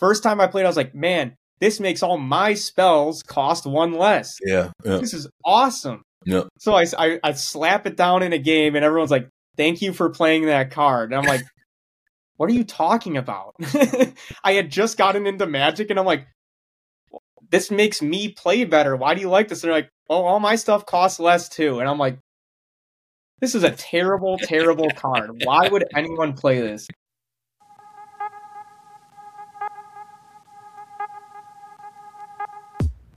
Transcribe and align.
first 0.00 0.22
time 0.22 0.40
I 0.40 0.48
played, 0.48 0.64
I 0.64 0.68
was 0.68 0.76
like, 0.76 0.94
man, 0.94 1.36
this 1.60 1.78
makes 1.78 2.02
all 2.02 2.18
my 2.18 2.54
spells 2.54 3.22
cost 3.22 3.66
one 3.66 3.92
less. 3.92 4.38
Yeah, 4.44 4.70
yeah. 4.84 4.96
This 4.98 5.14
is 5.14 5.28
awesome. 5.44 6.02
Yeah. 6.24 6.44
So 6.58 6.74
I, 6.74 6.86
I, 6.98 7.20
I 7.22 7.32
slap 7.32 7.86
it 7.86 7.96
down 7.96 8.22
in 8.22 8.32
a 8.32 8.38
game, 8.38 8.74
and 8.74 8.84
everyone's 8.84 9.10
like, 9.10 9.28
thank 9.56 9.82
you 9.82 9.92
for 9.92 10.10
playing 10.10 10.46
that 10.46 10.70
card. 10.70 11.12
And 11.12 11.20
I'm 11.20 11.26
like, 11.26 11.42
what 12.36 12.50
are 12.50 12.54
you 12.54 12.64
talking 12.64 13.16
about? 13.16 13.54
I 14.42 14.52
had 14.52 14.70
just 14.70 14.96
gotten 14.96 15.26
into 15.26 15.46
Magic, 15.46 15.90
and 15.90 15.98
I'm 15.98 16.06
like, 16.06 16.26
this 17.50 17.70
makes 17.70 18.00
me 18.00 18.32
play 18.32 18.64
better. 18.64 18.96
Why 18.96 19.14
do 19.14 19.20
you 19.20 19.28
like 19.28 19.48
this? 19.48 19.62
And 19.62 19.68
they're 19.68 19.78
like, 19.78 19.90
oh, 20.08 20.24
all 20.24 20.40
my 20.40 20.56
stuff 20.56 20.86
costs 20.86 21.20
less 21.20 21.48
too. 21.48 21.80
And 21.80 21.88
I'm 21.88 21.98
like, 21.98 22.18
this 23.40 23.54
is 23.54 23.64
a 23.64 23.70
terrible, 23.70 24.38
terrible 24.38 24.90
card. 24.90 25.42
Why 25.44 25.68
would 25.68 25.84
anyone 25.94 26.34
play 26.34 26.60
this? 26.60 26.86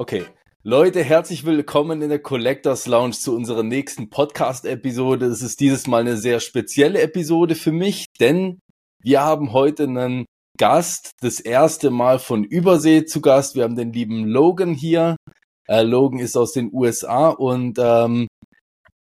Okay. 0.00 0.24
Leute, 0.62 1.04
herzlich 1.04 1.44
willkommen 1.44 2.00
in 2.00 2.08
der 2.08 2.20
Collectors 2.22 2.86
Lounge 2.86 3.12
zu 3.12 3.36
unserer 3.36 3.62
nächsten 3.62 4.08
Podcast-Episode. 4.08 5.26
Es 5.26 5.42
ist 5.42 5.60
dieses 5.60 5.86
Mal 5.86 6.00
eine 6.00 6.16
sehr 6.16 6.40
spezielle 6.40 7.02
Episode 7.02 7.54
für 7.54 7.70
mich, 7.70 8.06
denn 8.18 8.60
wir 9.02 9.20
haben 9.20 9.52
heute 9.52 9.82
einen 9.82 10.24
Gast, 10.56 11.10
das 11.20 11.38
erste 11.38 11.90
Mal 11.90 12.18
von 12.18 12.44
Übersee 12.44 13.04
zu 13.04 13.20
Gast. 13.20 13.56
Wir 13.56 13.64
haben 13.64 13.76
den 13.76 13.92
lieben 13.92 14.24
Logan 14.24 14.72
hier. 14.72 15.16
Äh, 15.68 15.82
Logan 15.82 16.18
ist 16.18 16.34
aus 16.34 16.52
den 16.52 16.70
USA 16.72 17.28
und 17.28 17.78
ähm, 17.78 18.26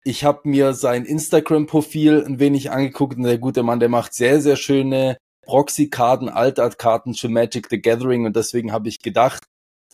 ich 0.02 0.24
habe 0.24 0.48
mir 0.48 0.72
sein 0.72 1.04
Instagram-Profil 1.04 2.24
ein 2.24 2.38
wenig 2.38 2.70
angeguckt 2.70 3.18
und 3.18 3.24
der 3.24 3.36
gute 3.36 3.62
Mann, 3.62 3.80
der 3.80 3.90
macht 3.90 4.14
sehr, 4.14 4.40
sehr 4.40 4.56
schöne 4.56 5.18
Proxy-Karten, 5.42 6.30
Altart-Karten 6.30 7.12
für 7.12 7.28
Magic 7.28 7.66
the 7.68 7.82
Gathering 7.82 8.24
und 8.24 8.34
deswegen 8.34 8.72
habe 8.72 8.88
ich 8.88 9.00
gedacht, 9.00 9.42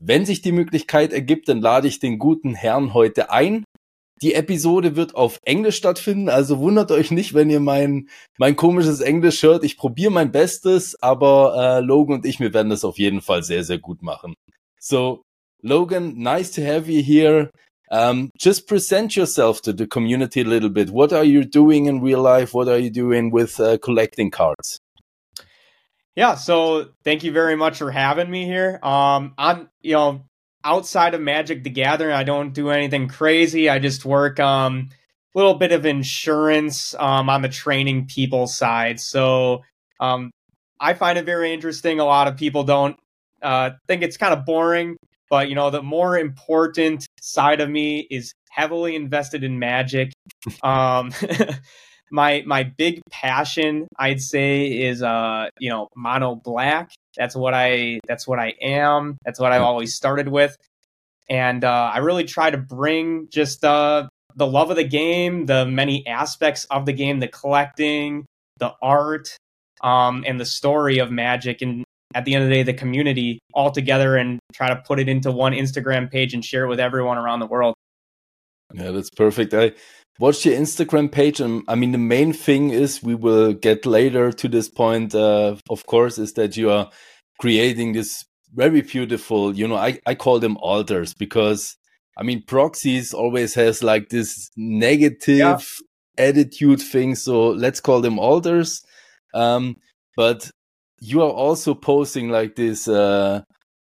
wenn 0.01 0.27
sich 0.27 0.43
die 0.43 0.53
Möglichkeit 0.53 1.13
ergibt, 1.13 1.49
dann 1.49 1.61
lade 1.61 1.89
ich 1.89 1.99
den 1.99 2.19
guten 2.19 2.55
Herrn 2.55 2.95
heute 2.95 3.31
ein. 3.31 3.65
Die 4.23 4.33
Episode 4.33 4.97
wird 4.97 5.15
auf 5.15 5.39
Englisch 5.43 5.77
stattfinden, 5.77 6.31
also 6.31 6.59
wundert 6.59 6.91
euch 6.91 7.11
nicht, 7.11 7.35
wenn 7.35 7.51
ihr 7.51 7.61
mein, 7.61 8.09
mein 8.39 8.57
komisches 8.57 9.01
Englisch 9.01 9.43
hört. 9.43 9.63
Ich 9.63 9.77
probiere 9.77 10.11
mein 10.11 10.33
Bestes, 10.33 10.97
aber 11.03 11.55
äh, 11.79 11.81
Logan 11.81 12.17
und 12.17 12.27
ich, 12.27 12.41
wir 12.41 12.55
werden 12.55 12.71
das 12.71 12.85
auf 12.85 12.99
jeden 12.99 13.21
Fall 13.21 13.43
sehr, 13.43 13.63
sehr 13.63 13.79
gut 13.79 14.03
machen. 14.03 14.35
So, 14.81 15.23
Logan, 15.63 16.17
nice 16.17 16.51
to 16.53 16.63
have 16.63 16.91
you 16.91 17.03
here. 17.03 17.51
Um, 17.91 18.31
just 18.39 18.67
present 18.67 19.15
yourself 19.15 19.61
to 19.63 19.73
the 19.77 19.87
community 19.87 20.41
a 20.41 20.45
little 20.45 20.71
bit. 20.71 20.91
What 20.91 21.13
are 21.13 21.25
you 21.25 21.45
doing 21.45 21.87
in 21.87 22.03
real 22.03 22.21
life? 22.21 22.53
What 22.53 22.69
are 22.69 22.79
you 22.79 22.91
doing 22.91 23.33
with 23.33 23.61
uh, 23.61 23.79
collecting 23.79 24.31
cards? 24.31 24.81
Yeah, 26.17 26.35
so 26.37 26.89
thank 27.05 27.25
you 27.25 27.33
very 27.33 27.57
much 27.57 27.79
for 27.79 27.91
having 27.91 28.31
me 28.31 28.47
here. 28.47 28.81
Um, 28.83 29.35
I'm, 29.37 29.69
you 29.83 29.93
know, 29.93 30.25
outside 30.65 31.15
of 31.15 31.21
Magic 31.21 31.63
the 31.63 31.71
Gathering, 31.71 32.13
I 32.15 32.25
don't 32.25 32.55
do 32.55 32.71
anything 32.71 33.09
crazy. 33.09 33.69
I 33.69 33.79
just 33.79 34.05
work 34.05 34.41
um 34.41 34.89
a 35.35 35.39
little 35.39 35.55
bit 35.55 35.73
of 35.73 35.87
insurance 35.87 36.95
um 36.99 37.29
on 37.31 37.43
the 37.43 37.49
training 37.51 38.07
people 38.07 38.47
side. 38.47 38.99
So 39.01 39.63
um 40.01 40.31
I 40.81 40.95
find 40.95 41.19
it 41.19 41.27
very 41.27 41.53
interesting. 41.53 42.01
A 42.01 42.05
lot 42.05 42.29
of 42.29 42.37
people 42.37 42.65
don't 42.65 42.97
uh 43.43 43.73
think 43.87 44.03
it's 44.03 44.17
kind 44.17 44.33
of 44.33 44.47
boring, 44.47 44.97
but 45.31 45.49
you 45.51 45.55
know, 45.55 45.71
the 45.71 45.83
more 45.83 46.19
important 46.19 47.07
side 47.21 47.61
of 47.61 47.69
me 47.71 48.07
is 48.11 48.33
heavily 48.51 48.97
invested 48.97 49.45
in 49.45 49.59
Magic. 49.59 50.13
um 50.63 51.13
my 52.11 52.43
my 52.47 52.63
big 52.63 53.01
passion 53.11 53.89
i'd 53.99 54.21
say 54.21 54.67
is 54.67 55.03
uh 55.03 55.49
you 55.59 55.71
know 55.71 55.89
mono 55.97 56.35
black. 56.35 56.93
That's 57.17 57.35
what 57.35 57.55
i 57.55 58.01
that's 58.07 58.27
what 58.27 58.39
i 58.39 58.55
am. 58.61 59.17
That's 59.25 59.41
what 59.41 59.53
i've 59.53 59.63
always 59.63 59.95
started 59.95 60.29
with. 60.29 60.57
And 61.29 61.65
uh 61.65 61.91
i 61.93 61.99
really 61.99 62.25
try 62.25 62.51
to 62.51 62.59
bring 62.59 63.29
just 63.31 63.65
uh 63.65 64.09
the 64.37 64.47
love 64.47 64.71
of 64.71 64.77
the 64.77 64.85
game 64.85 65.47
the 65.47 65.67
many 65.67 66.07
aspects 66.07 66.65
of 66.67 66.85
the 66.87 66.93
game 66.93 67.21
the 67.21 67.29
collecting 67.29 68.27
the 68.59 68.73
art 68.83 69.37
um 69.81 70.25
and 70.27 70.39
the 70.39 70.45
story 70.45 70.99
of 70.99 71.11
magic. 71.11 71.63
And 71.63 71.85
at 72.15 72.25
the 72.25 72.35
end 72.35 72.45
of 72.45 72.51
the 72.51 72.55
day 72.55 72.63
the 72.63 72.75
community 72.75 73.41
all 73.53 73.71
together 73.71 74.17
and 74.17 74.39
try 74.53 74.69
to 74.69 74.77
put 74.77 75.01
it 75.01 75.09
into 75.09 75.33
one 75.33 75.53
instagram 75.53 76.11
page 76.11 76.35
and 76.35 76.45
share 76.45 76.65
it 76.65 76.69
with 76.69 76.81
everyone 76.81 77.19
around 77.19 77.41
the 77.41 77.47
world. 77.47 77.75
Yeah 78.75 78.93
that's 78.93 79.11
perfect. 79.11 79.55
I 79.55 79.73
watch 80.19 80.45
your 80.47 80.55
Instagram 80.55 81.11
page. 81.11 81.41
And 81.41 81.63
I 81.69 81.75
mean, 81.75 81.93
the 81.93 81.99
main 81.99 82.33
thing 82.33 82.71
is 82.71 83.03
we 83.03 83.15
will 83.15 83.53
get 83.53 83.87
later 83.87 84.33
to 84.33 84.49
this 84.49 84.69
point, 84.69 85.15
uh, 85.15 85.57
of 85.71 85.87
course, 85.87 86.19
is 86.19 86.33
that 86.35 86.57
you 86.57 86.71
are 86.71 86.91
creating 87.39 87.93
this 87.93 88.25
very 88.55 88.81
beautiful, 88.81 89.55
you 89.55 89.69
know, 89.69 89.77
I, 89.77 90.01
I 90.07 90.15
call 90.15 90.39
them 90.39 90.57
altars 90.59 91.13
because 91.15 91.77
I 92.17 92.23
mean, 92.23 92.43
proxies 92.43 93.13
always 93.13 93.55
has 93.55 93.83
like 93.83 94.09
this 94.09 94.51
negative 94.57 95.39
yeah. 95.39 95.59
attitude 96.17 96.81
thing. 96.81 97.15
So 97.15 97.49
let's 97.49 97.81
call 97.81 98.01
them 98.01 98.19
altars. 98.19 98.83
Um, 99.35 99.77
but 100.17 100.51
you 101.01 101.21
are 101.21 101.31
also 101.31 101.75
posting 101.75 102.31
like 102.31 102.57
this, 102.57 102.89
uh, 102.89 103.43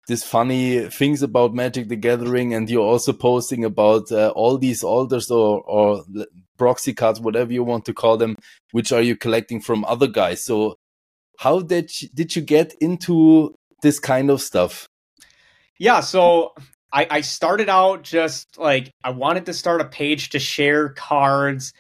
this 0.09 0.25
funny 0.25 0.89
things 0.89 1.23
about 1.23 1.55
Magic 1.55 1.89
the 1.89 1.97
Gathering, 1.97 2.55
and 2.55 2.69
you're 2.69 2.83
also 2.83 3.13
posting 3.13 3.63
about 3.65 4.11
uh, 4.11 4.33
all 4.35 4.57
these 4.57 4.83
altars 4.83 5.31
or, 5.31 5.61
or 5.61 6.03
proxy 6.57 6.95
cards, 6.95 7.21
whatever 7.21 7.53
you 7.53 7.63
want 7.63 7.85
to 7.85 7.95
call 7.95 8.17
them, 8.17 8.35
which 8.73 8.91
are 8.91 9.03
you 9.03 9.15
collecting 9.15 9.61
from 9.61 9.85
other 9.85 10.07
guys. 10.07 10.43
So, 10.43 10.77
how 11.39 11.61
did 11.61 12.01
you, 12.01 12.09
did 12.13 12.35
you 12.35 12.43
get 12.43 12.75
into 12.81 13.55
this 13.83 14.01
kind 14.01 14.31
of 14.31 14.41
stuff? 14.41 14.89
Yeah, 15.79 16.01
so 16.01 16.55
I, 16.91 17.07
I 17.11 17.21
started 17.21 17.69
out 17.69 18.03
just 18.03 18.59
like 18.59 18.91
I 19.05 19.11
wanted 19.11 19.45
to 19.47 19.53
start 19.53 19.83
a 19.83 19.85
page 19.85 20.31
to 20.31 20.39
share 20.39 20.89
cards 20.89 21.73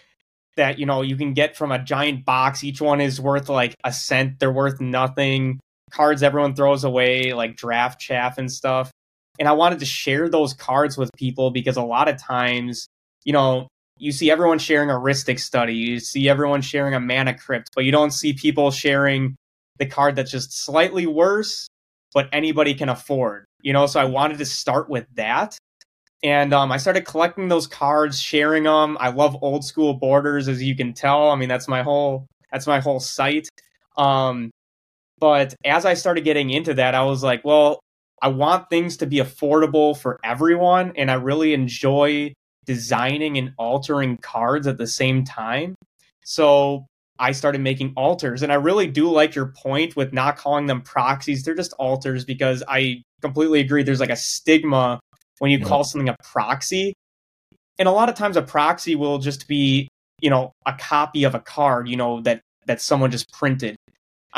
that 0.56 0.78
you 0.78 0.84
know 0.84 1.00
you 1.00 1.16
can 1.16 1.32
get 1.32 1.56
from 1.56 1.72
a 1.72 1.82
giant 1.82 2.26
box. 2.26 2.62
Each 2.62 2.80
one 2.80 3.00
is 3.00 3.18
worth 3.18 3.48
like 3.48 3.74
a 3.84 3.92
cent. 3.92 4.38
They're 4.38 4.52
worth 4.52 4.82
nothing 4.82 5.60
cards 5.90 6.22
everyone 6.22 6.54
throws 6.54 6.84
away, 6.84 7.32
like 7.32 7.56
draft 7.56 8.00
chaff 8.00 8.38
and 8.38 8.50
stuff. 8.50 8.90
And 9.38 9.48
I 9.48 9.52
wanted 9.52 9.78
to 9.80 9.84
share 9.86 10.28
those 10.28 10.52
cards 10.52 10.98
with 10.98 11.10
people 11.16 11.50
because 11.50 11.76
a 11.76 11.82
lot 11.82 12.08
of 12.08 12.20
times, 12.20 12.88
you 13.24 13.32
know, 13.32 13.68
you 13.96 14.12
see 14.12 14.30
everyone 14.30 14.58
sharing 14.58 14.90
a 14.90 14.94
Rhystic 14.94 15.38
study, 15.38 15.74
you 15.74 16.00
see 16.00 16.28
everyone 16.28 16.62
sharing 16.62 16.94
a 16.94 17.00
mana 17.00 17.36
crypt, 17.36 17.70
but 17.74 17.84
you 17.84 17.92
don't 17.92 18.12
see 18.12 18.32
people 18.32 18.70
sharing 18.70 19.36
the 19.78 19.86
card 19.86 20.16
that's 20.16 20.30
just 20.30 20.52
slightly 20.64 21.06
worse, 21.06 21.68
but 22.14 22.28
anybody 22.32 22.74
can 22.74 22.88
afford. 22.88 23.44
You 23.60 23.72
know, 23.72 23.86
so 23.86 24.00
I 24.00 24.04
wanted 24.04 24.38
to 24.38 24.46
start 24.46 24.88
with 24.88 25.06
that. 25.14 25.56
And 26.22 26.52
um, 26.52 26.72
I 26.72 26.78
started 26.78 27.04
collecting 27.04 27.48
those 27.48 27.66
cards, 27.66 28.20
sharing 28.20 28.64
them. 28.64 28.96
I 29.00 29.10
love 29.10 29.36
old 29.40 29.64
school 29.64 29.94
borders, 29.94 30.48
as 30.48 30.62
you 30.62 30.74
can 30.74 30.92
tell. 30.92 31.30
I 31.30 31.36
mean, 31.36 31.48
that's 31.48 31.68
my 31.68 31.82
whole 31.82 32.26
that's 32.50 32.66
my 32.66 32.80
whole 32.80 32.98
site. 32.98 33.48
Um, 33.96 34.50
but 35.20 35.54
as 35.64 35.84
I 35.84 35.94
started 35.94 36.24
getting 36.24 36.50
into 36.50 36.74
that, 36.74 36.94
I 36.94 37.04
was 37.04 37.22
like, 37.22 37.44
well, 37.44 37.80
I 38.20 38.28
want 38.28 38.68
things 38.70 38.96
to 38.98 39.06
be 39.06 39.16
affordable 39.16 39.96
for 39.96 40.18
everyone. 40.24 40.92
And 40.96 41.10
I 41.10 41.14
really 41.14 41.54
enjoy 41.54 42.32
designing 42.66 43.38
and 43.38 43.52
altering 43.58 44.18
cards 44.18 44.66
at 44.66 44.78
the 44.78 44.86
same 44.86 45.24
time. 45.24 45.74
So 46.24 46.86
I 47.18 47.32
started 47.32 47.60
making 47.60 47.94
alters. 47.96 48.42
And 48.42 48.52
I 48.52 48.56
really 48.56 48.86
do 48.86 49.10
like 49.10 49.34
your 49.34 49.52
point 49.56 49.96
with 49.96 50.12
not 50.12 50.36
calling 50.36 50.66
them 50.66 50.82
proxies. 50.82 51.42
They're 51.42 51.54
just 51.54 51.72
alters 51.74 52.24
because 52.24 52.62
I 52.68 53.02
completely 53.22 53.60
agree. 53.60 53.82
There's 53.82 54.00
like 54.00 54.10
a 54.10 54.16
stigma 54.16 55.00
when 55.38 55.50
you 55.50 55.58
yeah. 55.58 55.64
call 55.64 55.84
something 55.84 56.08
a 56.08 56.16
proxy. 56.22 56.94
And 57.78 57.88
a 57.88 57.92
lot 57.92 58.08
of 58.08 58.16
times 58.16 58.36
a 58.36 58.42
proxy 58.42 58.96
will 58.96 59.18
just 59.18 59.48
be, 59.48 59.88
you 60.20 60.30
know, 60.30 60.52
a 60.66 60.72
copy 60.72 61.24
of 61.24 61.34
a 61.34 61.40
card, 61.40 61.88
you 61.88 61.96
know, 61.96 62.20
that 62.22 62.40
that 62.66 62.80
someone 62.80 63.10
just 63.10 63.32
printed. 63.32 63.76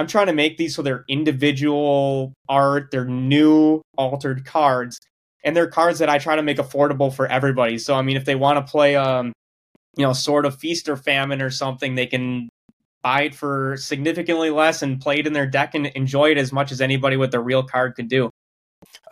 I'm 0.01 0.07
trying 0.07 0.29
to 0.29 0.33
make 0.33 0.57
these 0.57 0.75
so 0.75 0.81
they're 0.81 1.05
individual 1.09 2.33
art, 2.49 2.89
they're 2.91 3.05
new 3.05 3.83
altered 3.99 4.47
cards, 4.47 4.99
and 5.45 5.55
they're 5.55 5.67
cards 5.67 5.99
that 5.99 6.09
I 6.09 6.17
try 6.17 6.37
to 6.37 6.43
make 6.43 6.57
affordable 6.57 7.13
for 7.13 7.27
everybody. 7.27 7.77
So 7.77 7.95
I 7.95 8.01
mean, 8.01 8.17
if 8.17 8.25
they 8.25 8.35
want 8.35 8.65
to 8.65 8.71
play, 8.71 8.97
um, 8.97 9.35
you 9.99 10.07
know, 10.07 10.15
Sword 10.15 10.47
of 10.47 10.57
feast 10.57 10.89
or 10.89 10.97
famine 10.97 11.43
or 11.43 11.51
something, 11.51 11.97
they 11.97 12.07
can 12.07 12.49
buy 13.03 13.25
it 13.25 13.35
for 13.35 13.77
significantly 13.77 14.49
less 14.49 14.81
and 14.81 15.03
play 15.03 15.19
it 15.19 15.27
in 15.27 15.35
their 15.35 15.47
deck 15.47 15.75
and 15.75 15.89
enjoy 15.89 16.31
it 16.31 16.39
as 16.39 16.51
much 16.51 16.73
as 16.73 16.81
anybody 16.81 17.19
with 17.19 17.35
a 17.35 17.41
real 17.41 17.63
card 17.63 17.95
could 17.95 18.09
do. 18.09 18.31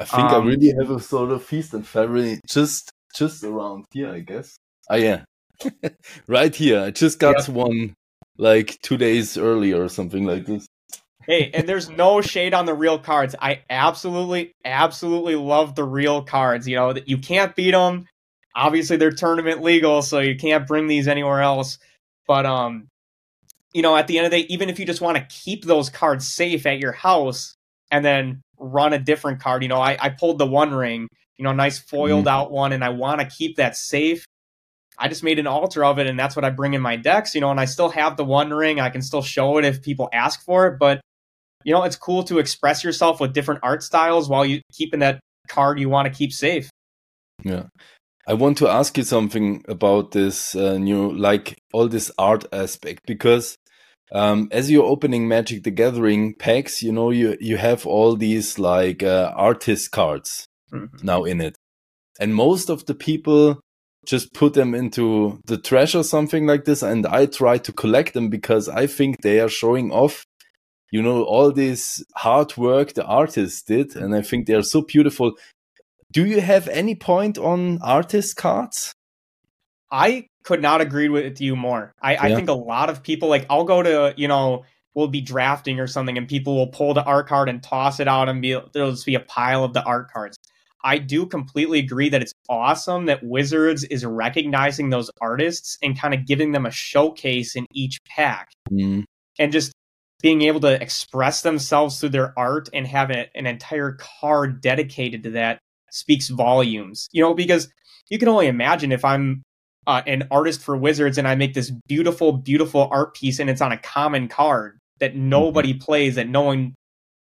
I 0.00 0.06
think 0.06 0.30
um, 0.30 0.42
I 0.42 0.46
really 0.46 0.72
have 0.80 0.90
a 0.90 1.00
Sword 1.00 1.32
of 1.32 1.44
Feast 1.44 1.74
and 1.74 1.86
Famine 1.86 2.40
just 2.48 2.90
just 3.14 3.44
around 3.44 3.84
here, 3.92 4.10
I 4.10 4.20
guess. 4.20 4.56
Oh 4.88 4.96
yeah, 4.96 5.24
right 6.26 6.54
here. 6.54 6.80
I 6.80 6.92
just 6.92 7.18
got 7.18 7.36
yep. 7.40 7.48
one 7.50 7.94
like 8.38 8.78
two 8.80 8.96
days 8.96 9.36
earlier 9.36 9.82
or 9.82 9.90
something 9.90 10.24
like 10.24 10.46
this. 10.46 10.66
Hey, 11.28 11.50
and 11.54 11.68
there's 11.68 11.88
no 11.88 12.20
shade 12.20 12.54
on 12.54 12.66
the 12.66 12.74
real 12.74 12.98
cards. 12.98 13.36
I 13.40 13.60
absolutely, 13.70 14.54
absolutely 14.64 15.36
love 15.36 15.76
the 15.76 15.84
real 15.84 16.22
cards. 16.22 16.66
You 16.66 16.76
know 16.76 16.94
you 17.06 17.18
can't 17.18 17.54
beat 17.54 17.70
them. 17.70 18.08
Obviously, 18.56 18.96
they're 18.96 19.12
tournament 19.12 19.62
legal, 19.62 20.02
so 20.02 20.18
you 20.18 20.36
can't 20.36 20.66
bring 20.66 20.88
these 20.88 21.06
anywhere 21.06 21.42
else. 21.42 21.78
But 22.26 22.46
um, 22.46 22.88
you 23.72 23.82
know, 23.82 23.96
at 23.96 24.08
the 24.08 24.18
end 24.18 24.26
of 24.26 24.32
the 24.32 24.42
day, 24.42 24.46
even 24.48 24.68
if 24.68 24.80
you 24.80 24.86
just 24.86 25.00
want 25.00 25.16
to 25.18 25.26
keep 25.28 25.64
those 25.64 25.90
cards 25.90 26.26
safe 26.26 26.66
at 26.66 26.80
your 26.80 26.92
house 26.92 27.54
and 27.92 28.04
then 28.04 28.42
run 28.58 28.92
a 28.92 28.98
different 28.98 29.40
card, 29.40 29.62
you 29.62 29.68
know, 29.68 29.80
I, 29.80 29.96
I 30.00 30.08
pulled 30.08 30.38
the 30.38 30.46
one 30.46 30.72
ring, 30.72 31.06
you 31.36 31.44
know, 31.44 31.52
nice 31.52 31.78
foiled 31.78 32.20
mm-hmm. 32.20 32.28
out 32.28 32.50
one, 32.50 32.72
and 32.72 32.82
I 32.82 32.88
want 32.88 33.20
to 33.20 33.26
keep 33.26 33.56
that 33.56 33.76
safe. 33.76 34.24
I 35.00 35.06
just 35.06 35.22
made 35.22 35.38
an 35.38 35.46
altar 35.46 35.84
of 35.84 35.98
it, 36.00 36.08
and 36.08 36.18
that's 36.18 36.34
what 36.34 36.44
I 36.44 36.50
bring 36.50 36.74
in 36.74 36.82
my 36.82 36.96
decks, 36.96 37.34
you 37.34 37.40
know, 37.40 37.50
and 37.50 37.60
I 37.60 37.66
still 37.66 37.90
have 37.90 38.16
the 38.16 38.24
one 38.24 38.50
ring. 38.50 38.80
I 38.80 38.90
can 38.90 39.02
still 39.02 39.22
show 39.22 39.58
it 39.58 39.64
if 39.64 39.82
people 39.82 40.08
ask 40.12 40.44
for 40.44 40.66
it, 40.66 40.78
but 40.80 41.00
you 41.68 41.74
know, 41.74 41.84
it's 41.84 41.96
cool 41.96 42.22
to 42.24 42.38
express 42.38 42.82
yourself 42.82 43.20
with 43.20 43.34
different 43.34 43.60
art 43.62 43.82
styles 43.82 44.26
while 44.26 44.46
you 44.46 44.62
keeping 44.72 45.00
that 45.00 45.20
card 45.48 45.78
you 45.78 45.90
want 45.90 46.10
to 46.10 46.18
keep 46.18 46.32
safe. 46.32 46.70
Yeah. 47.44 47.64
I 48.26 48.32
want 48.32 48.56
to 48.58 48.68
ask 48.68 48.96
you 48.96 49.04
something 49.04 49.62
about 49.68 50.12
this 50.12 50.54
uh, 50.54 50.78
new, 50.78 51.12
like 51.12 51.58
all 51.74 51.86
this 51.86 52.10
art 52.16 52.46
aspect, 52.52 53.00
because 53.06 53.54
um, 54.12 54.48
as 54.50 54.70
you're 54.70 54.86
opening 54.94 55.28
Magic 55.28 55.62
the 55.62 55.70
Gathering 55.70 56.34
packs, 56.34 56.82
you 56.82 56.90
know, 56.90 57.10
you, 57.10 57.36
you 57.38 57.58
have 57.58 57.86
all 57.86 58.16
these 58.16 58.58
like 58.58 59.02
uh, 59.02 59.30
artist 59.36 59.90
cards 59.90 60.46
mm-hmm. 60.72 61.04
now 61.04 61.24
in 61.24 61.42
it. 61.42 61.54
And 62.18 62.34
most 62.34 62.70
of 62.70 62.86
the 62.86 62.94
people 62.94 63.60
just 64.06 64.32
put 64.32 64.54
them 64.54 64.74
into 64.74 65.38
the 65.44 65.58
trash 65.58 65.94
or 65.94 66.02
something 66.02 66.46
like 66.46 66.64
this. 66.64 66.82
And 66.82 67.06
I 67.06 67.26
try 67.26 67.58
to 67.58 67.72
collect 67.72 68.14
them 68.14 68.30
because 68.30 68.70
I 68.70 68.86
think 68.86 69.20
they 69.20 69.38
are 69.38 69.50
showing 69.50 69.92
off, 69.92 70.24
you 70.90 71.02
know, 71.02 71.22
all 71.22 71.52
this 71.52 72.02
hard 72.16 72.56
work 72.56 72.94
the 72.94 73.04
artists 73.04 73.62
did. 73.62 73.94
And 73.96 74.14
I 74.14 74.22
think 74.22 74.46
they 74.46 74.54
are 74.54 74.62
so 74.62 74.82
beautiful 74.82 75.34
do 76.10 76.24
you 76.24 76.40
have 76.40 76.68
any 76.68 76.94
point 76.94 77.38
on 77.38 77.80
artist 77.82 78.36
cards? 78.36 78.94
I 79.90 80.26
could 80.44 80.62
not 80.62 80.80
agree 80.80 81.08
with 81.08 81.40
you 81.40 81.56
more. 81.56 81.92
I, 82.00 82.14
yeah. 82.14 82.22
I 82.22 82.34
think 82.34 82.48
a 82.48 82.54
lot 82.54 82.90
of 82.90 83.02
people 83.02 83.28
like 83.28 83.46
I'll 83.50 83.64
go 83.64 83.82
to 83.82 84.14
you 84.16 84.28
know 84.28 84.64
we'll 84.94 85.08
be 85.08 85.20
drafting 85.20 85.80
or 85.80 85.86
something 85.86 86.18
and 86.18 86.26
people 86.26 86.56
will 86.56 86.68
pull 86.68 86.94
the 86.94 87.04
art 87.04 87.28
card 87.28 87.48
and 87.48 87.62
toss 87.62 88.00
it 88.00 88.08
out 88.08 88.28
and 88.28 88.42
be 88.42 88.58
there'll 88.72 88.90
just 88.90 89.06
be 89.06 89.14
a 89.14 89.20
pile 89.20 89.64
of 89.64 89.74
the 89.74 89.82
art 89.82 90.10
cards. 90.10 90.36
I 90.84 90.98
do 90.98 91.26
completely 91.26 91.80
agree 91.80 92.08
that 92.10 92.22
it's 92.22 92.32
awesome 92.48 93.06
that 93.06 93.22
Wizards 93.22 93.84
is 93.84 94.04
recognizing 94.04 94.90
those 94.90 95.10
artists 95.20 95.76
and 95.82 95.98
kind 95.98 96.14
of 96.14 96.24
giving 96.24 96.52
them 96.52 96.66
a 96.66 96.70
showcase 96.70 97.56
in 97.56 97.66
each 97.72 97.98
pack. 98.04 98.52
Mm. 98.70 99.04
And 99.40 99.52
just 99.52 99.72
being 100.20 100.42
able 100.42 100.60
to 100.60 100.82
express 100.82 101.42
themselves 101.42 102.00
through 102.00 102.08
their 102.08 102.36
art 102.36 102.68
and 102.72 102.86
have 102.86 103.10
a, 103.10 103.28
an 103.36 103.46
entire 103.46 103.92
card 104.20 104.60
dedicated 104.60 105.22
to 105.22 105.30
that 105.30 105.58
speaks 105.90 106.28
volumes. 106.28 107.08
You 107.12 107.22
know, 107.22 107.34
because 107.34 107.68
you 108.10 108.18
can 108.18 108.28
only 108.28 108.46
imagine 108.46 108.92
if 108.92 109.04
I'm 109.04 109.42
uh, 109.86 110.02
an 110.06 110.26
artist 110.30 110.60
for 110.62 110.76
Wizards 110.76 111.18
and 111.18 111.28
I 111.28 111.34
make 111.34 111.54
this 111.54 111.72
beautiful, 111.86 112.32
beautiful 112.32 112.88
art 112.90 113.14
piece 113.14 113.38
and 113.38 113.48
it's 113.48 113.60
on 113.60 113.72
a 113.72 113.78
common 113.78 114.28
card 114.28 114.78
that 114.98 115.14
nobody 115.14 115.72
mm-hmm. 115.72 115.84
plays, 115.84 116.16
that 116.16 116.28
no 116.28 116.42
one 116.42 116.74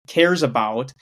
cares 0.06 0.42
about. 0.42 0.92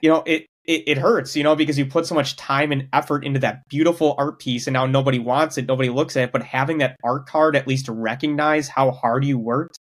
You 0.00 0.08
know, 0.08 0.22
it, 0.26 0.46
it, 0.64 0.84
it 0.86 0.98
hurts, 0.98 1.36
you 1.36 1.42
know, 1.42 1.56
because 1.56 1.78
you 1.78 1.86
put 1.86 2.06
so 2.06 2.14
much 2.14 2.36
time 2.36 2.72
and 2.72 2.88
effort 2.92 3.24
into 3.24 3.40
that 3.40 3.62
beautiful 3.68 4.14
art 4.16 4.38
piece 4.38 4.66
and 4.66 4.74
now 4.74 4.86
nobody 4.86 5.18
wants 5.18 5.58
it, 5.58 5.66
nobody 5.66 5.90
looks 5.90 6.16
at 6.16 6.24
it. 6.24 6.32
But 6.32 6.44
having 6.44 6.78
that 6.78 6.96
art 7.02 7.26
card 7.26 7.56
at 7.56 7.66
least 7.66 7.88
recognize 7.88 8.68
how 8.68 8.92
hard 8.92 9.24
you 9.24 9.38
worked 9.38 9.78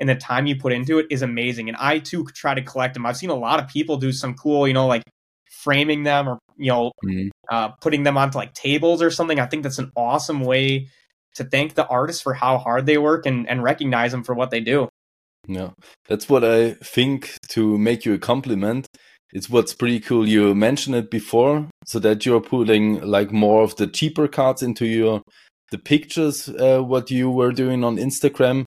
and 0.00 0.08
the 0.08 0.14
time 0.14 0.46
you 0.46 0.56
put 0.56 0.72
into 0.72 0.98
it 0.98 1.06
is 1.10 1.22
amazing. 1.22 1.68
And 1.68 1.76
I 1.78 1.98
too 1.98 2.24
try 2.34 2.54
to 2.54 2.62
collect 2.62 2.94
them. 2.94 3.06
I've 3.06 3.16
seen 3.16 3.30
a 3.30 3.34
lot 3.34 3.60
of 3.60 3.68
people 3.68 3.96
do 3.96 4.12
some 4.12 4.34
cool, 4.34 4.66
you 4.66 4.74
know, 4.74 4.86
like 4.86 5.02
framing 5.50 6.02
them 6.02 6.28
or 6.28 6.38
you 6.56 6.70
know 6.70 6.92
mm-hmm. 7.04 7.28
uh, 7.50 7.68
putting 7.80 8.02
them 8.02 8.18
onto 8.18 8.38
like 8.38 8.54
tables 8.54 9.00
or 9.02 9.10
something. 9.10 9.40
I 9.40 9.46
think 9.46 9.62
that's 9.62 9.78
an 9.78 9.92
awesome 9.96 10.40
way 10.40 10.88
to 11.34 11.44
thank 11.44 11.74
the 11.74 11.86
artists 11.86 12.22
for 12.22 12.34
how 12.34 12.58
hard 12.58 12.86
they 12.86 12.98
work 12.98 13.26
and, 13.26 13.48
and 13.48 13.62
recognize 13.62 14.12
them 14.12 14.22
for 14.22 14.34
what 14.34 14.50
they 14.50 14.60
do. 14.60 14.88
Yeah, 15.46 15.70
that's 16.08 16.28
what 16.28 16.44
I 16.44 16.72
think 16.74 17.34
to 17.48 17.76
make 17.76 18.04
you 18.04 18.14
a 18.14 18.18
compliment. 18.18 18.86
It's 19.32 19.50
what's 19.50 19.74
pretty 19.74 20.00
cool. 20.00 20.28
You 20.28 20.54
mentioned 20.54 20.94
it 20.94 21.10
before, 21.10 21.68
so 21.86 21.98
that 21.98 22.24
you're 22.24 22.40
putting 22.40 23.00
like 23.00 23.32
more 23.32 23.62
of 23.62 23.76
the 23.76 23.86
cheaper 23.86 24.28
cards 24.28 24.62
into 24.62 24.86
your 24.86 25.22
the 25.70 25.78
pictures, 25.78 26.48
uh, 26.48 26.80
what 26.80 27.10
you 27.10 27.30
were 27.30 27.50
doing 27.50 27.82
on 27.82 27.96
Instagram, 27.96 28.64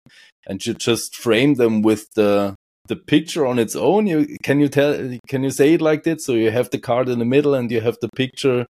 and 0.47 0.65
you 0.65 0.73
just 0.73 1.15
frame 1.15 1.55
them 1.55 1.81
with 1.81 2.11
the 2.15 2.55
the 2.87 2.95
picture 2.95 3.45
on 3.45 3.59
its 3.59 3.75
own 3.75 4.07
you 4.07 4.25
can 4.43 4.61
you 4.61 4.69
tell 4.69 5.17
can 5.27 5.43
you 5.43 5.51
say 5.51 5.73
it 5.73 5.81
like 5.81 6.03
that 6.03 6.21
so 6.21 6.33
you 6.33 6.49
have 6.49 6.69
the 6.69 6.79
card 6.79 7.09
in 7.09 7.19
the 7.19 7.25
middle 7.25 7.53
and 7.53 7.69
you 7.69 7.81
have 7.81 7.97
the 8.01 8.07
picture 8.15 8.65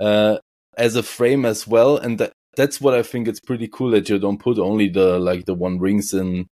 uh, 0.00 0.38
as 0.78 0.94
a 0.96 1.02
frame 1.02 1.44
as 1.44 1.66
well. 1.66 1.96
And 1.96 2.18
that, 2.18 2.32
that's 2.56 2.80
what 2.80 2.94
i 2.94 3.02
think 3.02 3.28
it's 3.28 3.40
pretty 3.40 3.68
cool 3.68 3.90
that 3.90 4.08
you 4.08 4.18
don't 4.18 4.40
put 4.40 4.58
only 4.58 4.88
the 4.88 5.18
like 5.18 5.44
the 5.44 5.54
one 5.54 5.78
rings 5.78 6.12
in 6.12 6.46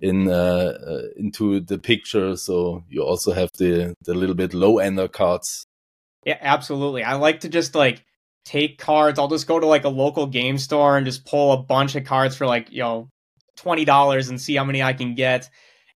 in 0.00 0.28
uh, 0.28 0.32
uh, 0.32 1.02
into 1.16 1.60
the 1.60 1.78
picture. 1.78 2.36
So 2.36 2.82
you 2.88 3.02
also 3.02 3.32
have 3.32 3.50
the 3.58 3.94
the 4.04 4.14
little 4.14 4.34
bit 4.34 4.52
low 4.52 4.78
ender 4.78 5.06
cards. 5.06 5.64
Yeah 6.24 6.38
absolutely. 6.40 7.04
I 7.04 7.14
like 7.14 7.40
to 7.40 7.48
just 7.48 7.76
like 7.76 8.04
take 8.44 8.78
cards. 8.78 9.18
I'll 9.18 9.28
just 9.28 9.46
go 9.46 9.60
to 9.60 9.66
like 9.66 9.84
a 9.84 9.88
local 9.88 10.26
game 10.26 10.58
store 10.58 10.96
and 10.96 11.06
just 11.06 11.24
pull 11.24 11.52
a 11.52 11.62
bunch 11.62 11.94
of 11.94 12.04
cards 12.04 12.36
for 12.36 12.46
like 12.46 12.72
you 12.72 12.82
know 12.82 13.08
$20 13.58 14.28
and 14.28 14.40
see 14.40 14.56
how 14.56 14.64
many 14.64 14.82
i 14.82 14.92
can 14.92 15.14
get 15.14 15.48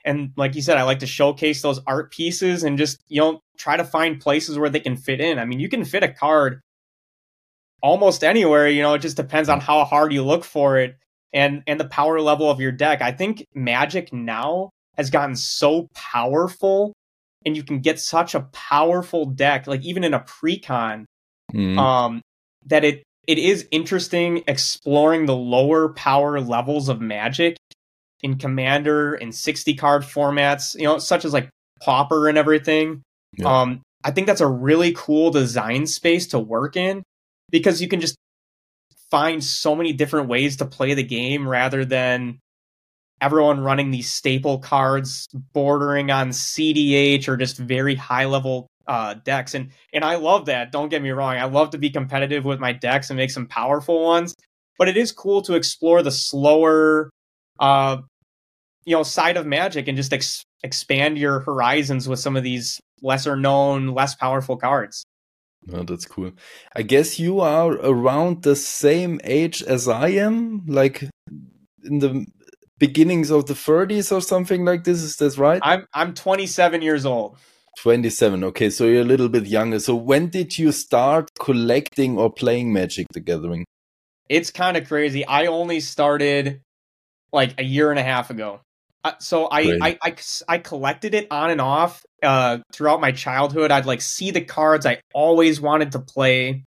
and 0.06 0.30
like 0.36 0.54
you 0.54 0.62
said, 0.62 0.78
I 0.78 0.84
like 0.84 1.00
to 1.00 1.06
showcase 1.06 1.60
those 1.60 1.80
art 1.84 2.12
pieces 2.12 2.62
and 2.62 2.78
just, 2.78 3.02
you 3.08 3.20
know, 3.20 3.40
try 3.58 3.76
to 3.76 3.84
find 3.84 4.20
places 4.20 4.56
where 4.56 4.70
they 4.70 4.78
can 4.78 4.96
fit 4.96 5.20
in. 5.20 5.40
I 5.40 5.44
mean, 5.44 5.58
you 5.58 5.68
can 5.68 5.84
fit 5.84 6.04
a 6.04 6.12
card 6.12 6.60
almost 7.82 8.22
anywhere, 8.22 8.68
you 8.68 8.82
know, 8.82 8.94
it 8.94 9.00
just 9.00 9.16
depends 9.16 9.48
on 9.48 9.60
how 9.60 9.84
hard 9.84 10.12
you 10.12 10.24
look 10.24 10.44
for 10.44 10.78
it 10.78 10.96
and 11.32 11.62
and 11.66 11.78
the 11.78 11.88
power 11.88 12.20
level 12.20 12.48
of 12.48 12.60
your 12.60 12.72
deck. 12.72 13.02
I 13.02 13.10
think 13.10 13.44
Magic 13.52 14.12
now 14.12 14.70
has 14.96 15.10
gotten 15.10 15.34
so 15.34 15.88
powerful 15.92 16.92
and 17.44 17.56
you 17.56 17.64
can 17.64 17.80
get 17.80 17.98
such 17.98 18.34
a 18.34 18.48
powerful 18.52 19.26
deck 19.26 19.66
like 19.66 19.84
even 19.84 20.04
in 20.04 20.14
a 20.14 20.20
precon 20.20 21.04
mm. 21.52 21.78
um 21.78 22.22
that 22.64 22.82
it 22.82 23.02
it 23.26 23.38
is 23.38 23.66
interesting 23.70 24.44
exploring 24.46 25.26
the 25.26 25.36
lower 25.36 25.88
power 25.88 26.40
levels 26.40 26.88
of 26.88 27.00
Magic 27.00 27.56
in 28.22 28.38
Commander 28.38 29.14
and 29.14 29.34
60 29.34 29.74
card 29.74 30.02
formats, 30.02 30.78
you 30.78 30.84
know, 30.84 30.98
such 30.98 31.24
as 31.24 31.32
like 31.32 31.50
Pauper 31.82 32.28
and 32.28 32.38
everything. 32.38 33.02
Yeah. 33.36 33.60
Um, 33.60 33.82
I 34.04 34.12
think 34.12 34.26
that's 34.26 34.40
a 34.40 34.46
really 34.46 34.92
cool 34.96 35.30
design 35.30 35.86
space 35.86 36.28
to 36.28 36.38
work 36.38 36.76
in 36.76 37.02
because 37.50 37.82
you 37.82 37.88
can 37.88 38.00
just 38.00 38.16
find 39.10 39.42
so 39.42 39.74
many 39.74 39.92
different 39.92 40.28
ways 40.28 40.56
to 40.58 40.64
play 40.64 40.94
the 40.94 41.02
game 41.02 41.48
rather 41.48 41.84
than 41.84 42.38
everyone 43.20 43.60
running 43.60 43.90
these 43.90 44.10
staple 44.10 44.58
cards 44.58 45.26
bordering 45.52 46.10
on 46.10 46.30
CDH 46.30 47.28
or 47.28 47.36
just 47.36 47.56
very 47.56 47.94
high 47.94 48.26
level 48.26 48.66
uh, 48.86 49.14
decks. 49.24 49.54
And 49.54 49.70
and 49.92 50.04
I 50.04 50.16
love 50.16 50.46
that. 50.46 50.72
Don't 50.72 50.88
get 50.88 51.02
me 51.02 51.10
wrong. 51.10 51.36
I 51.36 51.44
love 51.44 51.70
to 51.70 51.78
be 51.78 51.90
competitive 51.90 52.44
with 52.44 52.60
my 52.60 52.72
decks 52.72 53.10
and 53.10 53.16
make 53.16 53.30
some 53.30 53.46
powerful 53.46 54.04
ones. 54.04 54.34
But 54.78 54.88
it 54.88 54.96
is 54.96 55.12
cool 55.12 55.42
to 55.42 55.54
explore 55.54 56.02
the 56.02 56.10
slower, 56.10 57.10
uh, 57.58 57.98
you 58.84 58.94
know, 58.94 59.02
side 59.02 59.36
of 59.36 59.46
Magic 59.46 59.88
and 59.88 59.96
just 59.96 60.12
ex- 60.12 60.44
expand 60.62 61.18
your 61.18 61.40
horizons 61.40 62.08
with 62.08 62.18
some 62.18 62.36
of 62.36 62.44
these 62.44 62.78
lesser 63.02 63.36
known, 63.36 63.88
less 63.88 64.14
powerful 64.14 64.56
cards. 64.56 65.04
Oh, 65.72 65.82
that's 65.82 66.04
cool. 66.04 66.32
I 66.74 66.82
guess 66.82 67.18
you 67.18 67.40
are 67.40 67.72
around 67.72 68.42
the 68.42 68.54
same 68.54 69.20
age 69.24 69.62
as 69.62 69.88
I 69.88 70.08
am, 70.10 70.64
like 70.66 71.08
in 71.82 71.98
the 71.98 72.26
beginnings 72.78 73.30
of 73.30 73.46
the 73.46 73.54
30s 73.54 74.14
or 74.14 74.20
something 74.20 74.64
like 74.64 74.84
this. 74.84 75.02
Is 75.02 75.16
that 75.16 75.36
right? 75.38 75.60
I'm 75.62 75.86
I'm 75.92 76.14
27 76.14 76.82
years 76.82 77.04
old. 77.04 77.38
27. 77.76 78.44
Okay, 78.44 78.70
so 78.70 78.86
you're 78.86 79.02
a 79.02 79.04
little 79.04 79.28
bit 79.28 79.46
younger. 79.46 79.78
So 79.78 79.94
when 79.94 80.28
did 80.28 80.58
you 80.58 80.72
start 80.72 81.30
collecting 81.38 82.18
or 82.18 82.32
playing 82.32 82.72
Magic 82.72 83.06
the 83.12 83.20
Gathering? 83.20 83.64
It's 84.28 84.50
kind 84.50 84.76
of 84.76 84.88
crazy. 84.88 85.24
I 85.26 85.46
only 85.46 85.80
started 85.80 86.60
like 87.32 87.54
a 87.58 87.62
year 87.62 87.90
and 87.90 87.98
a 87.98 88.02
half 88.02 88.30
ago. 88.30 88.60
Uh, 89.04 89.12
so 89.20 89.46
I, 89.46 89.78
I, 89.80 89.98
I 90.02 90.16
I 90.48 90.58
collected 90.58 91.14
it 91.14 91.28
on 91.30 91.50
and 91.50 91.60
off 91.60 92.02
uh, 92.24 92.58
throughout 92.72 93.00
my 93.00 93.12
childhood. 93.12 93.70
I'd 93.70 93.86
like 93.86 94.00
see 94.00 94.32
the 94.32 94.40
cards 94.40 94.84
I 94.84 95.00
always 95.14 95.60
wanted 95.60 95.92
to 95.92 96.00
play. 96.00 96.64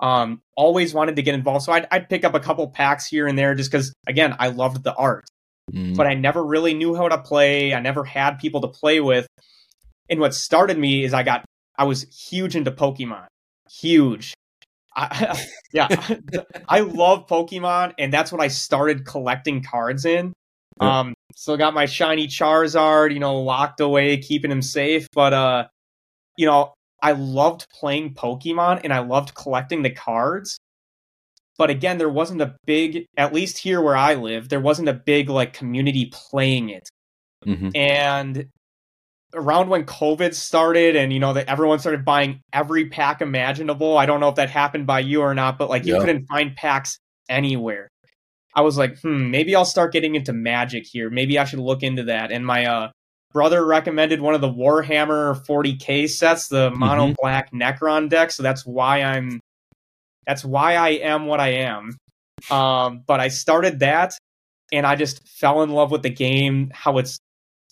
Um, 0.00 0.40
always 0.56 0.94
wanted 0.94 1.16
to 1.16 1.22
get 1.22 1.34
involved, 1.34 1.66
so 1.66 1.72
I'd, 1.72 1.86
I'd 1.90 2.08
pick 2.08 2.24
up 2.24 2.34
a 2.34 2.40
couple 2.40 2.66
packs 2.68 3.06
here 3.06 3.26
and 3.26 3.38
there 3.38 3.54
just 3.54 3.70
because, 3.70 3.92
again, 4.08 4.34
I 4.38 4.48
loved 4.48 4.82
the 4.82 4.94
art. 4.94 5.26
Mm. 5.72 5.94
But 5.94 6.06
I 6.06 6.14
never 6.14 6.42
really 6.42 6.72
knew 6.72 6.96
how 6.96 7.08
to 7.08 7.18
play. 7.18 7.74
I 7.74 7.80
never 7.80 8.02
had 8.02 8.38
people 8.38 8.62
to 8.62 8.68
play 8.68 9.00
with. 9.00 9.26
And 10.10 10.20
what 10.20 10.34
started 10.34 10.78
me 10.78 11.04
is 11.04 11.14
I 11.14 11.22
got 11.22 11.44
I 11.78 11.84
was 11.84 12.02
huge 12.02 12.56
into 12.56 12.70
Pokemon, 12.70 13.26
huge. 13.70 14.34
I, 14.94 15.40
yeah, 15.72 15.88
I 16.68 16.80
love 16.80 17.26
Pokemon, 17.26 17.94
and 17.98 18.12
that's 18.12 18.32
what 18.32 18.40
I 18.40 18.48
started 18.48 19.06
collecting 19.06 19.62
cards 19.62 20.04
in. 20.04 20.32
Um, 20.80 21.14
so 21.36 21.56
got 21.56 21.74
my 21.74 21.86
shiny 21.86 22.26
Charizard, 22.26 23.12
you 23.12 23.20
know, 23.20 23.40
locked 23.40 23.80
away, 23.80 24.16
keeping 24.16 24.50
him 24.50 24.62
safe. 24.62 25.06
But 25.12 25.32
uh, 25.32 25.68
you 26.36 26.46
know, 26.46 26.74
I 27.02 27.12
loved 27.12 27.66
playing 27.70 28.14
Pokemon 28.14 28.80
and 28.84 28.92
I 28.92 29.00
loved 29.00 29.34
collecting 29.34 29.82
the 29.82 29.90
cards. 29.90 30.58
But 31.58 31.70
again, 31.70 31.98
there 31.98 32.08
wasn't 32.08 32.40
a 32.40 32.56
big, 32.64 33.06
at 33.18 33.34
least 33.34 33.58
here 33.58 33.82
where 33.82 33.96
I 33.96 34.14
live, 34.14 34.48
there 34.48 34.60
wasn't 34.60 34.88
a 34.88 34.94
big 34.94 35.28
like 35.28 35.52
community 35.52 36.10
playing 36.10 36.70
it. 36.70 36.88
Mm-hmm. 37.46 37.70
And 37.74 38.48
around 39.34 39.68
when 39.68 39.84
COVID 39.84 40.34
started 40.34 40.96
and 40.96 41.12
you 41.12 41.20
know 41.20 41.32
that 41.32 41.48
everyone 41.48 41.78
started 41.78 42.04
buying 42.04 42.40
every 42.52 42.88
pack 42.88 43.20
imaginable. 43.20 43.96
I 43.96 44.06
don't 44.06 44.20
know 44.20 44.28
if 44.28 44.36
that 44.36 44.50
happened 44.50 44.86
by 44.86 45.00
you 45.00 45.20
or 45.20 45.34
not, 45.34 45.58
but 45.58 45.68
like 45.68 45.86
you 45.86 45.98
couldn't 45.98 46.26
find 46.26 46.54
packs 46.56 46.98
anywhere. 47.28 47.88
I 48.54 48.62
was 48.62 48.76
like, 48.76 48.98
hmm, 49.00 49.30
maybe 49.30 49.54
I'll 49.54 49.64
start 49.64 49.92
getting 49.92 50.16
into 50.16 50.32
magic 50.32 50.84
here. 50.86 51.08
Maybe 51.08 51.38
I 51.38 51.44
should 51.44 51.60
look 51.60 51.82
into 51.82 52.04
that. 52.04 52.32
And 52.32 52.44
my 52.44 52.66
uh, 52.66 52.90
brother 53.32 53.64
recommended 53.64 54.20
one 54.20 54.34
of 54.34 54.40
the 54.40 54.52
Warhammer 54.52 55.44
40k 55.46 56.08
sets, 56.08 56.48
the 56.48 56.70
mono 56.70 57.06
mm-hmm. 57.06 57.14
black 57.20 57.52
Necron 57.52 58.08
deck. 58.08 58.32
So 58.32 58.42
that's 58.42 58.66
why 58.66 59.02
I'm 59.02 59.40
that's 60.26 60.44
why 60.44 60.74
I 60.74 60.90
am 60.90 61.26
what 61.26 61.40
I 61.40 61.48
am. 61.48 61.96
Um, 62.50 63.02
but 63.06 63.20
I 63.20 63.28
started 63.28 63.80
that 63.80 64.14
and 64.72 64.86
I 64.86 64.96
just 64.96 65.26
fell 65.28 65.62
in 65.62 65.70
love 65.70 65.90
with 65.90 66.02
the 66.02 66.10
game, 66.10 66.70
how 66.74 66.98
it's 66.98 67.18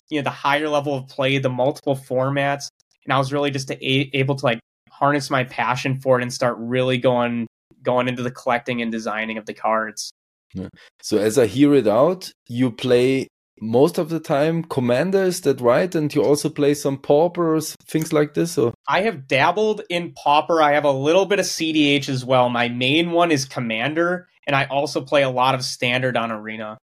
you 0.09 0.19
know 0.19 0.23
the 0.23 0.29
higher 0.29 0.69
level 0.69 0.95
of 0.95 1.07
play, 1.07 1.37
the 1.37 1.49
multiple 1.49 1.95
formats, 1.95 2.69
and 3.05 3.13
I 3.13 3.17
was 3.17 3.33
really 3.33 3.51
just 3.51 3.71
a- 3.71 4.17
able 4.17 4.35
to 4.35 4.45
like 4.45 4.59
harness 4.89 5.29
my 5.29 5.43
passion 5.43 5.99
for 5.99 6.19
it 6.19 6.23
and 6.23 6.33
start 6.33 6.57
really 6.59 6.97
going 6.97 7.47
going 7.83 8.07
into 8.07 8.23
the 8.23 8.31
collecting 8.31 8.81
and 8.81 8.91
designing 8.91 9.37
of 9.37 9.45
the 9.45 9.53
cards. 9.53 10.11
Yeah. 10.53 10.69
So 11.01 11.17
as 11.17 11.37
I 11.37 11.45
hear 11.45 11.73
it 11.75 11.87
out, 11.87 12.31
you 12.47 12.71
play 12.71 13.27
most 13.61 13.97
of 13.97 14.09
the 14.09 14.19
time 14.19 14.63
commander 14.63 15.23
is 15.23 15.41
that 15.41 15.61
right? 15.61 15.93
And 15.93 16.13
you 16.13 16.23
also 16.23 16.49
play 16.49 16.73
some 16.73 16.97
paupers 16.97 17.75
things 17.85 18.13
like 18.13 18.33
this 18.33 18.57
or? 18.57 18.73
I 18.87 19.01
have 19.01 19.27
dabbled 19.27 19.81
in 19.89 20.13
pauper. 20.13 20.61
I 20.61 20.73
have 20.73 20.85
a 20.85 20.91
little 20.91 21.25
bit 21.25 21.39
of 21.39 21.45
cdh 21.45 22.09
as 22.09 22.25
well. 22.25 22.49
My 22.49 22.67
main 22.69 23.11
one 23.11 23.31
is 23.31 23.45
commander 23.45 24.27
and 24.49 24.55
i 24.55 24.65
also 24.65 24.99
play 24.99 25.21
a 25.21 25.29
lot 25.29 25.53
of 25.55 25.63
standard 25.63 26.17
on 26.17 26.31
arena 26.31 26.77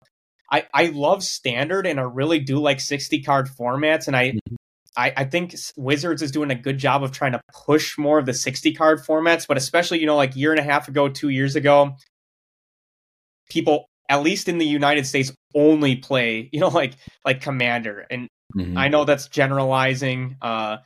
I, 0.53 0.67
I 0.71 0.85
love 0.85 1.23
standard 1.23 1.87
and 1.87 1.99
I 1.99 2.03
really 2.03 2.37
do 2.37 2.59
like 2.59 2.79
60 2.79 3.23
card 3.23 3.49
formats. 3.49 4.05
And 4.05 4.15
I, 4.15 4.29
mm-hmm. 4.29 4.55
I, 4.95 5.11
I 5.17 5.23
think 5.25 5.55
Wizards 5.75 6.21
is 6.21 6.31
doing 6.31 6.51
a 6.51 6.55
good 6.55 6.77
job 6.77 7.03
of 7.03 7.11
trying 7.11 7.31
to 7.31 7.41
push 7.65 7.97
more 7.97 8.19
of 8.19 8.27
the 8.27 8.35
60 8.35 8.71
card 8.75 8.99
formats, 8.99 9.47
but 9.47 9.57
especially, 9.57 9.99
you 9.99 10.05
know, 10.05 10.15
like 10.15 10.35
year 10.35 10.51
and 10.51 10.59
a 10.59 10.63
half 10.63 10.87
ago, 10.87 11.09
two 11.09 11.29
years 11.29 11.55
ago, 11.55 11.95
people, 13.49 13.87
at 14.07 14.21
least 14.21 14.47
in 14.47 14.59
the 14.59 14.65
United 14.65 15.07
States, 15.07 15.33
only 15.55 15.95
play, 15.95 16.49
you 16.53 16.59
know, 16.59 16.69
like, 16.69 16.93
like 17.25 17.41
Commander. 17.41 18.05
And 18.11 18.27
mm-hmm. 18.55 18.77
I 18.77 18.89
know 18.89 19.05
that's 19.05 19.29
generalizing. 19.29 20.37
Uh, 20.39 20.77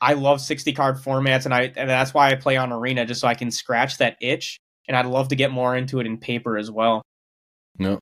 I 0.00 0.14
love 0.14 0.40
60 0.40 0.72
card 0.72 0.96
formats 0.96 1.44
and 1.44 1.54
I, 1.54 1.72
and 1.76 1.88
that's 1.88 2.12
why 2.12 2.32
I 2.32 2.34
play 2.34 2.56
on 2.56 2.72
Arena, 2.72 3.06
just 3.06 3.20
so 3.20 3.28
I 3.28 3.34
can 3.34 3.52
scratch 3.52 3.98
that 3.98 4.16
itch. 4.20 4.58
And 4.88 4.96
I'd 4.96 5.06
love 5.06 5.28
to 5.28 5.36
get 5.36 5.52
more 5.52 5.76
into 5.76 6.00
it 6.00 6.06
in 6.06 6.18
paper 6.18 6.58
as 6.58 6.68
well. 6.68 7.02
No, 7.78 8.00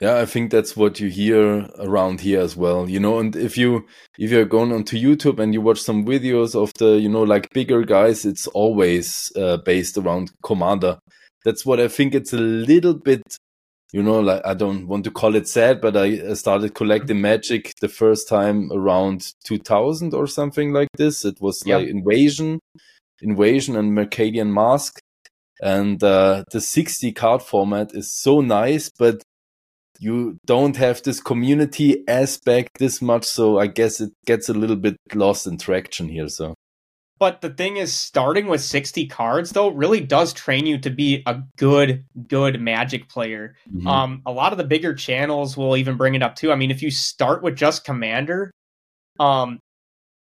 yeah, 0.00 0.16
I 0.18 0.24
think 0.24 0.50
that's 0.50 0.76
what 0.76 0.98
you 0.98 1.08
hear 1.08 1.68
around 1.78 2.20
here 2.20 2.40
as 2.40 2.56
well. 2.56 2.88
You 2.88 3.00
know, 3.00 3.18
and 3.18 3.36
if 3.36 3.58
you 3.58 3.86
if 4.18 4.30
you're 4.30 4.46
going 4.46 4.72
onto 4.72 4.96
YouTube 4.96 5.38
and 5.38 5.52
you 5.52 5.60
watch 5.60 5.80
some 5.80 6.06
videos 6.06 6.54
of 6.54 6.72
the 6.74 6.98
you 6.98 7.08
know 7.08 7.22
like 7.22 7.50
bigger 7.52 7.84
guys, 7.84 8.24
it's 8.24 8.46
always 8.48 9.30
uh, 9.36 9.58
based 9.58 9.98
around 9.98 10.32
Commander. 10.42 10.98
That's 11.44 11.66
what 11.66 11.80
I 11.80 11.88
think. 11.88 12.14
It's 12.14 12.32
a 12.32 12.38
little 12.38 12.94
bit, 12.94 13.22
you 13.92 14.02
know, 14.02 14.20
like 14.20 14.40
I 14.44 14.54
don't 14.54 14.86
want 14.88 15.04
to 15.04 15.10
call 15.10 15.34
it 15.36 15.46
sad, 15.46 15.82
but 15.82 15.96
I 15.96 16.32
started 16.34 16.74
collecting 16.74 17.20
Magic 17.20 17.74
the 17.82 17.88
first 17.88 18.26
time 18.28 18.70
around 18.72 19.32
2000 19.44 20.14
or 20.14 20.26
something 20.26 20.72
like 20.72 20.88
this. 20.96 21.24
It 21.26 21.40
was 21.40 21.66
like 21.66 21.88
Invasion, 21.88 22.60
Invasion, 23.20 23.76
and 23.76 23.92
Mercadian 23.92 24.52
Masques. 24.52 25.00
and 25.62 26.02
uh, 26.02 26.44
the 26.52 26.60
60 26.60 27.12
card 27.12 27.42
format 27.42 27.94
is 27.94 28.12
so 28.12 28.40
nice, 28.40 28.90
but 28.98 29.22
you 30.00 30.38
don't 30.46 30.76
have 30.76 31.02
this 31.02 31.20
community 31.20 32.02
aspect 32.08 32.78
this 32.78 33.02
much, 33.02 33.26
so 33.26 33.58
I 33.58 33.66
guess 33.66 34.00
it 34.00 34.10
gets 34.24 34.48
a 34.48 34.54
little 34.54 34.76
bit 34.76 34.96
lost 35.14 35.46
in 35.46 35.58
traction 35.58 36.08
here. 36.08 36.28
So, 36.28 36.54
but 37.18 37.42
the 37.42 37.50
thing 37.50 37.76
is, 37.76 37.92
starting 37.92 38.46
with 38.46 38.62
60 38.62 39.06
cards 39.08 39.50
though 39.50 39.68
really 39.68 40.00
does 40.00 40.32
train 40.32 40.64
you 40.64 40.78
to 40.78 40.88
be 40.88 41.22
a 41.26 41.42
good, 41.58 42.06
good 42.26 42.62
Magic 42.62 43.10
player. 43.10 43.56
Mm-hmm. 43.68 43.86
Um, 43.86 44.22
a 44.24 44.32
lot 44.32 44.52
of 44.52 44.58
the 44.58 44.64
bigger 44.64 44.94
channels 44.94 45.54
will 45.54 45.76
even 45.76 45.98
bring 45.98 46.14
it 46.14 46.22
up 46.22 46.34
too. 46.34 46.50
I 46.50 46.56
mean, 46.56 46.70
if 46.70 46.82
you 46.82 46.90
start 46.90 47.42
with 47.42 47.56
just 47.56 47.84
Commander, 47.84 48.50
um, 49.18 49.58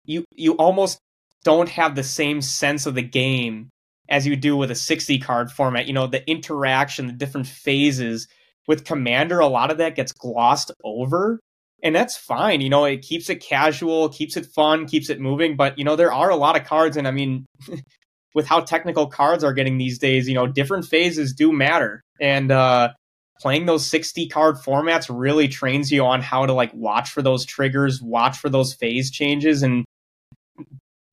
you 0.03 0.25
you 0.36 0.53
almost 0.57 1.00
don't 1.45 1.69
have 1.69 1.95
the 1.95 2.03
same 2.03 2.41
sense 2.41 2.86
of 2.86 2.95
the 2.95 3.01
game 3.01 3.69
as 4.09 4.27
you 4.27 4.36
do 4.36 4.57
with 4.57 4.71
a 4.71 4.75
60 4.75 5.19
card 5.19 5.51
format. 5.51 5.88
You 5.88 5.93
know, 5.93 6.07
the 6.07 6.29
interaction, 6.29 7.07
the 7.07 7.13
different 7.13 7.48
phases 7.48 8.27
with 8.69 8.85
Commander, 8.85 9.39
a 9.39 9.47
lot 9.47 9.71
of 9.71 9.79
that 9.79 9.95
gets 9.95 10.11
glossed 10.11 10.71
over. 10.83 11.39
And 11.81 11.95
that's 11.95 12.15
fine. 12.15 12.61
You 12.61 12.69
know, 12.69 12.85
it 12.85 13.01
keeps 13.01 13.27
it 13.27 13.38
casual, 13.38 14.09
keeps 14.09 14.38
it 14.38 14.45
fun, 14.45 14.85
keeps 14.85 15.09
it 15.09 15.19
moving. 15.19 15.55
But, 15.55 15.79
you 15.79 15.83
know, 15.83 15.95
there 15.95 16.13
are 16.13 16.29
a 16.29 16.35
lot 16.35 16.55
of 16.55 16.67
cards. 16.67 16.95
And 16.95 17.07
I 17.07 17.11
mean, 17.11 17.47
with 18.35 18.45
how 18.45 18.59
technical 18.59 19.07
cards 19.07 19.43
are 19.43 19.53
getting 19.53 19.79
these 19.79 19.97
days, 19.97 20.29
you 20.29 20.35
know, 20.35 20.45
different 20.45 20.85
phases 20.85 21.33
do 21.33 21.51
matter. 21.51 22.03
And, 22.21 22.51
uh, 22.51 22.93
playing 23.41 23.65
those 23.65 23.88
60 23.88 24.27
card 24.27 24.57
formats 24.57 25.07
really 25.09 25.47
trains 25.47 25.91
you 25.91 26.05
on 26.05 26.21
how 26.21 26.45
to 26.45 26.53
like 26.53 26.71
watch 26.73 27.09
for 27.09 27.23
those 27.23 27.45
triggers, 27.45 27.99
watch 28.03 28.38
for 28.38 28.49
those 28.49 28.75
phase 28.75 29.09
changes, 29.09 29.63
and 29.63 29.83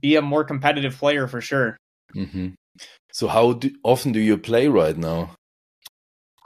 be 0.03 0.17
a 0.17 0.21
more 0.23 0.45
competitive 0.45 0.95
player 0.95 1.27
for 1.27 1.41
sure. 1.41 1.79
Mm-hmm. 2.15 2.49
So, 3.13 3.29
how 3.29 3.55
do, 3.55 3.71
often 3.83 4.13
do 4.13 4.21
you 4.21 4.37
play 4.37 4.69
right 4.69 4.97
now? 4.97 5.31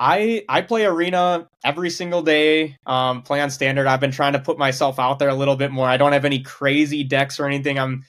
I 0.00 0.44
I 0.48 0.62
play 0.62 0.86
arena 0.86 1.46
every 1.62 1.90
single 1.90 2.22
day. 2.22 2.76
Um, 2.86 3.20
play 3.20 3.42
on 3.42 3.50
standard. 3.50 3.86
I've 3.86 4.00
been 4.00 4.10
trying 4.10 4.32
to 4.32 4.38
put 4.38 4.58
myself 4.58 4.98
out 4.98 5.18
there 5.18 5.28
a 5.28 5.34
little 5.34 5.56
bit 5.56 5.70
more. 5.70 5.86
I 5.86 5.98
don't 5.98 6.12
have 6.12 6.24
any 6.24 6.40
crazy 6.40 7.04
decks 7.04 7.38
or 7.38 7.44
anything. 7.44 7.78
I'm 7.78 8.04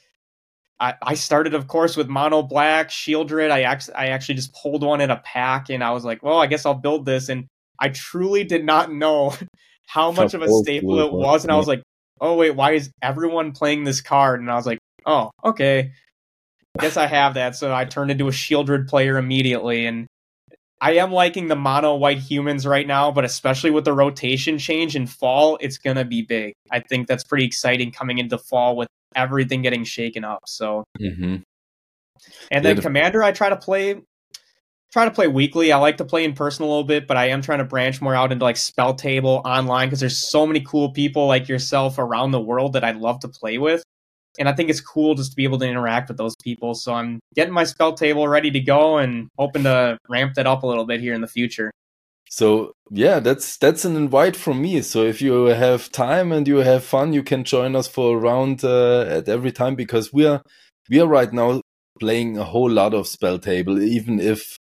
I, 0.80 0.96
I 1.02 1.14
started, 1.16 1.54
of 1.54 1.68
course, 1.68 1.98
with 1.98 2.08
mono 2.08 2.44
black 2.44 2.90
Sheoldred. 2.90 3.52
I 3.52 3.64
actually 3.64 3.96
I 3.96 4.08
actually 4.08 4.36
just 4.36 4.56
pulled 4.56 4.84
one 4.84 5.02
in 5.02 5.12
a 5.12 5.18
pack, 5.18 5.70
and 5.70 5.84
I 5.84 5.92
was 5.92 6.06
like, 6.06 6.24
well, 6.24 6.40
I 6.40 6.48
guess 6.48 6.66
I'll 6.66 6.74
build 6.74 7.06
this. 7.06 7.28
And 7.28 7.48
I 7.78 7.90
truly 7.90 8.46
did 8.46 8.64
not 8.64 8.92
know 8.92 9.36
how 9.88 10.14
much 10.14 10.34
of 10.34 10.42
a 10.42 10.48
staple 10.48 11.02
it 11.02 11.12
was. 11.12 11.44
And 11.44 11.52
I 11.52 11.58
was 11.58 11.68
like, 11.68 11.84
oh 12.22 12.36
wait, 12.38 12.52
why 12.56 12.72
is 12.72 12.90
everyone 13.02 13.52
playing 13.52 13.84
this 13.84 14.00
card? 14.00 14.40
And 14.40 14.50
I 14.50 14.56
was 14.56 14.66
like, 14.66 14.80
oh 15.06 15.30
okay, 15.44 15.92
guess 16.80 16.96
I 16.96 17.08
have 17.08 17.34
that. 17.34 17.58
So 17.58 17.74
I 17.74 17.84
turned 17.84 18.12
into 18.12 18.30
a 18.30 18.32
Sheoldred 18.32 18.88
player 18.88 19.18
immediately, 19.18 19.86
and 19.86 20.08
I 20.82 20.94
am 20.94 21.12
liking 21.12 21.48
the 21.48 21.56
mono 21.56 21.96
white 21.96 22.18
humans 22.18 22.66
right 22.66 22.88
now, 22.88 23.12
but 23.12 23.24
especially 23.24 23.70
with 23.70 23.86
the 23.86 23.94
rotation 23.94 24.58
change 24.58 24.96
in 24.96 25.06
fall, 25.06 25.60
it's 25.62 25.78
gonna 25.78 26.04
be 26.04 26.24
big. 26.24 26.54
I 26.72 26.80
think 26.80 27.08
that's 27.08 27.24
pretty 27.24 27.46
exciting 27.46 27.92
coming 27.92 28.18
into 28.18 28.40
fall 28.40 28.76
with 28.76 28.88
everything 29.16 29.62
getting 29.62 29.84
shaken 29.84 30.24
up. 30.24 30.40
So, 30.48 30.84
mm-hmm. 31.00 31.38
and 32.50 32.66
then 32.66 32.78
yeah, 32.78 32.82
Commander, 32.82 33.22
I 33.22 33.32
try 33.32 33.50
to 33.50 33.58
play, 33.58 34.02
try 34.92 35.06
to 35.06 35.12
play 35.12 35.28
weekly. 35.28 35.72
I 35.72 35.78
like 35.78 35.98
to 35.98 36.06
play 36.06 36.26
in 36.26 36.34
person 36.34 36.66
a 36.66 36.68
little 36.68 36.84
bit, 36.84 37.08
but 37.08 37.16
I 37.16 37.28
am 37.28 37.44
trying 37.44 37.60
to 37.60 37.66
branch 37.66 38.02
more 38.02 38.16
out 38.16 38.32
into 38.32 38.44
like 38.44 38.58
spell 38.58 38.96
table 38.96 39.44
online 39.46 39.88
because 39.88 40.00
there's 40.00 40.18
so 40.18 40.48
many 40.48 40.62
cool 40.62 40.92
people 40.92 41.28
like 41.28 41.48
yourself 41.48 42.00
around 42.00 42.32
the 42.32 42.42
world 42.42 42.74
that 42.74 42.84
I'd 42.84 42.98
love 42.98 43.20
to 43.20 43.28
play 43.28 43.60
with 43.60 43.84
and 44.40 44.48
I 44.48 44.54
think 44.54 44.70
it's 44.70 44.82
cool 44.82 45.16
just 45.16 45.32
to 45.32 45.36
be 45.36 45.44
able 45.44 45.60
to 45.60 45.68
interact 45.68 46.08
with 46.08 46.18
those 46.18 46.36
people. 46.36 46.74
So 46.74 46.94
I'm 46.94 47.20
getting 47.36 47.54
my 47.54 47.64
spell 47.64 47.94
table 47.94 48.28
ready 48.28 48.52
to 48.52 48.60
go 48.60 48.98
and 48.98 49.30
hoping 49.38 49.64
to 49.64 49.98
ramp 50.10 50.36
that 50.36 50.48
up 50.48 50.64
a 50.64 50.68
little 50.68 50.86
bit 50.86 51.02
here 51.02 51.14
in 51.14 51.22
the 51.22 51.28
future. 51.28 51.72
So 52.30 52.72
yeah, 52.90 53.20
that's 53.20 53.58
that's 53.58 53.84
an 53.84 53.98
invite 53.98 54.38
from 54.38 54.62
me. 54.62 54.82
So 54.82 55.04
if 55.04 55.22
you 55.22 55.46
have 55.48 55.92
time 55.92 56.32
and 56.32 56.48
you 56.48 56.58
have 56.58 56.84
fun, 56.84 57.12
you 57.12 57.24
can 57.24 57.44
join 57.44 57.76
us 57.76 57.90
for 57.90 58.16
a 58.16 58.20
round 58.20 58.64
uh, 58.64 59.02
at 59.02 59.28
every 59.28 59.52
time 59.52 59.76
because 59.76 60.14
we 60.14 60.26
are 60.26 60.42
we 60.90 61.02
are 61.02 61.08
right 61.08 61.32
now 61.34 61.62
playing 62.00 62.38
a 62.38 62.46
whole 62.46 62.70
lot 62.70 62.94
of 62.94 63.08
spell 63.08 63.38
table. 63.38 63.82
Even 63.82 64.22
if 64.22 64.58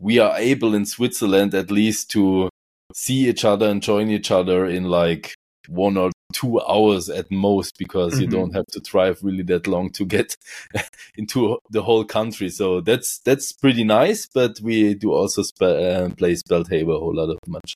we 0.00 0.18
are 0.18 0.34
able 0.38 0.74
in 0.74 0.86
Switzerland 0.86 1.52
at 1.52 1.70
least 1.70 2.10
to 2.12 2.48
see 2.94 3.28
each 3.28 3.44
other 3.44 3.68
and 3.68 3.82
join 3.82 4.08
each 4.08 4.30
other 4.30 4.64
in 4.66 4.84
like 4.84 5.34
one 5.68 5.96
or 5.96 6.10
two 6.32 6.60
hours 6.60 7.08
at 7.08 7.30
most 7.30 7.76
because 7.78 8.14
mm-hmm. 8.14 8.22
you 8.22 8.28
don't 8.28 8.54
have 8.54 8.66
to 8.66 8.80
drive 8.80 9.18
really 9.22 9.42
that 9.44 9.66
long 9.66 9.90
to 9.90 10.04
get 10.04 10.36
into 11.16 11.58
the 11.70 11.82
whole 11.82 12.04
country. 12.04 12.48
So 12.48 12.80
that's 12.80 13.18
that's 13.20 13.52
pretty 13.52 13.84
nice. 13.84 14.26
But 14.26 14.60
we 14.60 14.94
do 14.94 15.12
also 15.12 15.42
sp- 15.44 15.62
uh, 15.62 16.08
play 16.10 16.32
a 16.32 16.84
whole 16.84 17.14
lot 17.14 17.30
of 17.30 17.38
much. 17.46 17.74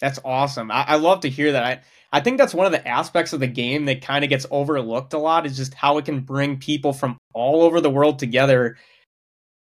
That's 0.00 0.18
awesome. 0.24 0.70
I, 0.70 0.84
I 0.88 0.96
love 0.96 1.20
to 1.20 1.28
hear 1.28 1.52
that. 1.52 1.64
I, 1.64 1.80
I 2.12 2.20
think 2.20 2.38
that's 2.38 2.54
one 2.54 2.66
of 2.66 2.72
the 2.72 2.86
aspects 2.86 3.32
of 3.32 3.40
the 3.40 3.46
game 3.46 3.84
that 3.84 4.02
kind 4.02 4.24
of 4.24 4.30
gets 4.30 4.46
overlooked 4.50 5.12
a 5.12 5.18
lot 5.18 5.46
is 5.46 5.56
just 5.56 5.74
how 5.74 5.98
it 5.98 6.06
can 6.06 6.20
bring 6.20 6.58
people 6.58 6.92
from 6.92 7.18
all 7.34 7.62
over 7.62 7.80
the 7.80 7.90
world 7.90 8.18
together. 8.18 8.76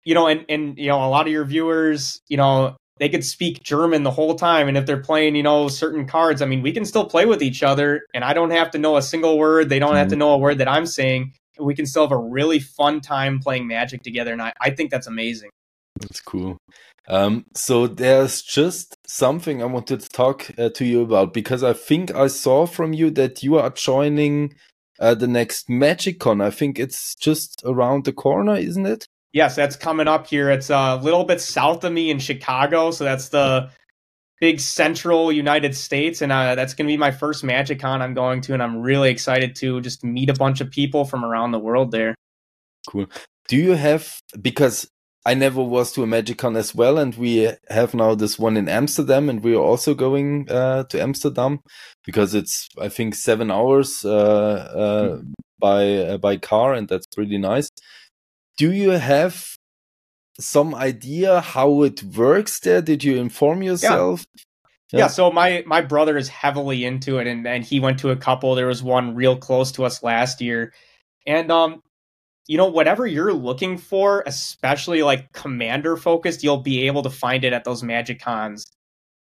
You 0.05 0.15
know, 0.15 0.27
and 0.27 0.45
and 0.49 0.79
you 0.79 0.89
know, 0.89 1.05
a 1.05 1.09
lot 1.09 1.27
of 1.27 1.33
your 1.33 1.45
viewers, 1.45 2.21
you 2.29 2.37
know, 2.37 2.77
they 2.99 3.09
could 3.09 3.25
speak 3.25 3.63
German 3.63 4.03
the 4.03 4.11
whole 4.11 4.35
time. 4.35 4.69
And 4.69 4.77
if 4.77 4.87
they're 4.87 5.01
playing, 5.01 5.35
you 5.35 5.43
know, 5.43 5.69
certain 5.69 6.07
cards, 6.07 6.43
I 6.43 6.47
mean, 6.47 6.63
we 6.63 6.73
can 6.73 6.85
still 6.85 7.05
play 7.05 7.27
with 7.27 7.43
each 7.43 7.63
other 7.63 8.03
and 8.15 8.25
I 8.25 8.33
don't 8.33 8.51
have 8.51 8.71
to 8.73 8.79
know 8.79 8.97
a 8.97 9.03
single 9.03 9.39
word. 9.39 9.69
They 9.69 9.79
don't 9.79 9.91
mm-hmm. 9.91 9.99
have 9.99 10.09
to 10.09 10.15
mm-hmm. 10.15 10.21
know 10.21 10.33
a 10.33 10.39
word 10.39 10.59
that 10.59 10.69
I'm 10.69 10.87
saying. 10.87 11.33
We 11.59 11.75
can 11.75 11.87
still 11.87 12.03
have 12.03 12.13
a 12.13 12.19
really 12.19 12.59
fun 12.59 13.01
time 13.01 13.41
playing 13.41 13.67
Magic 13.67 14.03
together. 14.03 14.33
And 14.33 14.43
I, 14.43 14.53
I 14.61 14.71
think 14.71 14.91
that's 14.91 15.07
amazing. 15.07 15.51
That's 16.01 16.21
cool. 16.21 16.59
Um, 17.09 17.45
so 17.55 17.87
there's 17.87 18.43
just 18.43 18.97
something 19.07 19.63
I 19.63 19.67
wanted 19.67 20.01
to 20.01 20.09
talk 20.09 20.51
uh, 20.57 20.69
to 20.71 20.85
you 20.85 21.03
about 21.03 21.35
because 21.35 21.63
I 21.65 21.73
think 21.73 22.15
I 22.15 22.29
saw 22.29 22.67
from 22.67 22.93
you 22.93 23.11
that 23.11 23.43
you 23.43 23.59
are 23.59 23.71
joining 23.71 24.55
uh, 25.01 25.15
the 25.15 25.27
next 25.27 25.69
MagicCon. 25.69 26.43
I 26.43 26.51
think 26.51 26.79
it's 26.79 27.15
just 27.17 27.63
around 27.65 28.05
the 28.05 28.13
corner, 28.13 28.55
isn't 28.55 28.87
it? 28.87 29.09
Yes, 29.33 29.57
that's 29.57 29.77
coming 29.77 30.09
up 30.09 30.27
here. 30.27 30.51
It's 30.51 30.69
a 30.69 30.97
little 30.97 31.25
bit 31.25 31.41
south 31.41 31.85
of 31.85 31.93
me 31.93 32.11
in 32.11 32.19
Chicago, 32.19 32.91
so 32.91 33.05
that's 33.05 33.31
the 33.31 33.71
big 34.41 34.61
central 34.61 35.33
United 35.33 35.75
States, 35.75 36.21
and 36.21 36.31
uh, 36.31 36.55
that's 36.55 36.75
going 36.75 36.87
to 36.87 36.93
be 36.93 36.99
my 36.99 37.13
first 37.13 37.45
MagicCon 37.45 38.01
I'm 38.01 38.13
going 38.13 38.41
to, 38.43 38.53
and 38.53 38.63
I'm 38.63 38.83
really 38.83 39.09
excited 39.11 39.55
to 39.57 39.81
just 39.81 40.05
meet 40.05 40.29
a 40.29 40.35
bunch 40.35 40.61
of 40.61 40.71
people 40.71 41.05
from 41.05 41.25
around 41.25 41.53
the 41.53 41.59
world 41.59 41.93
there. 41.93 42.15
Cool. 42.89 43.07
Do 43.49 43.57
you 43.57 43.73
have 43.73 44.21
because 44.41 44.91
I 45.25 45.35
never 45.35 45.63
was 45.63 45.93
to 45.93 46.03
a 46.03 46.07
MagicCon 46.07 46.57
as 46.57 46.75
well, 46.75 46.99
and 46.99 47.15
we 47.15 47.53
have 47.71 47.95
now 47.95 48.15
this 48.15 48.39
one 48.39 48.57
in 48.57 48.69
Amsterdam, 48.69 49.31
and 49.31 49.43
we 49.43 49.55
are 49.55 49.63
also 49.63 49.95
going 49.95 50.51
uh, 50.51 50.85
to 50.85 51.01
Amsterdam 51.01 51.61
because 52.05 52.35
it's 52.35 52.69
I 52.79 52.89
think 52.89 53.15
seven 53.15 53.51
hours 53.51 54.05
uh, 54.05 54.11
uh, 54.11 55.17
mm. 55.17 55.33
by 55.59 55.97
uh, 55.99 56.19
by 56.19 56.37
car, 56.37 56.75
and 56.75 56.89
that's 56.89 57.07
pretty 57.07 57.39
nice 57.39 57.71
do 58.57 58.73
you 58.73 58.91
have 58.91 59.57
some 60.39 60.75
idea 60.75 61.41
how 61.41 61.83
it 61.83 62.03
works 62.03 62.61
there? 62.61 62.83
Did 62.83 63.05
you 63.05 63.17
inform 63.17 63.63
yourself? 63.63 64.27
Yeah. 64.35 64.43
Yeah. 64.93 64.99
yeah. 64.99 65.07
so 65.07 65.31
my 65.31 65.63
my 65.67 65.81
brother 65.81 66.17
is 66.17 66.29
heavily 66.29 66.85
into 66.85 67.19
it 67.19 67.27
and, 67.27 67.47
and 67.47 67.65
he 67.65 67.81
went 67.81 68.01
to 68.01 68.11
a 68.11 68.17
couple. 68.17 68.55
There 68.55 68.67
was 68.67 68.83
one 68.83 69.15
real 69.15 69.37
close 69.37 69.73
to 69.73 69.85
us 69.85 70.03
last 70.03 70.41
year. 70.41 70.73
And 71.27 71.51
um 71.51 71.83
you 72.49 72.57
know, 72.57 72.69
whatever 72.69 73.07
you're 73.07 73.33
looking 73.33 73.79
for, 73.79 74.25
especially 74.27 75.03
like 75.03 75.33
commander 75.33 75.97
focused, 75.97 76.43
you'll 76.43 76.63
be 76.63 76.87
able 76.87 77.03
to 77.03 77.11
find 77.11 77.45
it 77.45 77.53
at 77.53 77.65
those 77.65 77.83
Magic 77.83 78.21
Cons. 78.21 78.67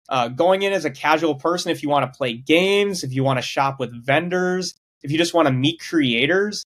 Uh, 0.10 0.28
going 0.28 0.64
in 0.64 0.74
as 0.74 0.86
a 0.86 0.90
casual 0.90 1.36
person, 1.36 1.72
if 1.72 1.84
you 1.84 1.90
want 1.90 2.12
to 2.12 2.18
play 2.18 2.34
games, 2.34 3.04
if 3.04 3.14
you 3.14 3.24
want 3.24 3.38
to 3.38 3.42
shop 3.42 3.80
with 3.80 3.94
vendors, 4.06 4.74
if 5.04 5.12
you 5.12 5.18
just 5.18 5.34
want 5.34 5.48
to 5.48 5.54
meet 5.54 5.80
creators, 5.80 6.66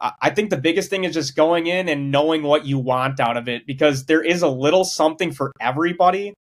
I 0.00 0.30
think 0.30 0.50
the 0.50 0.58
biggest 0.58 0.90
thing 0.90 1.04
is 1.04 1.14
just 1.14 1.36
going 1.36 1.66
in 1.66 1.88
and 1.88 2.10
knowing 2.10 2.42
what 2.42 2.66
you 2.66 2.78
want 2.78 3.18
out 3.18 3.36
of 3.36 3.48
it 3.48 3.66
because 3.66 4.04
there 4.04 4.22
is 4.22 4.42
a 4.42 4.48
little 4.48 4.84
something 4.84 5.32
for 5.32 5.52
everybody. 5.60 6.34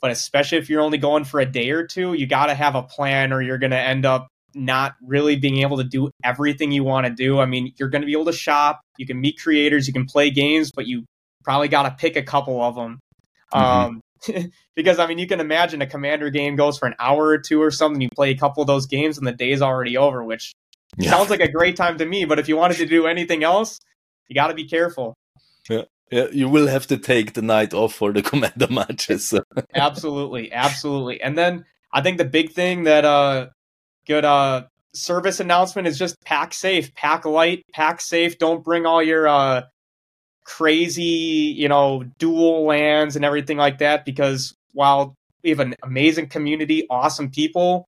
But 0.00 0.10
especially 0.10 0.58
if 0.58 0.68
you're 0.68 0.80
only 0.80 0.98
going 0.98 1.24
for 1.24 1.40
a 1.40 1.46
day 1.46 1.70
or 1.70 1.86
two, 1.86 2.14
you 2.14 2.26
got 2.26 2.46
to 2.46 2.54
have 2.54 2.74
a 2.74 2.82
plan 2.82 3.32
or 3.32 3.40
you're 3.40 3.58
going 3.58 3.72
to 3.72 3.78
end 3.78 4.04
up 4.04 4.28
not 4.54 4.94
really 5.02 5.36
being 5.36 5.58
able 5.58 5.76
to 5.76 5.84
do 5.84 6.10
everything 6.24 6.72
you 6.72 6.84
want 6.84 7.06
to 7.06 7.12
do. 7.12 7.38
I 7.38 7.46
mean, 7.46 7.72
you're 7.78 7.88
going 7.88 8.02
to 8.02 8.06
be 8.06 8.12
able 8.12 8.26
to 8.26 8.32
shop, 8.32 8.80
you 8.96 9.06
can 9.06 9.20
meet 9.20 9.38
creators, 9.38 9.86
you 9.86 9.92
can 9.92 10.06
play 10.06 10.30
games, 10.30 10.70
but 10.74 10.86
you 10.86 11.04
probably 11.44 11.68
got 11.68 11.84
to 11.84 11.90
pick 11.90 12.16
a 12.16 12.22
couple 12.22 12.62
of 12.62 12.74
them. 12.74 12.98
Mm-hmm. 13.52 14.36
Um, 14.36 14.50
because 14.76 14.98
I 14.98 15.06
mean, 15.06 15.18
you 15.18 15.26
can 15.26 15.40
imagine 15.40 15.82
a 15.82 15.86
commander 15.86 16.30
game 16.30 16.56
goes 16.56 16.78
for 16.78 16.86
an 16.86 16.94
hour 16.98 17.26
or 17.26 17.38
two 17.38 17.62
or 17.62 17.70
something. 17.70 18.00
You 18.00 18.08
play 18.14 18.30
a 18.30 18.36
couple 18.36 18.60
of 18.60 18.66
those 18.66 18.86
games 18.86 19.18
and 19.18 19.26
the 19.26 19.32
day's 19.32 19.62
already 19.62 19.96
over, 19.96 20.24
which 20.24 20.52
yeah. 20.96 21.10
Sounds 21.10 21.30
like 21.30 21.40
a 21.40 21.50
great 21.50 21.76
time 21.76 21.98
to 21.98 22.06
me, 22.06 22.24
but 22.24 22.38
if 22.38 22.48
you 22.48 22.56
wanted 22.56 22.78
to 22.78 22.86
do 22.86 23.06
anything 23.06 23.44
else, 23.44 23.78
you 24.28 24.34
got 24.34 24.48
to 24.48 24.54
be 24.54 24.66
careful. 24.66 25.14
Yeah. 25.68 25.82
Yeah, 26.10 26.28
you 26.32 26.48
will 26.48 26.68
have 26.68 26.86
to 26.86 26.96
take 26.96 27.34
the 27.34 27.42
night 27.42 27.74
off 27.74 27.94
for 27.94 28.12
the 28.12 28.22
commander 28.30 28.68
matches. 28.70 29.34
absolutely, 29.74 30.50
absolutely. 30.52 31.20
And 31.20 31.36
then 31.36 31.66
I 31.92 32.00
think 32.00 32.18
the 32.18 32.24
big 32.24 32.52
thing 32.52 32.84
that 32.84 33.04
uh 33.04 33.48
good 34.06 34.24
uh 34.24 34.64
service 34.94 35.38
announcement 35.38 35.86
is 35.86 35.98
just 35.98 36.16
pack 36.24 36.54
safe, 36.54 36.94
pack 36.94 37.24
light, 37.24 37.64
pack 37.74 38.00
safe. 38.00 38.38
Don't 38.38 38.64
bring 38.64 38.86
all 38.86 39.02
your 39.02 39.28
uh 39.28 39.62
crazy, 40.44 41.02
you 41.56 41.68
know, 41.68 42.04
dual 42.18 42.64
lands 42.64 43.16
and 43.16 43.24
everything 43.24 43.58
like 43.58 43.78
that 43.78 44.06
because 44.06 44.54
while 44.72 45.14
we 45.44 45.50
have 45.50 45.60
an 45.60 45.74
amazing 45.82 46.28
community, 46.28 46.86
awesome 46.88 47.30
people, 47.30 47.87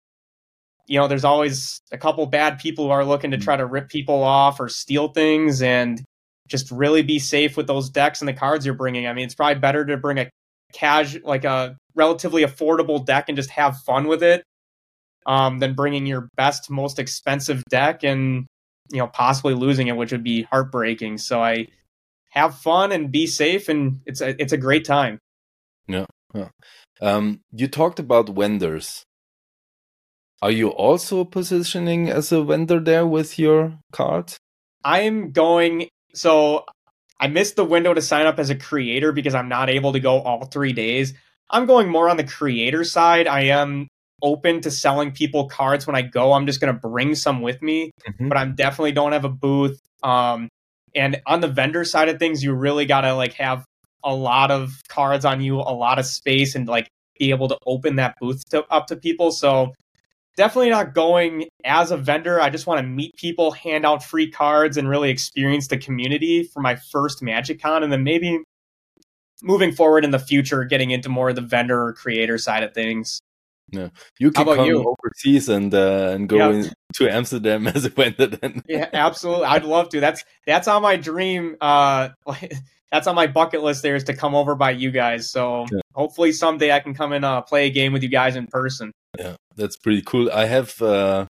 you 0.90 0.98
know, 0.98 1.06
there's 1.06 1.24
always 1.24 1.80
a 1.92 1.98
couple 1.98 2.26
bad 2.26 2.58
people 2.58 2.86
who 2.86 2.90
are 2.90 3.04
looking 3.04 3.30
to 3.30 3.38
try 3.38 3.56
to 3.56 3.64
rip 3.64 3.88
people 3.88 4.24
off 4.24 4.58
or 4.58 4.68
steal 4.68 5.06
things 5.06 5.62
and 5.62 6.02
just 6.48 6.68
really 6.72 7.02
be 7.02 7.20
safe 7.20 7.56
with 7.56 7.68
those 7.68 7.88
decks 7.90 8.20
and 8.20 8.26
the 8.26 8.32
cards 8.32 8.66
you're 8.66 8.74
bringing. 8.74 9.06
I 9.06 9.12
mean, 9.12 9.24
it's 9.24 9.36
probably 9.36 9.60
better 9.60 9.86
to 9.86 9.96
bring 9.96 10.18
a 10.18 10.28
cash, 10.72 11.16
like 11.22 11.44
a 11.44 11.76
relatively 11.94 12.42
affordable 12.42 13.06
deck 13.06 13.26
and 13.28 13.36
just 13.36 13.50
have 13.50 13.78
fun 13.82 14.08
with 14.08 14.24
it 14.24 14.42
um, 15.26 15.60
than 15.60 15.74
bringing 15.74 16.06
your 16.06 16.28
best, 16.36 16.68
most 16.72 16.98
expensive 16.98 17.62
deck 17.70 18.02
and, 18.02 18.46
you 18.90 18.98
know, 18.98 19.06
possibly 19.06 19.54
losing 19.54 19.86
it, 19.86 19.96
which 19.96 20.10
would 20.10 20.24
be 20.24 20.42
heartbreaking. 20.42 21.18
So 21.18 21.40
I 21.40 21.68
have 22.30 22.58
fun 22.58 22.90
and 22.90 23.12
be 23.12 23.28
safe 23.28 23.68
and 23.68 24.00
it's 24.06 24.20
a, 24.20 24.34
it's 24.42 24.52
a 24.52 24.58
great 24.58 24.84
time. 24.84 25.20
Yeah. 25.86 26.06
yeah. 26.34 26.48
Um, 27.00 27.42
you 27.52 27.68
talked 27.68 28.00
about 28.00 28.28
vendors. 28.30 29.04
Are 30.42 30.50
you 30.50 30.68
also 30.68 31.24
positioning 31.24 32.08
as 32.08 32.32
a 32.32 32.42
vendor 32.42 32.80
there 32.80 33.06
with 33.06 33.38
your 33.38 33.78
card? 33.92 34.34
I'm 34.84 35.32
going. 35.32 35.88
So 36.14 36.64
I 37.20 37.28
missed 37.28 37.56
the 37.56 37.64
window 37.64 37.92
to 37.92 38.00
sign 38.00 38.26
up 38.26 38.38
as 38.38 38.48
a 38.48 38.54
creator 38.54 39.12
because 39.12 39.34
I'm 39.34 39.48
not 39.48 39.68
able 39.68 39.92
to 39.92 40.00
go 40.00 40.20
all 40.20 40.46
three 40.46 40.72
days. 40.72 41.12
I'm 41.50 41.66
going 41.66 41.88
more 41.88 42.08
on 42.08 42.16
the 42.16 42.24
creator 42.24 42.84
side. 42.84 43.26
I 43.26 43.42
am 43.42 43.88
open 44.22 44.60
to 44.62 44.70
selling 44.70 45.12
people 45.12 45.48
cards 45.48 45.86
when 45.86 45.96
I 45.96 46.02
go. 46.02 46.32
I'm 46.32 46.46
just 46.46 46.60
going 46.60 46.72
to 46.72 46.80
bring 46.80 47.14
some 47.14 47.42
with 47.42 47.60
me, 47.60 47.90
mm-hmm. 48.08 48.28
but 48.28 48.38
I'm 48.38 48.54
definitely 48.54 48.92
don't 48.92 49.12
have 49.12 49.24
a 49.24 49.30
booth. 49.30 49.78
Um, 50.02 50.48
and 50.94 51.20
on 51.26 51.40
the 51.40 51.48
vendor 51.48 51.84
side 51.84 52.08
of 52.08 52.18
things, 52.18 52.42
you 52.42 52.54
really 52.54 52.86
got 52.86 53.02
to 53.02 53.14
like 53.14 53.34
have 53.34 53.64
a 54.02 54.14
lot 54.14 54.50
of 54.50 54.80
cards 54.88 55.24
on 55.24 55.40
you, 55.40 55.56
a 55.56 55.74
lot 55.74 55.98
of 55.98 56.06
space, 56.06 56.54
and 56.54 56.66
like 56.66 56.88
be 57.18 57.30
able 57.30 57.48
to 57.48 57.58
open 57.66 57.96
that 57.96 58.14
booth 58.20 58.42
to, 58.50 58.64
up 58.70 58.86
to 58.86 58.96
people. 58.96 59.30
So 59.30 59.72
definitely 60.36 60.70
not 60.70 60.94
going 60.94 61.46
as 61.64 61.90
a 61.90 61.96
vendor. 61.96 62.40
I 62.40 62.50
just 62.50 62.66
want 62.66 62.80
to 62.80 62.86
meet 62.86 63.14
people, 63.16 63.50
hand 63.52 63.84
out 63.84 64.02
free 64.02 64.30
cards, 64.30 64.76
and 64.76 64.88
really 64.88 65.10
experience 65.10 65.68
the 65.68 65.78
community 65.78 66.44
for 66.44 66.60
my 66.60 66.76
first 66.76 67.22
Magic 67.22 67.60
Con. 67.60 67.82
And 67.82 67.92
then 67.92 68.04
maybe 68.04 68.42
moving 69.42 69.72
forward 69.72 70.04
in 70.04 70.10
the 70.10 70.18
future, 70.18 70.64
getting 70.64 70.90
into 70.90 71.08
more 71.08 71.30
of 71.30 71.36
the 71.36 71.42
vendor 71.42 71.82
or 71.82 71.92
creator 71.92 72.38
side 72.38 72.62
of 72.62 72.74
things. 72.74 73.20
Yeah, 73.72 73.88
you 74.18 74.32
can 74.32 74.44
come 74.44 74.66
you? 74.66 74.84
overseas 74.84 75.48
and 75.48 75.72
uh, 75.72 76.10
and 76.14 76.28
go 76.28 76.50
yeah. 76.50 76.70
to 76.94 77.08
Amsterdam 77.08 77.66
as 77.68 77.84
a 77.84 77.88
vendor. 77.88 78.26
Then 78.26 78.62
yeah, 78.68 78.88
absolutely, 78.92 79.46
I'd 79.46 79.64
love 79.64 79.90
to. 79.90 80.00
That's 80.00 80.24
that's 80.46 80.66
on 80.66 80.82
my 80.82 80.96
dream. 80.96 81.56
Uh, 81.60 82.10
that's 82.92 83.06
on 83.06 83.14
my 83.14 83.28
bucket 83.28 83.62
list. 83.62 83.82
There 83.82 83.94
is 83.94 84.04
to 84.04 84.14
come 84.14 84.34
over 84.34 84.54
by 84.56 84.72
you 84.72 84.90
guys. 84.90 85.30
So 85.30 85.66
yeah. 85.72 85.80
hopefully 85.94 86.32
someday 86.32 86.72
I 86.72 86.80
can 86.80 86.94
come 86.94 87.12
and 87.12 87.24
uh, 87.24 87.42
play 87.42 87.66
a 87.66 87.70
game 87.70 87.92
with 87.92 88.02
you 88.02 88.08
guys 88.08 88.34
in 88.34 88.48
person. 88.48 88.92
That's 89.60 89.76
pretty 89.76 90.00
cool. 90.00 90.30
I 90.32 90.46
have 90.46 90.80
uh, 90.80 91.26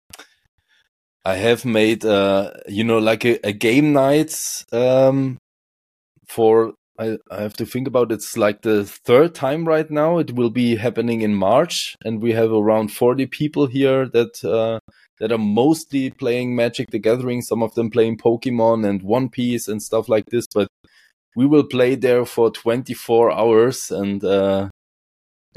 I 1.25 1.35
have 1.35 1.65
made 1.65 2.05
uh, 2.05 2.51
you 2.67 2.83
know 2.83 2.99
like 2.99 3.25
a, 3.25 3.39
a 3.43 3.51
game 3.51 3.91
night 3.91 4.35
um, 4.71 5.39
for 6.27 6.73
I, 6.99 7.17
I 7.31 7.41
have 7.41 7.53
to 7.53 7.65
think 7.65 7.87
about 7.87 8.11
it. 8.11 8.15
it's 8.15 8.37
like 8.37 8.61
the 8.61 8.85
third 8.85 9.33
time 9.33 9.67
right 9.67 9.89
now. 9.89 10.19
It 10.19 10.35
will 10.35 10.51
be 10.51 10.75
happening 10.75 11.21
in 11.21 11.33
March, 11.33 11.95
and 12.05 12.21
we 12.21 12.33
have 12.33 12.51
around 12.51 12.91
forty 12.91 13.25
people 13.25 13.65
here 13.65 14.07
that 14.09 14.45
uh, 14.45 14.79
that 15.19 15.31
are 15.31 15.39
mostly 15.39 16.11
playing 16.11 16.55
Magic 16.55 16.91
the 16.91 16.99
Gathering. 16.99 17.41
Some 17.41 17.63
of 17.63 17.73
them 17.73 17.89
playing 17.89 18.17
Pokemon 18.19 18.87
and 18.87 19.01
One 19.01 19.29
Piece 19.29 19.67
and 19.67 19.81
stuff 19.81 20.07
like 20.07 20.25
this. 20.27 20.45
But 20.53 20.67
we 21.35 21.47
will 21.47 21.63
play 21.63 21.95
there 21.95 22.25
for 22.25 22.51
twenty 22.51 22.93
four 22.93 23.31
hours, 23.31 23.89
and 23.89 24.23
uh, 24.23 24.69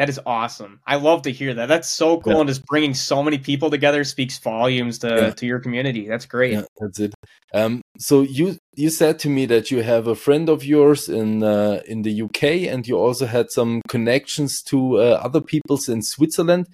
that 0.03 0.09
is 0.09 0.19
awesome. 0.27 0.81
I 0.85 0.97
love 0.97 1.23
to 1.23 1.31
hear 1.31 1.55
that. 1.55 1.67
That's 1.67 1.89
so 1.89 2.19
cool, 2.19 2.33
yeah. 2.33 2.41
and 2.41 2.49
just 2.49 2.67
bringing 2.67 2.93
so 2.93 3.23
many 3.23 3.39
people 3.39 3.71
together 3.71 4.03
speaks 4.03 4.37
volumes 4.37 4.99
to 4.99 5.09
yeah. 5.09 5.31
to 5.31 5.47
your 5.47 5.61
community. 5.61 6.09
That's 6.09 6.27
great. 6.27 6.55
Yeah, 6.55 6.65
that's 6.81 6.99
it. 6.99 7.15
Um, 7.55 7.83
so 8.01 8.23
you 8.23 8.57
you 8.75 8.91
said 8.91 9.21
to 9.21 9.29
me 9.29 9.47
that 9.47 9.71
you 9.71 9.85
have 9.85 10.09
a 10.09 10.17
friend 10.17 10.49
of 10.49 10.65
yours 10.65 11.09
in 11.09 11.45
uh, 11.45 11.83
in 11.87 12.03
the 12.03 12.23
UK, 12.23 12.43
and 12.73 12.85
you 12.85 12.99
also 12.99 13.27
had 13.27 13.53
some 13.53 13.81
connections 13.87 14.61
to 14.63 14.97
uh, 14.97 15.21
other 15.23 15.41
peoples 15.41 15.89
in 15.89 16.03
Switzerland. 16.03 16.67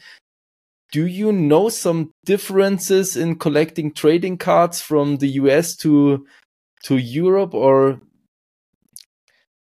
do 0.90 1.04
you 1.06 1.30
know 1.30 1.68
some 1.68 2.10
differences 2.24 3.14
in 3.14 3.36
collecting 3.36 3.92
trading 3.92 4.38
cards 4.38 4.80
from 4.80 5.18
the 5.18 5.28
US 5.42 5.76
to 5.76 6.24
to 6.84 6.96
Europe 6.96 7.52
or 7.52 8.00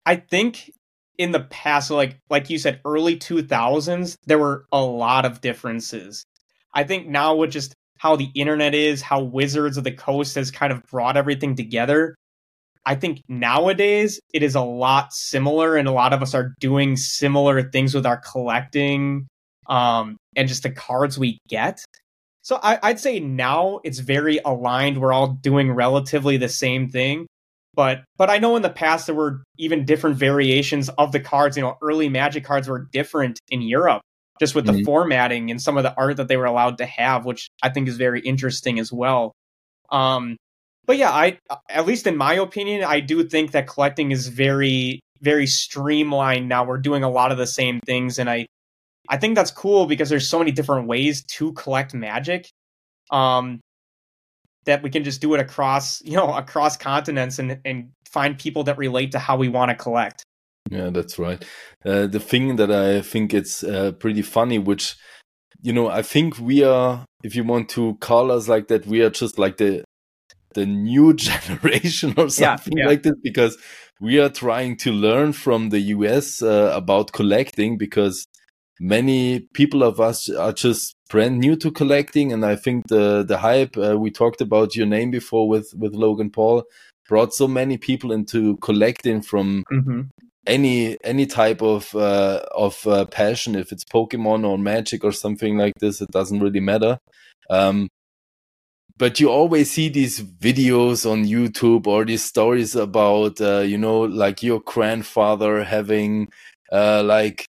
I 0.05 0.17
think 0.17 0.74
in 1.17 1.31
the 1.31 1.41
past 1.41 1.91
like 1.91 2.19
like 2.29 2.49
you 2.49 2.57
said 2.57 2.81
early 2.85 3.17
2000s 3.17 4.15
there 4.25 4.39
were 4.39 4.65
a 4.71 4.81
lot 4.81 5.25
of 5.25 5.41
differences. 5.41 6.25
I 6.73 6.83
think 6.83 7.07
now 7.07 7.35
with 7.35 7.51
just 7.51 7.73
how 7.97 8.15
the 8.15 8.29
internet 8.35 8.75
is, 8.75 9.01
how 9.01 9.21
Wizards 9.21 9.77
of 9.77 9.83
the 9.83 9.91
Coast 9.91 10.35
has 10.35 10.51
kind 10.51 10.73
of 10.73 10.83
brought 10.83 11.15
everything 11.15 11.55
together, 11.55 12.15
I 12.85 12.95
think 12.95 13.21
nowadays 13.27 14.19
it 14.33 14.43
is 14.43 14.55
a 14.55 14.61
lot 14.61 15.13
similar 15.13 15.75
and 15.75 15.87
a 15.87 15.91
lot 15.91 16.13
of 16.13 16.21
us 16.21 16.35
are 16.35 16.53
doing 16.59 16.97
similar 16.97 17.63
things 17.63 17.95
with 17.95 18.05
our 18.05 18.17
collecting 18.17 19.27
um, 19.67 20.17
and 20.35 20.47
just 20.47 20.63
the 20.63 20.71
cards 20.71 21.17
we 21.17 21.39
get. 21.47 21.83
So 22.43 22.59
I, 22.61 22.77
I'd 22.83 22.99
say 22.99 23.19
now 23.19 23.79
it's 23.83 23.99
very 23.99 24.39
aligned. 24.45 24.99
We're 24.99 25.13
all 25.13 25.29
doing 25.41 25.71
relatively 25.71 26.37
the 26.37 26.49
same 26.49 26.89
thing. 26.89 27.25
But 27.75 28.03
but 28.17 28.29
I 28.29 28.37
know 28.37 28.55
in 28.55 28.61
the 28.61 28.69
past 28.69 29.07
there 29.07 29.15
were 29.15 29.43
even 29.57 29.85
different 29.85 30.17
variations 30.17 30.89
of 30.89 31.11
the 31.11 31.19
cards. 31.19 31.57
You 31.57 31.63
know, 31.63 31.77
early 31.81 32.09
Magic 32.09 32.43
cards 32.43 32.67
were 32.67 32.87
different 32.91 33.39
in 33.49 33.61
Europe, 33.61 34.01
just 34.39 34.55
with 34.55 34.65
mm-hmm. 34.65 34.77
the 34.77 34.83
formatting 34.83 35.51
and 35.51 35.61
some 35.61 35.77
of 35.77 35.83
the 35.83 35.93
art 35.95 36.17
that 36.17 36.27
they 36.27 36.37
were 36.37 36.45
allowed 36.45 36.77
to 36.79 36.85
have, 36.85 37.25
which 37.25 37.49
I 37.61 37.69
think 37.69 37.87
is 37.87 37.97
very 37.97 38.21
interesting 38.21 38.79
as 38.79 38.91
well. 38.91 39.33
Um, 39.91 40.37
but 40.85 40.97
yeah, 40.97 41.11
I 41.11 41.39
at 41.69 41.85
least 41.85 42.07
in 42.07 42.15
my 42.15 42.35
opinion, 42.35 42.83
I 42.83 42.99
do 42.99 43.27
think 43.27 43.51
that 43.51 43.67
collecting 43.67 44.11
is 44.11 44.27
very 44.27 45.01
very 45.21 45.47
streamlined 45.47 46.47
now. 46.47 46.65
We're 46.65 46.77
doing 46.77 47.03
a 47.03 47.09
lot 47.09 47.31
of 47.31 47.37
the 47.37 47.47
same 47.47 47.79
things, 47.85 48.19
and 48.19 48.29
I 48.29 48.45
I 49.09 49.17
think 49.17 49.35
that's 49.35 49.51
cool 49.51 49.85
because 49.85 50.09
there's 50.09 50.29
so 50.29 50.39
many 50.39 50.51
different 50.51 50.87
ways 50.87 51.23
to 51.37 51.53
collect 51.53 51.93
magic. 51.93 52.49
Um, 53.11 53.59
that 54.65 54.83
we 54.83 54.89
can 54.89 55.03
just 55.03 55.21
do 55.21 55.33
it 55.33 55.39
across, 55.39 56.01
you 56.03 56.15
know, 56.15 56.33
across 56.33 56.77
continents 56.77 57.39
and 57.39 57.59
and 57.65 57.91
find 58.09 58.37
people 58.37 58.63
that 58.63 58.77
relate 58.77 59.11
to 59.11 59.19
how 59.19 59.37
we 59.37 59.49
want 59.49 59.69
to 59.69 59.75
collect. 59.75 60.23
Yeah, 60.69 60.89
that's 60.89 61.19
right. 61.19 61.43
Uh, 61.85 62.07
the 62.07 62.19
thing 62.19 62.55
that 62.55 62.71
I 62.71 63.01
think 63.01 63.33
it's 63.33 63.63
uh, 63.63 63.91
pretty 63.93 64.21
funny, 64.21 64.57
which 64.57 64.95
you 65.61 65.73
know, 65.73 65.87
I 65.87 66.01
think 66.01 66.37
we 66.39 66.63
are, 66.63 67.05
if 67.23 67.35
you 67.35 67.43
want 67.43 67.69
to 67.69 67.95
call 67.95 68.31
us 68.31 68.47
like 68.47 68.67
that, 68.67 68.85
we 68.85 69.01
are 69.01 69.09
just 69.09 69.39
like 69.39 69.57
the 69.57 69.83
the 70.53 70.65
new 70.65 71.13
generation 71.29 72.13
or 72.17 72.29
something 72.29 72.77
yeah, 72.77 72.83
yeah. 72.83 72.89
like 72.89 73.03
this 73.03 73.15
because 73.23 73.57
we 73.99 74.19
are 74.19 74.29
trying 74.29 74.77
to 74.77 74.91
learn 74.91 75.33
from 75.33 75.69
the 75.69 75.79
US 75.79 76.41
uh, 76.41 76.71
about 76.73 77.11
collecting 77.11 77.77
because 77.77 78.25
many 78.79 79.39
people 79.53 79.83
of 79.83 79.99
us 79.99 80.29
are 80.29 80.51
just 80.51 80.95
brand 81.09 81.39
new 81.39 81.55
to 81.55 81.71
collecting 81.71 82.33
and 82.33 82.45
i 82.45 82.55
think 82.55 82.87
the 82.87 83.23
the 83.23 83.37
hype 83.37 83.77
uh, 83.77 83.97
we 83.97 84.11
talked 84.11 84.41
about 84.41 84.75
your 84.75 84.85
name 84.85 85.11
before 85.11 85.47
with 85.47 85.73
with 85.77 85.93
logan 85.93 86.29
paul 86.29 86.63
brought 87.07 87.33
so 87.33 87.47
many 87.47 87.77
people 87.77 88.11
into 88.11 88.57
collecting 88.57 89.21
from 89.21 89.63
mm-hmm. 89.71 90.01
any 90.47 90.97
any 91.03 91.25
type 91.25 91.61
of 91.61 91.95
uh, 91.95 92.41
of 92.51 92.85
uh, 92.87 93.05
passion 93.05 93.55
if 93.55 93.71
it's 93.71 93.85
pokemon 93.85 94.45
or 94.45 94.57
magic 94.57 95.03
or 95.03 95.11
something 95.11 95.57
like 95.57 95.73
this 95.79 96.01
it 96.01 96.09
doesn't 96.11 96.41
really 96.41 96.59
matter 96.59 96.97
um, 97.49 97.87
but 98.97 99.19
you 99.19 99.29
always 99.29 99.71
see 99.71 99.87
these 99.87 100.21
videos 100.21 101.09
on 101.09 101.23
youtube 101.23 101.87
or 101.87 102.03
these 102.03 102.23
stories 102.23 102.75
about 102.75 103.39
uh, 103.39 103.59
you 103.59 103.77
know 103.77 104.01
like 104.01 104.41
your 104.41 104.59
grandfather 104.61 105.63
having 105.63 106.27
uh, 106.71 107.03
like 107.03 107.45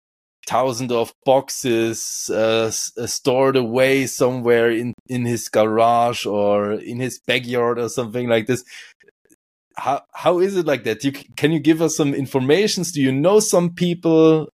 thousands 0.48 0.92
of 0.92 1.14
boxes 1.26 2.30
uh, 2.32 2.72
uh, 2.98 3.08
stored 3.08 3.56
away 3.56 4.06
somewhere 4.06 4.70
in 4.70 4.94
in 5.08 5.26
his 5.26 5.50
garage 5.50 6.26
or 6.26 6.74
in 6.74 7.00
his 7.00 7.20
backyard 7.20 7.80
or 7.80 7.90
something 7.90 8.28
like 8.28 8.48
this. 8.48 8.64
How 9.76 10.02
how 10.14 10.40
is 10.40 10.56
it 10.58 10.66
like 10.66 10.84
that? 10.84 11.04
You 11.04 11.12
can 11.12 11.52
you 11.52 11.60
give 11.60 11.82
us 11.82 11.96
some 11.96 12.14
informations? 12.14 12.92
Do 12.92 13.02
you 13.02 13.12
know 13.12 13.40
some 13.40 13.74
people? 13.74 14.50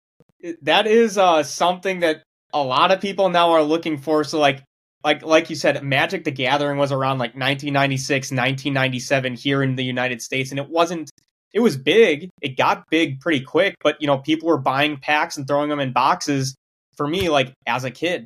That 0.61 0.87
is 0.87 1.17
uh 1.17 1.43
something 1.43 1.99
that 2.01 2.23
a 2.53 2.63
lot 2.63 2.91
of 2.91 3.01
people 3.01 3.29
now 3.29 3.51
are 3.51 3.63
looking 3.63 3.97
for. 3.97 4.23
So 4.23 4.39
like 4.39 4.63
like 5.03 5.23
like 5.23 5.49
you 5.49 5.55
said 5.55 5.81
magic 5.83 6.23
the 6.23 6.31
gathering 6.31 6.77
was 6.77 6.91
around 6.91 7.19
like 7.19 7.31
1996 7.31 8.31
1997 8.31 9.35
here 9.35 9.63
in 9.63 9.75
the 9.75 9.83
united 9.83 10.21
states 10.21 10.51
and 10.51 10.59
it 10.59 10.69
wasn't 10.69 11.09
it 11.53 11.59
was 11.59 11.77
big. 11.77 12.29
It 12.41 12.57
got 12.57 12.89
big 12.89 13.19
pretty 13.19 13.41
quick, 13.41 13.75
but 13.81 13.99
you 14.01 14.07
know, 14.07 14.19
people 14.19 14.47
were 14.47 14.57
buying 14.57 14.97
packs 14.97 15.37
and 15.37 15.47
throwing 15.47 15.69
them 15.69 15.79
in 15.79 15.93
boxes 15.93 16.55
for 16.95 17.07
me, 17.07 17.29
like 17.29 17.53
as 17.65 17.83
a 17.83 17.91
kid. 17.91 18.25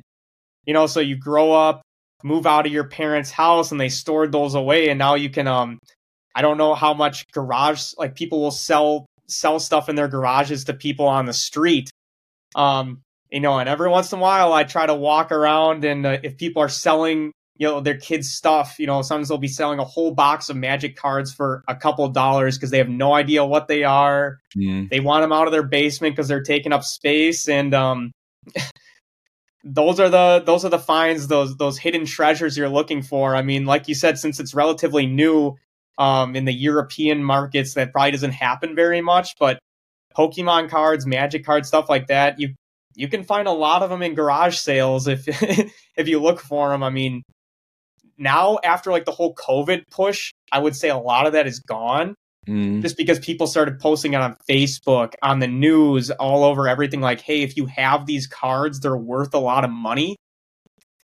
You 0.66 0.74
know, 0.74 0.86
so 0.86 1.00
you 1.00 1.16
grow 1.16 1.52
up, 1.52 1.82
move 2.22 2.46
out 2.46 2.66
of 2.66 2.72
your 2.72 2.84
parents' 2.84 3.30
house 3.30 3.70
and 3.70 3.80
they 3.80 3.88
stored 3.88 4.32
those 4.32 4.54
away 4.54 4.88
and 4.88 4.98
now 4.98 5.14
you 5.14 5.30
can 5.30 5.46
um 5.46 5.78
I 6.34 6.42
don't 6.42 6.58
know 6.58 6.74
how 6.74 6.94
much 6.94 7.30
garage 7.32 7.92
like 7.96 8.14
people 8.14 8.40
will 8.40 8.50
sell 8.50 9.06
sell 9.26 9.60
stuff 9.60 9.88
in 9.88 9.96
their 9.96 10.08
garages 10.08 10.64
to 10.64 10.74
people 10.74 11.06
on 11.06 11.26
the 11.26 11.32
street. 11.32 11.90
Um, 12.54 13.00
you 13.30 13.40
know, 13.40 13.58
and 13.58 13.68
every 13.68 13.88
once 13.88 14.12
in 14.12 14.18
a 14.18 14.22
while 14.22 14.52
I 14.52 14.64
try 14.64 14.86
to 14.86 14.94
walk 14.94 15.32
around 15.32 15.84
and 15.84 16.04
uh, 16.04 16.18
if 16.22 16.36
people 16.36 16.62
are 16.62 16.68
selling 16.68 17.32
you 17.56 17.66
know 17.66 17.80
their 17.80 17.96
kids 17.96 18.30
stuff 18.30 18.76
you 18.78 18.86
know 18.86 19.02
sometimes 19.02 19.28
they'll 19.28 19.38
be 19.38 19.48
selling 19.48 19.78
a 19.78 19.84
whole 19.84 20.12
box 20.12 20.48
of 20.48 20.56
magic 20.56 20.96
cards 20.96 21.32
for 21.32 21.62
a 21.68 21.74
couple 21.74 22.06
dollars 22.08 22.56
because 22.56 22.70
they 22.70 22.78
have 22.78 22.88
no 22.88 23.12
idea 23.12 23.44
what 23.44 23.68
they 23.68 23.84
are. 23.84 24.38
Mm. 24.56 24.88
they 24.90 25.00
want 25.00 25.22
them 25.22 25.32
out 25.32 25.46
of 25.46 25.52
their 25.52 25.62
basement 25.62 26.14
because 26.14 26.28
they're 26.28 26.42
taking 26.42 26.72
up 26.72 26.84
space 26.84 27.48
and 27.48 27.74
um 27.74 28.12
those 29.64 29.98
are 30.00 30.08
the 30.08 30.42
those 30.44 30.64
are 30.64 30.68
the 30.68 30.78
finds 30.78 31.28
those 31.28 31.56
those 31.56 31.78
hidden 31.78 32.06
treasures 32.06 32.56
you're 32.56 32.68
looking 32.68 33.02
for. 33.02 33.34
I 33.34 33.42
mean 33.42 33.66
like 33.66 33.88
you 33.88 33.94
said 33.94 34.18
since 34.18 34.40
it's 34.40 34.54
relatively 34.54 35.06
new 35.06 35.56
um 35.96 36.34
in 36.34 36.44
the 36.44 36.52
european 36.52 37.22
markets 37.22 37.74
that 37.74 37.92
probably 37.92 38.10
doesn't 38.10 38.32
happen 38.32 38.74
very 38.74 39.00
much 39.00 39.36
but 39.38 39.60
pokemon 40.16 40.68
cards 40.68 41.06
magic 41.06 41.44
cards 41.44 41.68
stuff 41.68 41.88
like 41.88 42.08
that 42.08 42.40
you 42.40 42.52
you 42.96 43.06
can 43.06 43.22
find 43.22 43.46
a 43.46 43.52
lot 43.52 43.82
of 43.82 43.90
them 43.90 44.02
in 44.02 44.14
garage 44.14 44.56
sales 44.56 45.06
if 45.06 45.24
if 45.96 46.08
you 46.08 46.20
look 46.20 46.40
for 46.40 46.70
them 46.70 46.82
i 46.82 46.90
mean 46.90 47.22
now 48.18 48.58
after 48.64 48.90
like 48.90 49.04
the 49.04 49.12
whole 49.12 49.34
COVID 49.34 49.84
push, 49.90 50.32
I 50.52 50.58
would 50.58 50.76
say 50.76 50.88
a 50.88 50.98
lot 50.98 51.26
of 51.26 51.32
that 51.32 51.46
is 51.46 51.60
gone. 51.60 52.14
Mm. 52.46 52.82
Just 52.82 52.98
because 52.98 53.18
people 53.18 53.46
started 53.46 53.80
posting 53.80 54.12
it 54.12 54.20
on 54.20 54.36
Facebook, 54.48 55.14
on 55.22 55.38
the 55.38 55.46
news, 55.46 56.10
all 56.10 56.44
over 56.44 56.68
everything, 56.68 57.00
like, 57.00 57.22
hey, 57.22 57.42
if 57.42 57.56
you 57.56 57.64
have 57.66 58.04
these 58.04 58.26
cards, 58.26 58.80
they're 58.80 58.96
worth 58.96 59.32
a 59.32 59.38
lot 59.38 59.64
of 59.64 59.70
money. 59.70 60.16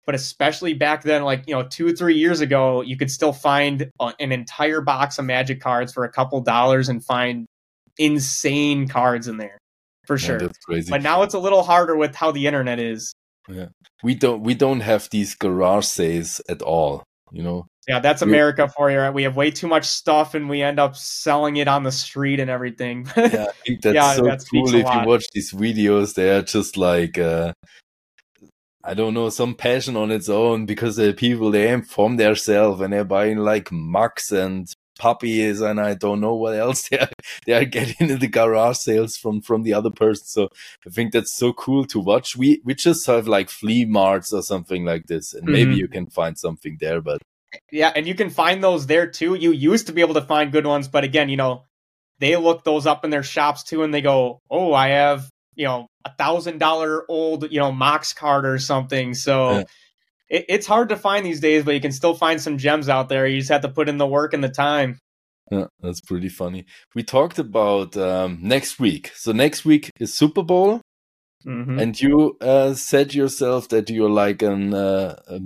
But 0.06 0.16
especially 0.16 0.74
back 0.74 1.04
then, 1.04 1.24
like, 1.24 1.44
you 1.48 1.54
know, 1.54 1.64
two 1.64 1.88
or 1.88 1.94
three 1.94 2.16
years 2.16 2.42
ago, 2.42 2.82
you 2.82 2.98
could 2.98 3.10
still 3.10 3.32
find 3.32 3.90
an 4.00 4.32
entire 4.32 4.82
box 4.82 5.20
of 5.20 5.26
magic 5.26 5.62
cards 5.62 5.94
for 5.94 6.04
a 6.04 6.12
couple 6.12 6.42
dollars 6.42 6.90
and 6.90 7.06
find 7.06 7.46
insane 7.98 8.88
cards 8.88 9.28
in 9.28 9.38
there 9.38 9.58
for 10.06 10.18
sure. 10.18 10.36
Yeah, 10.36 10.48
that's 10.48 10.58
crazy. 10.58 10.90
But 10.90 11.02
now 11.02 11.22
it's 11.22 11.34
a 11.34 11.40
little 11.40 11.64
harder 11.64 11.96
with 11.96 12.16
how 12.16 12.32
the 12.32 12.48
internet 12.48 12.80
is. 12.80 13.14
Yeah, 13.48 13.68
we 14.04 14.16
don't 14.16 14.44
we 14.44 14.54
don't 14.54 14.82
have 14.82 15.10
these 15.10 15.36
garage 15.36 15.86
sales 15.86 16.42
at 16.50 16.62
all. 16.62 17.04
You 17.32 17.44
know. 17.44 17.68
Yeah, 17.88 18.00
that's 18.00 18.22
America 18.22 18.68
for 18.68 18.92
you. 18.92 19.00
Right? 19.00 19.14
We 19.14 19.24
have 19.24 19.36
way 19.36 19.50
too 19.50 19.68
much 19.68 19.86
stuff, 19.86 20.36
and 20.36 20.48
we 20.48 20.62
end 20.62 20.80
up 20.80 20.96
selling 20.96 21.58
it 21.58 21.68
on 21.68 21.84
the 21.84 21.92
street 21.92 22.40
and 22.40 22.50
everything. 22.50 23.08
yeah, 23.18 23.48
I 23.50 23.52
think 23.66 23.82
that's 23.82 23.96
yeah, 23.96 24.14
so 24.14 24.24
that 24.24 24.44
cool. 24.52 24.68
If 24.68 24.86
you 24.86 25.08
watch 25.08 25.26
these 25.34 25.52
videos, 25.52 26.14
they 26.14 26.30
are 26.30 26.44
just 26.44 26.78
like. 26.78 27.18
Uh, 27.18 27.54
I 28.84 28.96
don't 28.96 29.14
know, 29.14 29.30
some 29.30 29.54
passion 29.54 29.96
on 29.96 30.10
its 30.10 30.28
own 30.28 30.66
because 30.66 30.96
the 30.96 31.14
people 31.14 31.52
they 31.52 31.70
inform 31.70 32.18
themselves 32.18 32.82
and 32.82 32.92
they're 32.92 33.04
buying 33.04 33.38
like 33.38 33.72
mugs 33.72 34.32
and 34.32 34.68
puppies 35.02 35.62
and 35.62 35.82
I 35.82 35.96
don't 35.96 36.22
know 36.22 36.36
what 36.36 36.54
else 36.54 36.88
they 36.90 37.00
are, 37.00 37.10
they 37.48 37.54
are 37.54 37.66
getting 37.66 38.10
in 38.10 38.20
the 38.20 38.28
garage 38.28 38.78
sales 38.78 39.18
from 39.18 39.42
from 39.42 39.64
the 39.64 39.74
other 39.74 39.90
person. 39.90 40.26
So 40.26 40.50
I 40.86 40.92
think 40.92 41.12
that's 41.12 41.36
so 41.36 41.54
cool 41.54 41.86
to 41.86 42.00
watch. 42.00 42.38
We 42.38 42.62
we 42.64 42.76
just 42.76 43.08
have 43.08 43.28
like 43.28 43.50
flea 43.50 43.86
marts 43.86 44.32
or 44.32 44.44
something 44.44 44.86
like 44.86 45.08
this, 45.08 45.34
and 45.34 45.44
mm-hmm. 45.44 45.54
maybe 45.54 45.76
you 45.76 45.88
can 45.88 46.06
find 46.06 46.38
something 46.38 46.78
there. 46.80 47.02
But 47.02 47.22
yeah, 47.72 47.92
and 47.96 48.08
you 48.08 48.14
can 48.14 48.30
find 48.30 48.64
those 48.64 48.86
there 48.86 49.08
too. 49.08 49.34
You 49.34 49.52
used 49.52 49.88
to 49.88 49.94
be 49.94 50.02
able 50.02 50.14
to 50.14 50.22
find 50.22 50.52
good 50.52 50.68
ones, 50.68 50.88
but 50.88 51.04
again, 51.04 51.30
you 51.30 51.38
know, 51.38 51.64
they 52.20 52.36
look 52.38 52.64
those 52.64 52.86
up 52.86 53.04
in 53.04 53.10
their 53.10 53.24
shops 53.24 53.64
too, 53.64 53.82
and 53.84 53.92
they 53.94 54.02
go, 54.02 54.40
"Oh, 54.50 54.74
I 54.74 54.90
have." 54.90 55.30
You 55.54 55.66
know, 55.66 55.88
a 56.06 56.14
thousand 56.14 56.60
dollar 56.60 57.04
old, 57.10 57.52
you 57.52 57.60
know, 57.60 57.74
Mox 57.74 58.14
card 58.14 58.46
or 58.46 58.58
something. 58.58 59.14
So 59.14 59.52
yeah 59.52 59.64
it, 60.32 60.46
it's 60.48 60.66
hard 60.66 60.90
to 60.90 60.96
find 60.96 61.26
these 61.26 61.42
days, 61.42 61.64
but 61.64 61.76
you 61.76 61.82
can 61.82 61.92
still 61.92 62.16
find 62.16 62.42
some 62.42 62.58
gems 62.58 62.90
out 62.90 63.10
there. 63.10 63.28
You 63.28 63.38
just 63.38 63.52
have 63.52 63.62
to 63.62 63.70
put 63.70 63.90
in 63.90 63.98
the 63.98 64.08
work 64.08 64.34
and 64.34 64.44
the 64.44 64.50
time. 64.50 64.98
Yeah, 65.52 65.66
that's 65.82 66.00
pretty 66.00 66.30
funny. 66.30 66.66
We 66.96 67.04
talked 67.04 67.38
about 67.38 67.98
um, 67.98 68.40
next 68.42 68.80
week. 68.80 69.12
So 69.14 69.34
next 69.34 69.66
week 69.66 69.92
is 70.00 70.14
Super 70.14 70.44
Bowl, 70.44 70.82
mm-hmm. 71.46 71.78
and 71.78 72.00
you 72.00 72.38
uh, 72.40 72.74
said 72.74 73.14
yourself 73.14 73.68
that 73.70 73.90
you're 73.90 74.10
like 74.10 74.42
an 74.42 74.74
uh, 74.74 75.20
a 75.28 75.42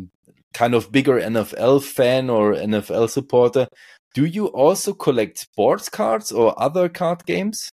kind 0.54 0.76
of 0.76 0.92
bigger 0.92 1.20
NFL 1.20 1.84
fan 1.84 2.30
or 2.30 2.54
NFL 2.54 3.10
supporter. 3.10 3.68
Do 4.14 4.26
you 4.26 4.46
also 4.48 4.94
collect 4.94 5.40
sports 5.40 5.90
cards 5.90 6.32
or 6.32 6.54
other 6.62 6.88
card 6.88 7.26
games? 7.26 7.70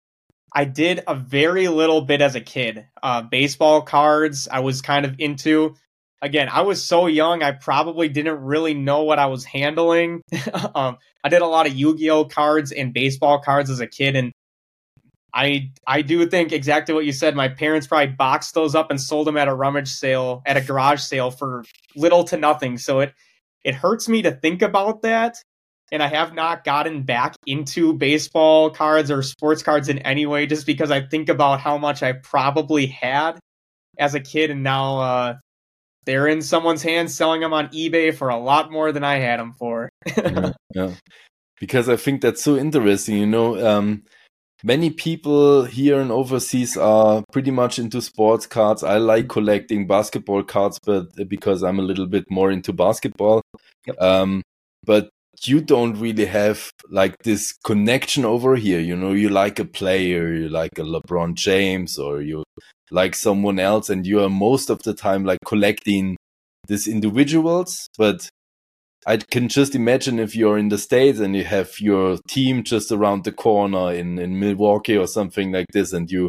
I 0.53 0.64
did 0.64 1.03
a 1.07 1.14
very 1.14 1.69
little 1.69 2.03
bit 2.03 2.21
as 2.21 2.35
a 2.35 2.40
kid. 2.40 2.87
Uh, 3.03 3.23
baseball 3.23 3.83
cards 3.83 4.49
I 4.51 4.61
was 4.61 4.83
kind 4.83 5.07
of 5.07 5.14
into 5.19 5.77
again, 6.22 6.48
I 6.48 6.62
was 6.62 6.85
so 6.85 7.07
young, 7.07 7.42
I 7.42 7.52
probably 7.52 8.09
didn't 8.09 8.40
really 8.40 8.74
know 8.74 9.02
what 9.02 9.18
I 9.18 9.26
was 9.26 9.44
handling. 9.44 10.22
um, 10.74 10.98
I 11.22 11.29
did 11.29 11.42
a 11.42 11.46
lot 11.46 11.66
of 11.66 11.74
Yu-Gi-Oh 11.74 12.26
cards 12.26 12.72
and 12.72 12.92
baseball 12.92 13.40
cards 13.40 13.70
as 13.70 13.81
a 13.81 13.87
kid, 13.87 14.16
and 14.16 14.33
I 15.37 15.70
I 15.87 16.02
do 16.02 16.26
think 16.26 16.52
exactly 16.52 16.94
what 16.94 17.05
you 17.05 17.12
said. 17.12 17.37
My 17.37 17.48
parents 17.48 17.87
probably 17.87 18.14
boxed 18.14 18.55
those 18.55 18.74
up 18.74 18.90
and 18.90 19.00
sold 19.00 19.26
them 19.26 19.37
at 19.37 19.48
a 19.48 19.55
rummage 19.55 19.90
sale, 19.90 20.42
at 20.46 20.57
a 20.57 20.62
garage 20.62 21.00
sale 21.00 21.31
for 21.31 21.64
little 21.94 22.24
to 22.24 22.37
nothing. 22.38 22.79
So 22.79 23.00
it 23.00 23.12
it 23.62 23.74
hurts 23.74 24.09
me 24.09 24.22
to 24.22 24.31
think 24.31 24.62
about 24.62 25.02
that. 25.02 25.37
And 25.92 26.02
I 26.02 26.09
have 26.09 26.35
not 26.35 26.64
gotten 26.64 27.02
back 27.02 27.37
into 27.46 27.92
baseball 27.92 28.70
cards 28.70 29.11
or 29.11 29.22
sports 29.22 29.62
cards 29.62 29.88
in 29.88 29.98
any 29.98 30.26
way 30.26 30.46
just 30.46 30.66
because 30.66 30.90
I 30.90 31.00
think 31.00 31.29
about 31.29 31.61
how 31.61 31.79
much 31.79 32.02
I 32.02 32.12
probably 32.12 32.87
had 32.87 33.38
as 33.98 34.14
a 34.14 34.20
kid 34.20 34.50
and 34.50 34.62
now 34.62 34.98
uh, 34.98 35.35
they're 36.07 36.29
in 36.29 36.40
someone's 36.40 36.83
hands 36.83 37.14
selling 37.14 37.40
them 37.40 37.53
on 37.53 37.69
eBay 37.69 38.14
for 38.14 38.29
a 38.29 38.38
lot 38.38 38.71
more 38.71 38.92
than 38.92 39.05
I 39.05 39.16
had 39.16 39.38
them 39.38 39.53
for. 39.53 39.90
yeah, 40.16 40.53
yeah, 40.75 40.95
Because 41.61 41.88
I 41.88 41.97
think 41.97 42.23
that's 42.23 42.42
so 42.42 42.57
interesting. 42.57 43.16
You 43.19 43.27
know, 43.27 43.66
um, 43.66 44.05
many 44.62 44.90
people 44.90 45.64
here 45.64 46.01
and 46.01 46.11
overseas 46.11 46.77
are 46.77 47.25
pretty 47.33 47.51
much 47.51 47.79
into 47.79 48.01
sports 48.01 48.47
cards. 48.47 48.83
I 48.83 48.99
like 48.99 49.29
collecting 49.29 49.87
basketball 49.87 50.45
cards, 50.45 50.79
but 50.85 51.07
because 51.29 51.62
I'm 51.62 51.79
a 51.79 51.83
little 51.83 52.07
bit 52.07 52.25
more 52.31 52.51
into 52.51 52.73
basketball. 52.73 53.42
Yep. 53.87 54.01
Um, 54.01 54.42
but 54.85 55.11
you 55.45 55.61
don't 55.61 55.99
really 55.99 56.25
have 56.25 56.71
like 56.90 57.16
this 57.25 57.53
connection 57.64 58.25
over 58.25 58.57
here. 58.57 58.81
You 58.81 58.97
know, 58.97 59.12
you 59.12 59.29
like 59.29 59.59
a 59.59 59.64
player, 59.64 60.33
you 60.33 60.49
like 60.49 60.79
a 60.79 60.83
LeBron 60.83 61.35
James, 61.35 61.99
or 61.99 62.23
you 62.23 62.45
like 62.90 63.14
someone 63.14 63.59
else 63.59 63.90
and 63.90 64.07
you 64.07 64.20
are 64.22 64.31
most 64.31 64.70
of 64.70 64.83
the 64.83 64.94
time 64.94 65.25
like 65.25 65.38
collecting 65.44 66.16
these 66.68 66.87
individuals. 66.88 67.88
But 67.99 68.29
i 69.07 69.16
can 69.16 69.49
just 69.49 69.75
imagine 69.75 70.18
if 70.18 70.35
you're 70.35 70.59
in 70.59 70.68
the 70.68 70.79
states 70.79 71.20
and 71.20 71.35
you 71.37 71.44
have 71.44 71.81
your 71.81 72.18
team 72.29 72.62
just 72.62 72.90
around 72.90 73.25
the 73.25 73.33
corner 73.33 73.92
in 73.92 74.18
in 74.18 74.38
milwaukee 74.38 74.96
or 74.96 75.07
something 75.07 75.53
like 75.53 75.66
this 75.72 75.92
and 75.92 76.11
you 76.11 76.29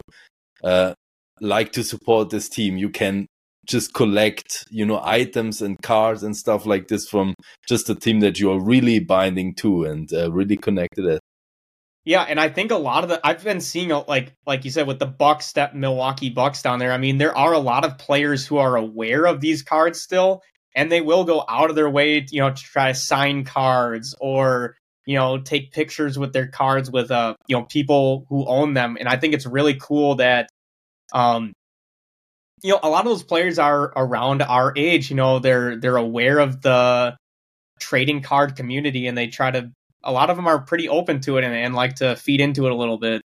uh, 0.64 0.94
like 1.42 1.72
to 1.72 1.84
support 1.84 2.30
this 2.30 2.48
team 2.48 2.78
you 2.78 2.90
can 2.90 3.26
just 3.66 3.94
collect 3.94 4.64
you 4.70 4.86
know 4.86 5.02
items 5.04 5.62
and 5.62 5.78
cards 5.82 6.24
and 6.24 6.38
stuff 6.38 6.66
like 6.66 6.88
this 6.88 7.08
from 7.08 7.34
just 7.68 7.90
a 7.90 7.96
team 7.96 8.22
that 8.22 8.40
you're 8.40 8.64
really 8.64 9.00
binding 9.00 9.54
to 9.54 9.84
and 9.84 10.14
uh, 10.14 10.32
really 10.32 10.56
connected 10.56 11.06
at 11.06 11.20
yeah, 12.08 12.22
and 12.22 12.40
I 12.40 12.48
think 12.48 12.72
a 12.72 12.78
lot 12.78 13.04
of 13.04 13.10
the 13.10 13.20
I've 13.22 13.44
been 13.44 13.60
seeing 13.60 13.90
like 13.90 14.34
like 14.46 14.64
you 14.64 14.72
said 14.72 14.88
with 14.88 14.98
the 14.98 15.06
Bucks 15.06 15.52
that 15.52 15.76
Milwaukee 15.76 16.30
Bucks 16.30 16.62
down 16.62 16.80
there. 16.80 16.94
I 16.94 16.98
mean, 16.98 17.18
there 17.18 17.38
are 17.38 17.52
a 17.52 17.60
lot 17.60 17.84
of 17.84 17.98
players 17.98 18.48
who 18.48 18.60
are 18.60 18.78
aware 18.78 19.26
of 19.26 19.42
these 19.42 19.62
cards 19.62 20.02
still, 20.02 20.42
and 20.74 20.90
they 20.90 21.02
will 21.02 21.26
go 21.26 21.44
out 21.50 21.70
of 21.70 21.76
their 21.76 21.90
way, 21.90 22.26
you 22.32 22.40
know, 22.40 22.50
to 22.50 22.56
try 22.56 22.94
to 22.94 22.96
sign 22.98 23.44
cards 23.44 24.16
or 24.22 24.78
you 25.06 25.18
know 25.18 25.38
take 25.40 25.74
pictures 25.74 26.18
with 26.18 26.32
their 26.32 26.48
cards 26.48 26.90
with 26.90 27.12
uh 27.12 27.36
you 27.50 27.58
know 27.58 27.64
people 27.64 28.26
who 28.30 28.46
own 28.46 28.74
them. 28.74 28.96
And 28.98 29.10
I 29.10 29.18
think 29.18 29.34
it's 29.34 29.46
really 29.46 29.76
cool 29.76 30.16
that 30.16 30.48
um 31.12 31.52
you 32.64 32.72
know 32.72 32.80
a 32.84 32.90
lot 32.90 33.06
of 33.06 33.12
those 33.12 33.24
players 33.24 33.60
are 33.60 33.92
around 33.98 34.42
our 34.42 34.72
age. 34.78 35.10
You 35.10 35.18
know, 35.18 35.40
they're 35.40 35.76
they're 35.76 35.98
aware 35.98 36.40
of 36.40 36.62
the 36.62 37.18
trading 37.82 38.22
card 38.22 38.56
community 38.56 39.08
and 39.08 39.18
they 39.18 39.28
try 39.28 39.52
to 39.52 39.74
a 40.04 40.12
lot 40.12 40.30
of 40.30 40.36
them 40.36 40.48
are 40.48 40.60
pretty 40.60 40.88
open 40.88 41.20
to 41.22 41.38
it 41.38 41.44
and, 41.44 41.54
and 41.54 41.76
like 41.76 41.96
to 41.96 42.16
feed 42.16 42.42
into 42.42 42.66
it 42.66 42.72
a 42.72 42.76
little 42.76 42.98
bit. 42.98 43.22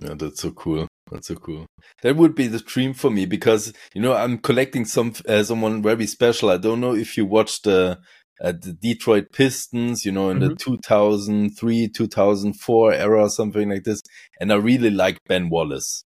Yeah, 0.00 0.14
that's 0.14 0.42
so 0.42 0.50
cool. 0.52 0.88
That's 1.10 1.28
so 1.28 1.36
cool. 1.36 1.66
That 2.02 2.16
would 2.16 2.34
be 2.34 2.46
the 2.46 2.58
dream 2.58 2.94
for 2.94 3.10
me 3.10 3.26
because 3.26 3.72
you 3.94 4.00
know 4.00 4.14
I'm 4.14 4.38
collecting 4.38 4.84
some 4.84 5.14
uh, 5.28 5.42
someone 5.42 5.82
very 5.82 6.06
special. 6.06 6.50
I 6.50 6.56
don't 6.56 6.80
know 6.80 6.94
if 6.94 7.16
you 7.16 7.26
watched 7.26 7.64
the 7.64 7.98
uh, 8.42 8.52
the 8.52 8.72
Detroit 8.72 9.26
Pistons, 9.32 10.04
you 10.04 10.12
know, 10.12 10.30
in 10.30 10.40
mm-hmm. 10.40 10.48
the 10.48 10.56
2003 10.56 11.88
2004 11.88 12.92
era, 12.92 13.22
or 13.22 13.28
something 13.28 13.68
like 13.68 13.84
this. 13.84 14.02
And 14.40 14.52
I 14.52 14.56
really 14.56 14.90
like 14.90 15.18
Ben 15.28 15.50
Wallace. 15.50 16.04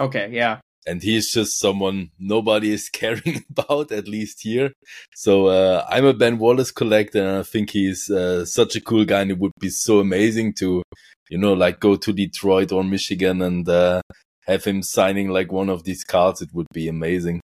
Okay, 0.00 0.30
yeah 0.32 0.60
and 0.86 1.02
he's 1.02 1.32
just 1.32 1.58
someone 1.58 2.10
nobody 2.18 2.72
is 2.72 2.88
caring 2.92 3.44
about, 3.50 3.92
at 3.92 4.08
least 4.08 4.42
here. 4.42 4.72
So 5.14 5.46
uh, 5.46 5.84
I'm 5.88 6.04
a 6.04 6.14
Ben 6.14 6.38
Wallace 6.38 6.70
collector, 6.70 7.26
and 7.26 7.38
I 7.38 7.42
think 7.42 7.70
he's 7.70 8.10
uh, 8.10 8.44
such 8.44 8.76
a 8.76 8.80
cool 8.80 9.04
guy, 9.04 9.22
and 9.22 9.30
it 9.30 9.38
would 9.38 9.52
be 9.60 9.68
so 9.68 9.98
amazing 9.98 10.54
to, 10.54 10.82
you 11.28 11.38
know, 11.38 11.52
like 11.52 11.80
go 11.80 11.96
to 11.96 12.12
Detroit 12.12 12.72
or 12.72 12.84
Michigan 12.84 13.42
and 13.42 13.68
uh, 13.68 14.00
have 14.46 14.64
him 14.64 14.82
signing 14.82 15.28
like 15.28 15.50
one 15.52 15.68
of 15.68 15.84
these 15.84 16.04
cards. 16.04 16.40
It 16.40 16.50
would 16.52 16.68
be 16.72 16.88
amazing. 16.88 17.40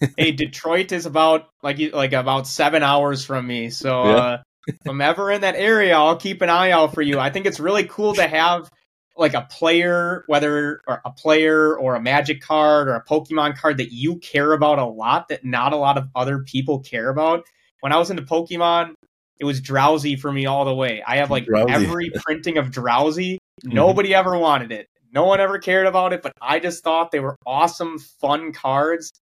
hey, 0.16 0.32
Detroit 0.32 0.90
is 0.90 1.04
about 1.04 1.48
like 1.62 1.78
like 1.92 2.14
about 2.14 2.46
seven 2.46 2.82
hours 2.82 3.24
from 3.24 3.46
me, 3.46 3.70
so. 3.70 4.04
Yeah. 4.04 4.16
Uh, 4.16 4.42
if 4.68 4.76
I'm 4.88 5.00
ever 5.00 5.30
in 5.30 5.42
that 5.42 5.54
area, 5.54 5.96
I'll 5.96 6.16
keep 6.16 6.42
an 6.42 6.50
eye 6.50 6.72
out 6.72 6.92
for 6.92 7.00
you. 7.00 7.20
I 7.20 7.30
think 7.30 7.46
it's 7.46 7.60
really 7.60 7.84
cool 7.84 8.14
to 8.14 8.26
have 8.26 8.68
like 9.16 9.34
a 9.34 9.46
player, 9.50 10.24
whether 10.26 10.80
or 10.86 11.00
a 11.04 11.10
player 11.10 11.76
or 11.76 11.94
a 11.94 12.00
magic 12.00 12.40
card 12.40 12.88
or 12.88 12.94
a 12.94 13.04
Pokemon 13.04 13.56
card 13.56 13.78
that 13.78 13.92
you 13.92 14.16
care 14.16 14.52
about 14.52 14.78
a 14.78 14.84
lot 14.84 15.28
that 15.28 15.44
not 15.44 15.72
a 15.72 15.76
lot 15.76 15.98
of 15.98 16.08
other 16.14 16.40
people 16.40 16.80
care 16.80 17.08
about. 17.08 17.44
When 17.80 17.92
I 17.92 17.98
was 17.98 18.10
into 18.10 18.22
Pokemon, 18.22 18.94
it 19.38 19.44
was 19.44 19.60
Drowzee 19.60 20.18
for 20.18 20.32
me 20.32 20.46
all 20.46 20.64
the 20.64 20.74
way. 20.74 21.02
I 21.06 21.16
have 21.16 21.30
like 21.30 21.46
Drowzee. 21.46 21.70
every 21.70 22.10
printing 22.24 22.58
of 22.58 22.70
Drowzee. 22.70 23.34
Mm-hmm. 23.36 23.74
Nobody 23.74 24.10
mm-hmm. 24.10 24.18
ever 24.18 24.38
wanted 24.38 24.72
it. 24.72 24.88
No 25.12 25.24
one 25.24 25.40
ever 25.40 25.58
cared 25.58 25.86
about 25.86 26.12
it, 26.12 26.22
but 26.22 26.32
I 26.42 26.58
just 26.58 26.84
thought 26.84 27.10
they 27.10 27.20
were 27.20 27.36
awesome, 27.46 27.98
fun 27.98 28.52
cards. 28.52 29.12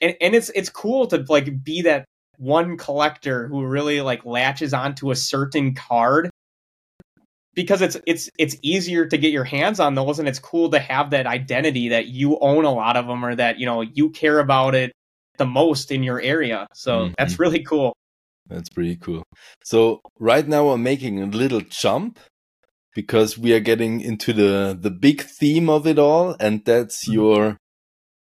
And 0.00 0.16
and 0.20 0.34
it's 0.34 0.50
it's 0.50 0.70
cool 0.70 1.06
to 1.08 1.24
like 1.28 1.62
be 1.62 1.82
that 1.82 2.04
one 2.38 2.76
collector 2.76 3.48
who 3.48 3.64
really 3.64 4.00
like 4.00 4.24
latches 4.24 4.72
onto 4.72 5.10
a 5.10 5.16
certain 5.16 5.74
card 5.74 6.30
because 7.58 7.82
it's 7.82 7.96
it's 8.06 8.30
it's 8.38 8.56
easier 8.62 9.04
to 9.04 9.18
get 9.18 9.32
your 9.32 9.42
hands 9.42 9.80
on 9.80 9.96
those 9.96 10.20
and 10.20 10.28
it's 10.28 10.38
cool 10.38 10.70
to 10.70 10.78
have 10.78 11.10
that 11.10 11.26
identity 11.26 11.88
that 11.88 12.06
you 12.06 12.38
own 12.38 12.64
a 12.64 12.72
lot 12.72 12.96
of 12.96 13.08
them 13.08 13.24
or 13.24 13.34
that 13.34 13.58
you 13.58 13.66
know 13.66 13.80
you 13.80 14.10
care 14.10 14.38
about 14.38 14.76
it 14.76 14.92
the 15.38 15.44
most 15.44 15.90
in 15.90 16.04
your 16.04 16.20
area 16.20 16.68
so 16.72 16.92
mm-hmm. 17.00 17.14
that's 17.18 17.40
really 17.40 17.64
cool 17.64 17.96
that's 18.46 18.68
pretty 18.68 18.94
cool 18.94 19.24
so 19.64 20.00
right 20.20 20.46
now 20.46 20.68
i'm 20.68 20.84
making 20.84 21.20
a 21.20 21.26
little 21.26 21.60
jump 21.62 22.20
because 22.94 23.36
we 23.36 23.52
are 23.52 23.58
getting 23.58 24.00
into 24.00 24.32
the 24.32 24.78
the 24.80 24.90
big 24.90 25.22
theme 25.22 25.68
of 25.68 25.84
it 25.84 25.98
all 25.98 26.36
and 26.38 26.64
that's 26.64 27.06
mm-hmm. 27.06 27.14
your 27.14 27.56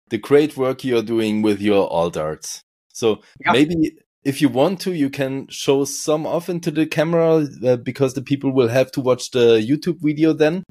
the 0.08 0.16
great 0.16 0.56
work 0.56 0.82
you're 0.82 1.02
doing 1.02 1.42
with 1.42 1.60
your 1.60 1.92
alt 1.92 2.16
arts 2.16 2.62
so 2.88 3.20
yeah. 3.44 3.52
maybe 3.52 3.98
if 4.26 4.42
you 4.42 4.48
want 4.48 4.80
to, 4.80 4.92
you 4.92 5.08
can 5.08 5.46
show 5.50 5.84
some 5.84 6.26
off 6.26 6.48
into 6.48 6.72
the 6.72 6.84
camera 6.84 7.46
uh, 7.64 7.76
because 7.76 8.14
the 8.14 8.22
people 8.22 8.52
will 8.52 8.66
have 8.66 8.90
to 8.90 9.00
watch 9.00 9.30
the 9.30 9.60
YouTube 9.60 9.98
video 10.00 10.32
then. 10.32 10.64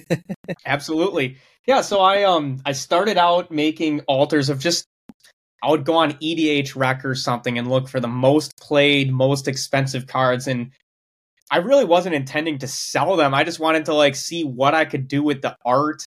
Absolutely. 0.66 1.36
Yeah, 1.66 1.82
so 1.82 2.00
I 2.00 2.22
um 2.22 2.62
I 2.64 2.72
started 2.72 3.18
out 3.18 3.50
making 3.50 4.00
altars 4.08 4.48
of 4.48 4.60
just 4.60 4.86
I 5.62 5.70
would 5.70 5.84
go 5.84 5.96
on 5.96 6.12
EDH 6.14 6.74
Rec 6.74 7.04
or 7.04 7.14
something 7.14 7.58
and 7.58 7.68
look 7.68 7.86
for 7.86 8.00
the 8.00 8.08
most 8.08 8.56
played, 8.56 9.12
most 9.12 9.46
expensive 9.46 10.06
cards 10.06 10.46
and 10.46 10.70
I 11.50 11.58
really 11.58 11.84
wasn't 11.84 12.14
intending 12.14 12.58
to 12.60 12.66
sell 12.66 13.16
them. 13.16 13.34
I 13.34 13.44
just 13.44 13.60
wanted 13.60 13.84
to 13.84 13.94
like 13.94 14.16
see 14.16 14.42
what 14.42 14.74
I 14.74 14.86
could 14.86 15.06
do 15.06 15.22
with 15.22 15.42
the 15.42 15.54
art, 15.66 16.02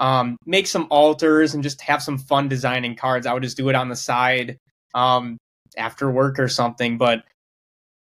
um, 0.00 0.36
make 0.44 0.66
some 0.66 0.88
altars 0.90 1.54
and 1.54 1.62
just 1.62 1.80
have 1.82 2.02
some 2.02 2.18
fun 2.18 2.48
designing 2.48 2.96
cards. 2.96 3.28
I 3.28 3.32
would 3.32 3.44
just 3.44 3.56
do 3.56 3.68
it 3.68 3.76
on 3.76 3.88
the 3.88 3.96
side. 3.96 4.58
Um, 4.92 5.38
after 5.76 6.10
work 6.10 6.38
or 6.38 6.48
something. 6.48 6.98
But 6.98 7.24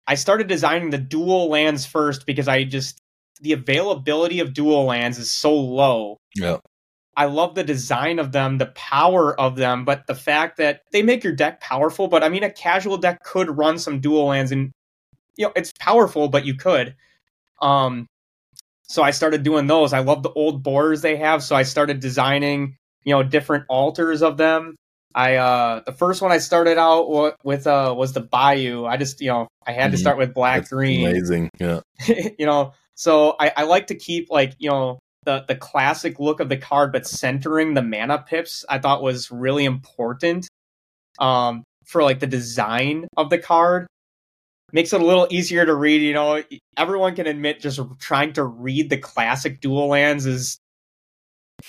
I 0.08 0.16
started 0.16 0.48
designing 0.48 0.90
the 0.90 0.98
dual 0.98 1.50
lands 1.50 1.86
first 1.86 2.26
because 2.26 2.48
I 2.48 2.64
just 2.64 3.02
the 3.42 3.54
availability 3.54 4.40
of 4.40 4.54
dual 4.54 4.86
lands 4.86 5.18
is 5.18 5.32
so 5.32 5.54
low. 5.54 6.18
Yeah. 6.36 6.58
I 7.18 7.26
love 7.26 7.56
the 7.56 7.64
design 7.64 8.20
of 8.20 8.32
them, 8.32 8.58
the 8.58 8.68
power 8.68 9.40
of 9.40 9.56
them, 9.56 9.86
but 9.86 10.06
the 10.06 10.16
fact 10.16 10.58
that 10.58 10.82
they 10.92 11.02
make 11.02 11.24
your 11.24 11.34
deck 11.34 11.62
powerful. 11.62 12.08
But 12.08 12.24
I 12.24 12.30
mean, 12.30 12.44
a 12.44 12.50
casual 12.50 12.98
deck 12.98 13.24
could 13.24 13.58
run 13.58 13.80
some 13.80 14.02
dual 14.02 14.26
lands, 14.26 14.52
and 14.52 14.72
you 15.38 15.46
know 15.46 15.54
it's 15.56 15.72
powerful, 15.80 16.28
but 16.28 16.46
you 16.46 16.56
could. 16.56 16.96
Um, 17.62 18.08
so 18.84 19.02
I 19.02 19.12
started 19.12 19.44
doing 19.44 19.68
those. 19.68 19.94
I 19.94 20.00
love 20.00 20.24
the 20.24 20.32
old 20.32 20.62
borders 20.62 21.02
they 21.02 21.16
have, 21.18 21.42
so 21.42 21.56
I 21.56 21.64
started 21.64 22.02
designing 22.02 22.78
you 23.04 23.14
know 23.14 23.24
different 23.24 23.66
altars 23.70 24.22
of 24.22 24.36
them. 24.36 24.76
I 25.16 25.36
uh 25.36 25.80
the 25.86 25.94
first 25.94 26.22
one 26.22 26.34
I 26.34 26.40
started 26.40 26.78
out 26.78 27.38
with 27.44 27.66
uh 27.66 27.96
was 27.98 28.12
the 28.12 28.20
Bayou. 28.20 28.86
I 28.86 28.98
just 28.98 29.22
you 29.22 29.30
know 29.30 29.48
I 29.66 29.72
had 29.72 29.86
mm-hmm. 29.86 29.92
to 29.92 29.98
start 29.98 30.18
with 30.18 30.34
black 30.34 30.62
That's 30.62 30.70
green. 30.72 31.08
Amazing, 31.08 31.50
yeah. 31.58 31.80
you 32.38 32.46
know, 32.46 32.74
so 32.96 33.36
I 33.40 33.54
I 33.56 33.64
like 33.64 33.88
to 33.88 33.96
keep 33.96 34.30
like 34.30 34.56
you 34.60 34.70
know 34.70 35.00
the 35.24 35.46
the 35.48 35.56
classic 35.56 36.20
look 36.20 36.42
of 36.42 36.50
the 36.50 36.58
card, 36.58 36.92
but 36.92 37.08
centering 37.08 37.76
the 37.76 37.82
mana 37.82 38.26
pips. 38.28 38.66
I 38.68 38.80
thought 38.80 39.02
was 39.02 39.32
really 39.32 39.64
important. 39.64 40.50
Um, 41.18 41.64
for 41.86 42.04
like 42.04 42.20
the 42.20 42.28
design 42.28 43.08
of 43.16 43.30
the 43.30 43.38
card 43.38 43.88
makes 44.74 44.92
it 44.92 45.00
a 45.00 45.06
little 45.06 45.28
easier 45.30 45.66
to 45.66 45.74
read. 45.74 46.02
You 46.02 46.14
know, 46.14 46.44
everyone 46.76 47.16
can 47.16 47.26
admit 47.26 47.62
just 47.62 47.80
trying 48.00 48.34
to 48.34 48.44
read 48.44 48.90
the 48.90 48.98
classic 48.98 49.62
dual 49.62 49.88
lands 49.88 50.26
is 50.26 50.58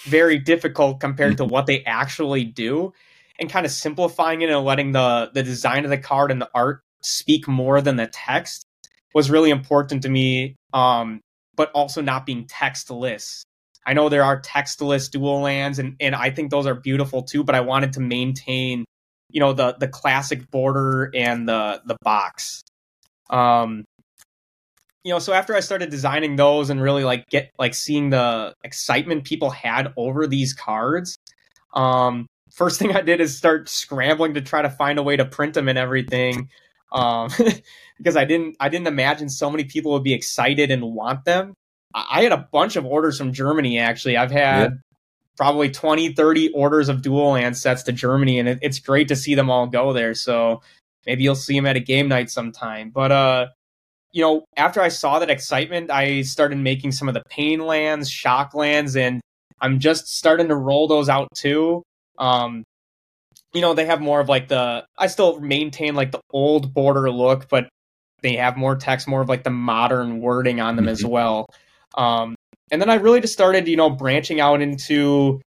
very 0.05 0.39
difficult 0.41 0.99
compared 0.99 1.37
to 1.37 1.45
what 1.45 1.67
they 1.67 1.85
actually 1.85 2.43
do 2.43 2.93
and 3.39 3.51
kind 3.51 3.67
of 3.67 3.73
simplifying 3.73 4.43
it 4.43 4.51
and 4.51 4.65
letting 4.65 4.93
the 4.93 5.31
the 5.33 5.43
design 5.43 5.85
of 5.85 5.91
the 5.91 5.99
card 5.99 6.31
and 6.31 6.41
the 6.41 6.51
art 6.55 6.81
speak 7.03 7.47
more 7.47 7.81
than 7.81 7.97
the 7.97 8.07
text 8.07 8.65
was 9.15 9.31
really 9.31 9.51
important 9.51 10.03
to 10.03 10.09
me. 10.09 10.57
Um, 10.73 11.21
but 11.57 11.71
also 11.73 12.03
not 12.03 12.27
being 12.27 12.47
textless. 12.47 13.43
I 13.87 13.95
know 13.95 14.09
there 14.09 14.25
are 14.25 14.41
textless 14.41 15.11
dual 15.11 15.41
lands, 15.41 15.79
and 15.79 15.97
and 16.01 16.15
I 16.15 16.31
think 16.31 16.51
those 16.51 16.67
are 16.67 16.75
beautiful 16.75 17.23
too. 17.23 17.43
But 17.43 17.55
I 17.55 17.61
wanted 17.61 17.95
to 17.95 18.01
maintain, 18.01 18.85
you 19.31 19.41
know, 19.41 19.53
the 19.53 19.77
the 19.79 19.89
classic 19.89 20.51
border 20.51 21.11
and 21.15 21.49
the 21.49 21.81
the 21.87 21.97
box. 22.03 22.63
Um, 23.31 23.85
you 25.05 25.13
know, 25.13 25.19
so 25.19 25.33
after 25.33 25.55
I 25.55 25.61
started 25.61 25.91
designing 25.91 26.37
those 26.37 26.69
and 26.69 26.83
really 26.83 27.05
like 27.05 27.27
get 27.31 27.51
like 27.59 27.75
seeing 27.75 28.11
the 28.11 28.55
excitement 28.65 29.25
people 29.25 29.51
had 29.51 29.93
over 29.97 30.27
these 30.27 30.53
cards, 30.53 31.17
um, 31.75 32.27
first 32.57 32.79
thing 32.79 32.97
I 32.97 33.03
did 33.03 33.21
is 33.21 33.37
start 33.37 33.69
scrambling 33.69 34.35
to 34.35 34.41
try 34.41 34.63
to 34.63 34.71
find 34.71 34.99
a 34.99 35.03
way 35.03 35.17
to 35.17 35.25
print 35.25 35.55
them 35.55 35.69
and 35.69 35.79
everything. 35.79 36.49
Um, 36.91 37.29
because 37.99 38.17
I 38.17 38.25
didn't 38.25 38.57
I 38.59 38.69
didn't 38.69 38.87
imagine 38.87 39.29
so 39.29 39.51
many 39.51 39.65
people 39.65 39.93
would 39.93 40.03
be 40.03 40.15
excited 40.15 40.71
and 40.71 40.83
want 40.83 41.25
them. 41.25 41.55
I 41.95 42.23
had 42.23 42.33
a 42.33 42.49
bunch 42.53 42.77
of 42.77 42.85
orders 42.85 43.19
from 43.19 43.33
Germany 43.33 43.79
actually. 43.79 44.17
I've 44.17 44.31
had 44.31 44.73
yeah. 44.73 44.77
probably 45.37 45.71
20, 45.71 46.13
30 46.13 46.51
orders 46.51 46.89
of 46.89 47.03
dual 47.03 47.33
land 47.33 47.57
sets 47.57 47.83
to 47.85 47.93
Germany, 47.93 48.39
and 48.39 48.49
it, 48.49 48.59
it's 48.63 48.79
great 48.79 49.09
to 49.09 49.17
see 49.17 49.35
them 49.35 49.51
all 49.51 49.67
go 49.67 49.93
there. 49.93 50.15
So 50.15 50.63
maybe 51.07 51.23
you'll 51.23 51.35
see 51.35 51.55
them 51.55 51.67
at 51.67 51.77
a 51.77 51.81
game 51.81 52.09
night 52.09 52.31
sometime. 52.31 52.91
But 52.91 53.13
uh, 53.13 53.47
you 54.13 54.23
know, 54.23 54.45
after 54.57 54.81
I 54.81 54.89
saw 54.89 55.19
that 55.19 55.31
excitement, 55.31 55.91
I 55.91 56.23
started 56.23 56.59
making 56.59 56.93
some 56.93 57.09
of 57.09 57.15
the 57.15 57.23
pain 57.29 57.61
lands, 57.61 58.11
shock 58.11 58.55
lands, 58.55 58.97
and 58.97 59.21
I'm 59.61 59.79
just 59.79 60.09
starting 60.09 60.49
to 60.49 60.57
roll 60.57 60.89
those 60.89 61.09
out 61.09 61.29
too. 61.35 61.83
Um, 62.19 62.65
you 63.53 63.61
know, 63.61 63.75
they 63.75 63.87
have 63.87 64.01
more 64.01 64.21
of 64.21 64.29
like 64.29 64.49
the 64.49 64.87
I 64.99 65.07
still 65.07 65.41
maintain 65.41 65.95
like 65.95 66.13
the 66.13 66.21
old 66.31 66.75
border 66.75 67.11
look, 67.11 67.49
but 67.49 67.69
they 68.23 68.37
have 68.37 68.57
more 68.57 68.77
text, 68.77 69.09
more 69.09 69.21
of 69.21 69.29
like 69.29 69.45
the 69.45 69.51
modern 69.51 70.21
wording 70.21 70.61
on 70.61 70.77
them 70.77 70.87
mm-hmm. 70.87 70.93
as 70.93 71.05
well. 71.05 71.47
Um, 71.97 72.35
and 72.71 72.81
then 72.83 72.91
I 72.91 72.97
really 72.97 73.21
just 73.21 73.33
started, 73.33 73.69
you 73.69 73.77
know, 73.77 73.91
branching 73.91 74.41
out 74.41 74.61
into 74.61 75.41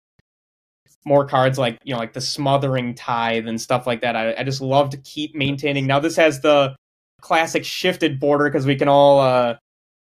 more 1.05 1.25
cards 1.25 1.58
like 1.58 1.79
you 1.84 1.93
know 1.93 1.99
like 1.99 2.13
the 2.13 2.21
smothering 2.21 2.93
tithe 2.93 3.47
and 3.47 3.60
stuff 3.60 3.88
like 3.88 4.01
that. 4.01 4.15
I, 4.15 4.36
I 4.36 4.43
just 4.43 4.62
love 4.62 4.91
to 4.91 4.97
keep 4.97 5.36
maintaining. 5.36 5.88
Now 5.88 5.99
this 5.99 6.15
has 6.15 6.41
the 6.41 6.75
classic 7.21 7.65
shifted 7.65 8.19
border 8.19 8.45
because 8.45 8.65
we 8.65 8.75
can 8.75 8.88
all 8.88 9.19
uh, 9.19 9.55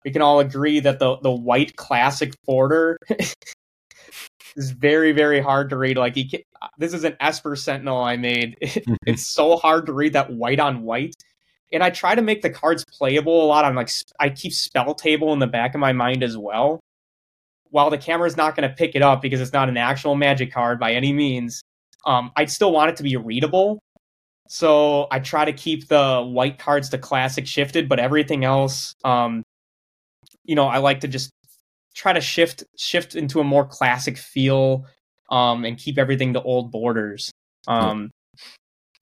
we 0.04 0.10
can 0.10 0.22
all 0.22 0.40
agree 0.40 0.80
that 0.80 0.98
the 0.98 1.16
the 1.18 1.30
white 1.30 1.76
classic 1.76 2.34
border 2.44 2.98
is 4.56 4.70
very 4.72 5.12
very 5.12 5.40
hard 5.40 5.70
to 5.70 5.76
read. 5.76 5.96
Like 5.96 6.14
can, 6.14 6.40
this 6.78 6.94
is 6.94 7.04
an 7.04 7.16
Esper 7.20 7.56
Sentinel 7.56 8.02
I 8.02 8.16
made. 8.16 8.56
it's 9.06 9.26
so 9.26 9.56
hard 9.56 9.86
to 9.86 9.92
read 9.92 10.12
that 10.14 10.32
white 10.32 10.60
on 10.60 10.82
white. 10.82 11.14
And 11.72 11.82
I 11.82 11.90
try 11.90 12.14
to 12.14 12.22
make 12.22 12.40
the 12.40 12.50
cards 12.50 12.84
playable 12.84 13.44
a 13.44 13.46
lot. 13.46 13.64
I'm 13.64 13.74
like 13.74 13.90
I 14.18 14.30
keep 14.30 14.52
spell 14.52 14.94
table 14.94 15.32
in 15.32 15.38
the 15.38 15.46
back 15.46 15.74
of 15.74 15.80
my 15.80 15.92
mind 15.92 16.22
as 16.22 16.36
well. 16.36 16.80
While 17.70 17.90
the 17.90 17.98
camera 17.98 18.26
is 18.26 18.36
not 18.36 18.56
going 18.56 18.68
to 18.68 18.74
pick 18.74 18.94
it 18.94 19.02
up 19.02 19.20
because 19.20 19.40
it's 19.40 19.52
not 19.52 19.68
an 19.68 19.76
actual 19.76 20.14
magic 20.14 20.52
card 20.52 20.80
by 20.80 20.94
any 20.94 21.12
means, 21.12 21.62
um, 22.06 22.30
I'd 22.36 22.50
still 22.50 22.72
want 22.72 22.90
it 22.90 22.96
to 22.96 23.02
be 23.02 23.16
readable. 23.16 23.78
So 24.48 25.06
I 25.10 25.20
try 25.20 25.44
to 25.44 25.52
keep 25.52 25.88
the 25.88 26.22
white 26.22 26.58
cards 26.58 26.88
to 26.90 26.98
classic 26.98 27.46
shifted, 27.46 27.86
but 27.88 28.00
everything 28.00 28.44
else, 28.44 28.94
um, 29.04 29.42
you 30.44 30.54
know, 30.54 30.66
I 30.66 30.78
like 30.78 31.00
to 31.00 31.08
just 31.08 31.30
try 31.98 32.12
to 32.12 32.20
shift 32.20 32.62
shift 32.78 33.16
into 33.16 33.40
a 33.40 33.44
more 33.44 33.66
classic 33.66 34.16
feel, 34.16 34.86
um, 35.30 35.64
and 35.64 35.76
keep 35.76 35.98
everything 35.98 36.34
to 36.34 36.42
old 36.42 36.70
borders. 36.70 37.32
Um, 37.66 38.10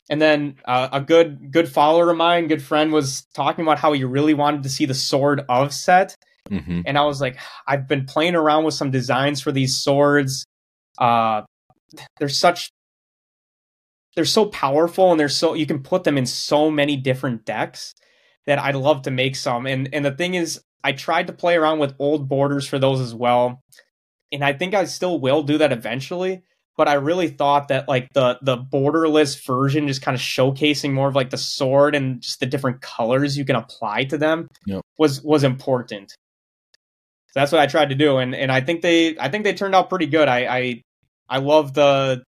and 0.08 0.20
then 0.20 0.56
uh, 0.64 0.88
a 0.92 1.00
good 1.00 1.52
good 1.52 1.68
follower 1.68 2.10
of 2.10 2.16
mine, 2.16 2.48
good 2.48 2.62
friend, 2.62 2.92
was 2.92 3.26
talking 3.34 3.64
about 3.64 3.78
how 3.78 3.92
he 3.92 4.02
really 4.04 4.34
wanted 4.34 4.62
to 4.62 4.70
see 4.70 4.86
the 4.86 4.94
sword 4.94 5.44
of 5.48 5.74
set, 5.74 6.16
mm-hmm. 6.48 6.80
and 6.86 6.96
I 6.96 7.04
was 7.04 7.20
like, 7.20 7.38
I've 7.66 7.86
been 7.86 8.06
playing 8.06 8.34
around 8.34 8.64
with 8.64 8.74
some 8.74 8.90
designs 8.90 9.42
for 9.42 9.52
these 9.52 9.76
swords. 9.76 10.46
Uh, 10.98 11.42
they're 12.18 12.28
such 12.28 12.70
they're 14.14 14.24
so 14.24 14.46
powerful 14.46 15.10
and 15.10 15.20
they're 15.20 15.28
so 15.28 15.54
you 15.54 15.66
can 15.66 15.82
put 15.82 16.04
them 16.04 16.16
in 16.16 16.24
so 16.24 16.70
many 16.70 16.96
different 16.96 17.44
decks 17.44 17.94
that 18.46 18.58
I'd 18.58 18.74
love 18.74 19.02
to 19.02 19.10
make 19.10 19.36
some. 19.36 19.66
And 19.66 19.88
and 19.92 20.04
the 20.04 20.12
thing 20.12 20.34
is, 20.34 20.60
I 20.84 20.92
tried 20.92 21.26
to 21.28 21.32
play 21.32 21.56
around 21.56 21.78
with 21.78 21.94
old 21.98 22.28
borders 22.28 22.66
for 22.66 22.78
those 22.78 23.00
as 23.00 23.14
well, 23.14 23.62
and 24.32 24.44
I 24.44 24.52
think 24.52 24.74
I 24.74 24.84
still 24.84 25.20
will 25.20 25.42
do 25.42 25.58
that 25.58 25.72
eventually. 25.72 26.42
But 26.76 26.88
I 26.88 26.94
really 26.94 27.28
thought 27.28 27.68
that 27.68 27.88
like 27.88 28.12
the 28.12 28.38
the 28.42 28.56
borderless 28.56 29.44
version, 29.46 29.88
just 29.88 30.02
kind 30.02 30.14
of 30.14 30.20
showcasing 30.20 30.92
more 30.92 31.08
of 31.08 31.14
like 31.14 31.30
the 31.30 31.38
sword 31.38 31.94
and 31.94 32.20
just 32.20 32.40
the 32.40 32.46
different 32.46 32.82
colors 32.82 33.38
you 33.38 33.46
can 33.46 33.56
apply 33.56 34.04
to 34.04 34.18
them, 34.18 34.48
yep. 34.66 34.82
was 34.98 35.22
was 35.22 35.42
important. 35.42 36.10
So 36.10 37.40
that's 37.40 37.50
what 37.50 37.62
I 37.62 37.66
tried 37.66 37.88
to 37.88 37.94
do, 37.94 38.18
and 38.18 38.34
and 38.34 38.52
I 38.52 38.60
think 38.60 38.82
they 38.82 39.18
I 39.18 39.30
think 39.30 39.44
they 39.44 39.54
turned 39.54 39.74
out 39.74 39.88
pretty 39.88 40.06
good. 40.06 40.28
I 40.28 40.56
I, 40.56 40.82
I 41.28 41.38
love 41.38 41.72
the 41.72 42.22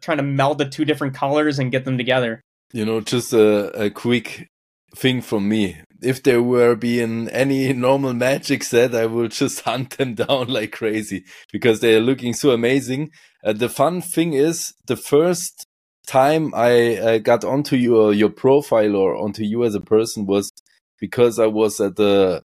trying 0.00 0.18
to 0.18 0.22
meld 0.22 0.58
the 0.58 0.68
two 0.68 0.84
different 0.84 1.14
colors 1.14 1.58
and 1.58 1.72
get 1.72 1.84
them 1.84 1.98
together. 1.98 2.42
You 2.72 2.84
know, 2.84 3.00
just 3.00 3.32
a, 3.32 3.84
a 3.84 3.90
quick 3.90 4.48
thing 4.94 5.22
from 5.22 5.48
me. 5.48 5.78
If 6.00 6.22
there 6.22 6.42
were 6.42 6.74
being 6.74 7.28
any 7.28 7.72
normal 7.72 8.14
magic 8.14 8.62
set, 8.62 8.94
I 8.94 9.06
will 9.06 9.28
just 9.28 9.60
hunt 9.68 9.96
them 9.96 10.14
down 10.14 10.48
like 10.48 10.72
crazy 10.72 11.24
because 11.52 11.80
they 11.80 11.94
are 11.94 12.00
looking 12.00 12.34
so 12.34 12.50
amazing. 12.50 13.10
Uh, 13.44 13.52
the 13.52 13.68
fun 13.68 14.00
thing 14.00 14.32
is 14.32 14.74
the 14.86 14.96
first 14.96 15.66
time 16.06 16.52
I 16.54 16.96
uh, 16.96 17.18
got 17.18 17.44
onto 17.44 17.76
your 17.76 18.14
your 18.14 18.30
profile 18.30 18.96
or 18.96 19.16
onto 19.16 19.42
you 19.44 19.64
as 19.64 19.74
a 19.74 19.80
person 19.80 20.26
was 20.26 20.50
because 20.98 21.38
I 21.38 21.46
was 21.46 21.80
at 21.80 21.96
the 21.96 22.42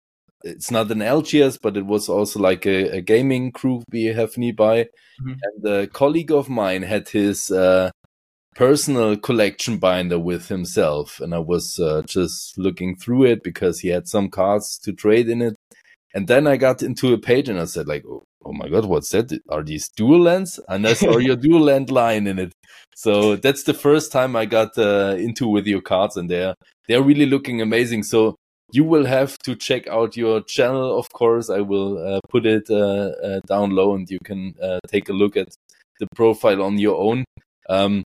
it's 0.45 0.71
not 0.71 0.91
an 0.91 0.99
LGS, 0.99 1.59
but 1.61 1.77
it 1.77 1.87
was 1.87 2.09
also 2.09 2.39
like 2.39 2.67
a, 2.67 2.99
a 2.99 3.01
gaming 3.01 3.51
group 3.51 3.85
we 3.91 4.05
have 4.05 4.37
nearby. 4.37 4.85
Mm-hmm. 5.21 5.33
And 5.43 5.67
a 5.67 5.87
colleague 5.89 6.31
of 6.31 6.49
mine 6.49 6.83
had 6.83 7.09
his 7.09 7.51
uh, 7.51 7.91
personal 8.57 9.17
collection 9.17 9.77
binder 9.77 10.19
with 10.19 10.49
himself, 10.49 11.21
and 11.21 11.35
I 11.35 11.39
was 11.39 11.79
uh, 11.79 12.03
just 12.07 12.57
looking 12.57 12.97
through 12.97 13.25
it 13.25 13.43
because 13.43 13.81
he 13.81 13.89
had 13.89 14.09
some 14.09 14.31
cards 14.31 14.79
to 14.79 14.93
trade 14.93 15.29
in 15.29 15.43
it. 15.43 15.57
And 16.15 16.27
then 16.27 16.47
I 16.47 16.57
got 16.57 16.83
into 16.83 17.13
a 17.13 17.19
page 17.19 17.49
and 17.51 17.61
I 17.61 17.67
said, 17.67 17.87
like, 17.87 18.05
oh, 18.09 18.25
oh 18.45 18.53
my 18.53 18.69
god, 18.69 18.87
what's 18.87 19.11
that? 19.11 19.39
Are 19.51 19.63
these 19.63 19.91
dual 19.91 20.23
lands? 20.23 20.59
And 20.69 20.87
I 20.87 20.95
saw 20.95 21.19
your 21.19 21.37
dual 21.37 21.61
land 21.71 21.91
line 21.91 22.27
in 22.27 22.39
it. 22.39 22.53
So 22.95 23.37
that's 23.37 23.65
the 23.65 23.75
first 23.75 24.11
time 24.11 24.35
I 24.35 24.47
got 24.47 24.79
uh, 24.79 25.17
into 25.19 25.47
with 25.49 25.67
your 25.67 25.83
cards, 25.83 26.17
and 26.17 26.31
they're 26.31 26.55
they're 26.89 27.03
really 27.03 27.27
looking 27.27 27.61
amazing. 27.61 28.05
So 28.05 28.37
you 28.73 28.85
will 28.85 29.05
have 29.05 29.37
to 29.41 29.55
check 29.55 29.87
out 29.89 30.17
your 30.17 30.41
channel. 30.41 30.99
Of 30.99 31.11
course, 31.13 31.51
I 31.51 31.61
will 31.61 31.99
uh, 31.99 32.21
put 32.31 32.47
it 32.47 32.71
uh, 32.71 33.11
uh, 33.23 33.41
down 33.47 33.71
low, 33.71 33.95
and 33.95 34.09
you 34.09 34.19
can 34.25 34.55
uh, 34.63 34.79
take 34.89 35.11
a 35.11 35.13
look 35.13 35.37
at 35.37 35.49
the 36.01 36.07
profile 36.15 36.63
on 36.63 36.79
your 36.79 36.97
own. 36.97 37.25
Um, 37.69 38.05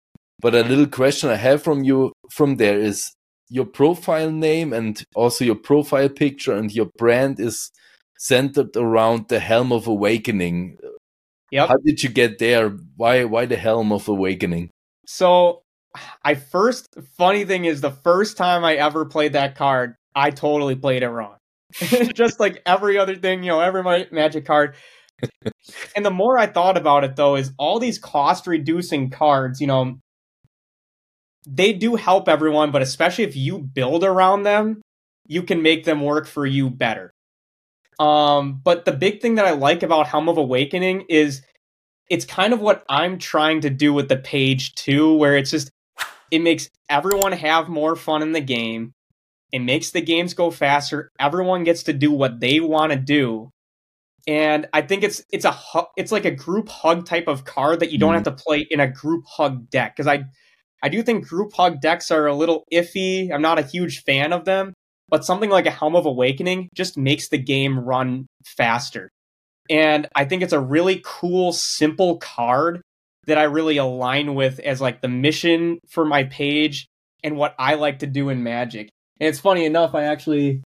but 0.45 0.55
a 0.55 0.63
little 0.63 0.87
question 0.87 1.31
I 1.31 1.37
have 1.37 1.63
from 1.63 1.85
you 1.85 2.13
from 2.31 2.57
there 2.57 2.79
is 2.79 3.15
your 3.49 3.65
profile 3.65 4.31
name 4.31 4.75
and 4.75 5.03
also 5.15 5.43
your 5.43 5.55
profile 5.55 6.11
picture 6.11 6.53
and 6.53 6.71
your 6.71 6.91
brand 6.99 7.41
is 7.41 7.71
centered 8.19 8.77
around 8.77 9.29
the 9.29 9.41
Helm 9.41 9.73
of 9.73 9.87
Awakening. 9.87 10.77
Yep. 11.51 11.69
How 11.69 11.77
did 11.83 12.03
you 12.03 12.11
get 12.11 12.39
there? 12.39 12.77
Why 12.95 13.25
why 13.25 13.47
the 13.47 13.57
Helm 13.57 13.91
of 13.91 14.07
Awakening? 14.07 14.69
So 15.07 15.63
I 16.23 16.35
first 16.35 16.95
funny 17.17 17.47
thing 17.47 17.65
is 17.65 17.81
the 17.81 17.97
first 18.05 18.37
time 18.37 18.67
I 18.67 18.75
ever 18.75 19.07
played 19.07 19.33
that 19.33 19.57
card, 19.57 19.95
I 20.15 20.29
totally 20.29 20.77
played 20.77 21.03
it 21.03 21.09
wrong. 21.09 21.39
Just 22.15 22.39
like 22.39 22.61
every 22.67 22.99
other 22.99 23.17
thing, 23.17 23.45
you 23.45 23.49
know, 23.49 23.61
every 23.61 23.83
magic 24.13 24.45
card. 24.45 24.75
and 25.97 26.05
the 26.05 26.11
more 26.11 26.37
I 26.37 26.49
thought 26.49 26.77
about 26.77 27.03
it, 27.05 27.17
though, 27.17 27.35
is 27.35 27.51
all 27.57 27.79
these 27.79 27.99
cost 27.99 28.47
reducing 28.47 29.09
cards, 29.09 29.59
you 29.59 29.67
know, 29.67 30.01
they 31.47 31.73
do 31.73 31.97
help 31.97 32.29
everyone, 32.29 32.71
but 32.71 32.83
especially 32.83 33.25
if 33.25 33.37
you 33.37 33.59
build 33.59 34.05
around 34.05 34.43
them, 34.43 34.81
you 35.27 35.43
can 35.43 35.63
make 35.63 35.85
them 35.85 36.03
work 36.03 36.27
for 36.27 36.47
you 36.47 36.71
better. 36.71 37.11
Um, 37.99 38.61
but 38.63 38.85
the 38.85 38.93
big 38.93 39.21
thing 39.21 39.37
that 39.37 39.47
I 39.47 39.53
like 39.53 39.83
about 39.83 40.07
Helm 40.07 40.29
of 40.29 40.37
Awakening 40.37 41.07
is 41.09 41.43
it's 42.11 42.25
kind 42.25 42.53
of 42.53 42.61
what 42.61 42.85
I'm 42.89 43.19
trying 43.19 43.61
to 43.63 43.71
do 43.71 43.93
with 43.93 44.09
the 44.09 44.17
page 44.17 44.75
too, 44.75 45.17
where 45.17 45.37
it's 45.37 45.51
just 45.51 45.71
it 46.31 46.41
makes 46.41 46.69
everyone 46.89 47.33
have 47.33 47.69
more 47.69 47.97
fun 47.97 48.23
in 48.23 48.33
the 48.33 48.41
game. 48.41 48.93
It 49.53 49.61
makes 49.61 49.91
the 49.91 50.01
games 50.01 50.35
go 50.35 50.51
faster. 50.51 51.11
Everyone 51.19 51.65
gets 51.65 51.85
to 51.85 51.93
do 51.93 52.11
what 52.11 52.41
they 52.41 52.59
want 52.61 52.93
to 52.93 52.99
do. 52.99 53.51
And 54.27 54.67
I 54.73 54.83
think 54.83 55.05
it's 55.05 55.23
it's 55.31 55.45
a 55.45 55.57
it's 55.97 56.11
like 56.11 56.25
a 56.25 56.31
group 56.31 56.69
hug 56.69 57.07
type 57.07 57.29
of 57.29 57.45
card 57.45 57.81
that 57.81 57.93
you 57.93 57.99
don't 57.99 58.15
mm-hmm. 58.15 58.25
have 58.25 58.37
to 58.37 58.43
play 58.43 58.67
in 58.69 58.81
a 58.81 58.89
group 58.89 59.25
hug 59.27 59.71
deck 59.71 59.95
because 59.95 60.07
I 60.07 60.25
I 60.83 60.89
do 60.89 61.03
think 61.03 61.29
group 61.29 61.53
hug 61.55 61.81
decks 61.81 62.11
are 62.11 62.27
a 62.27 62.35
little 62.35 62.65
iffy. 62.73 63.33
I'm 63.33 63.43
not 63.43 63.59
a 63.59 63.63
huge 63.63 64.03
fan 64.05 64.33
of 64.33 64.45
them, 64.45 64.75
but 65.09 65.25
something 65.25 65.51
like 65.51 65.67
a 65.67 65.71
Helm 65.71 65.97
of 65.97 66.07
Awakening 66.07 66.69
just 66.75 66.99
makes 66.99 67.29
the 67.29 67.39
game 67.39 67.79
run 67.79 68.27
faster. 68.45 69.09
And 69.71 70.09
I 70.15 70.25
think 70.25 70.43
it's 70.43 70.53
a 70.53 70.61
really 70.61 71.01
cool, 71.05 71.53
simple 71.53 72.19
card 72.19 72.83
that 73.27 73.39
I 73.39 73.45
really 73.45 73.79
align 73.79 74.35
with 74.35 74.59
as 74.61 74.81
like 74.81 75.01
the 75.01 75.09
mission 75.09 75.79
for 75.89 76.05
my 76.05 76.25
page 76.25 76.87
and 77.23 77.37
what 77.37 77.55
I 77.59 77.75
like 77.75 78.01
to 78.01 78.07
do 78.07 78.29
in 78.29 78.43
Magic. 78.43 78.91
And 79.21 79.29
it's 79.29 79.41
funny 79.41 79.65
enough, 79.65 79.95
I 79.95 80.05
actually 80.05 80.63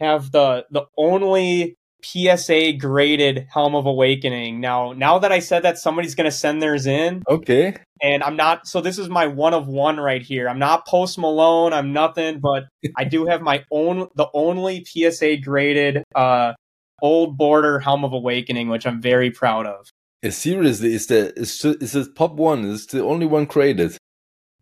have 0.00 0.30
the 0.30 0.66
the 0.70 0.84
only 0.96 1.74
PSA 2.02 2.74
graded 2.74 3.46
Helm 3.52 3.74
of 3.74 3.86
Awakening. 3.86 4.60
Now, 4.60 4.92
now 4.92 5.18
that 5.18 5.32
I 5.32 5.40
said 5.40 5.62
that, 5.64 5.78
somebody's 5.78 6.14
going 6.14 6.26
to 6.26 6.36
send 6.36 6.62
theirs 6.62 6.86
in. 6.86 7.22
Okay. 7.28 7.76
And 8.00 8.22
I'm 8.22 8.36
not, 8.36 8.66
so 8.66 8.80
this 8.80 8.98
is 8.98 9.08
my 9.08 9.26
one 9.26 9.54
of 9.54 9.66
one 9.66 9.98
right 9.98 10.22
here. 10.22 10.48
I'm 10.48 10.58
not 10.58 10.86
Post 10.86 11.18
Malone. 11.18 11.72
I'm 11.72 11.92
nothing, 11.92 12.40
but 12.40 12.64
I 12.96 13.04
do 13.04 13.26
have 13.26 13.42
my 13.42 13.64
own, 13.70 14.08
the 14.14 14.28
only 14.32 14.84
PSA 14.84 15.38
graded, 15.38 16.04
uh, 16.14 16.54
old 17.02 17.36
border 17.36 17.78
Helm 17.78 18.04
of 18.04 18.12
Awakening, 18.12 18.68
which 18.68 18.86
I'm 18.86 19.00
very 19.00 19.30
proud 19.30 19.66
of. 19.66 19.90
Yeah, 20.22 20.30
seriously, 20.30 20.94
is 20.94 21.06
the 21.06 21.32
is 21.38 21.64
is 21.64 21.92
the 21.92 22.12
top 22.12 22.32
one? 22.32 22.64
Is 22.64 22.86
the 22.86 23.04
only 23.04 23.26
one 23.26 23.46
created? 23.46 23.96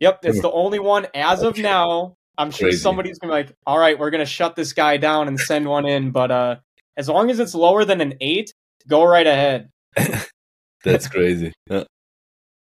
Yep, 0.00 0.20
it's 0.24 0.42
the 0.42 0.50
only 0.50 0.78
one 0.78 1.06
as 1.14 1.42
of 1.42 1.56
now. 1.56 2.14
I'm 2.36 2.50
sure 2.50 2.68
Crazy. 2.68 2.78
somebody's 2.78 3.18
gonna 3.18 3.32
be 3.32 3.36
like, 3.36 3.56
all 3.66 3.78
right, 3.78 3.98
we're 3.98 4.10
gonna 4.10 4.26
shut 4.26 4.54
this 4.54 4.74
guy 4.74 4.98
down 4.98 5.28
and 5.28 5.40
send 5.40 5.66
one 5.66 5.86
in, 5.86 6.10
but 6.10 6.30
uh 6.30 6.56
as 6.96 7.08
long 7.08 7.30
as 7.30 7.38
it's 7.38 7.54
lower 7.54 7.84
than 7.84 8.00
an 8.00 8.14
eight, 8.20 8.52
go 8.88 9.04
right 9.04 9.26
ahead. 9.26 9.70
That's 10.84 11.08
crazy. 11.08 11.52
Yeah. 11.68 11.84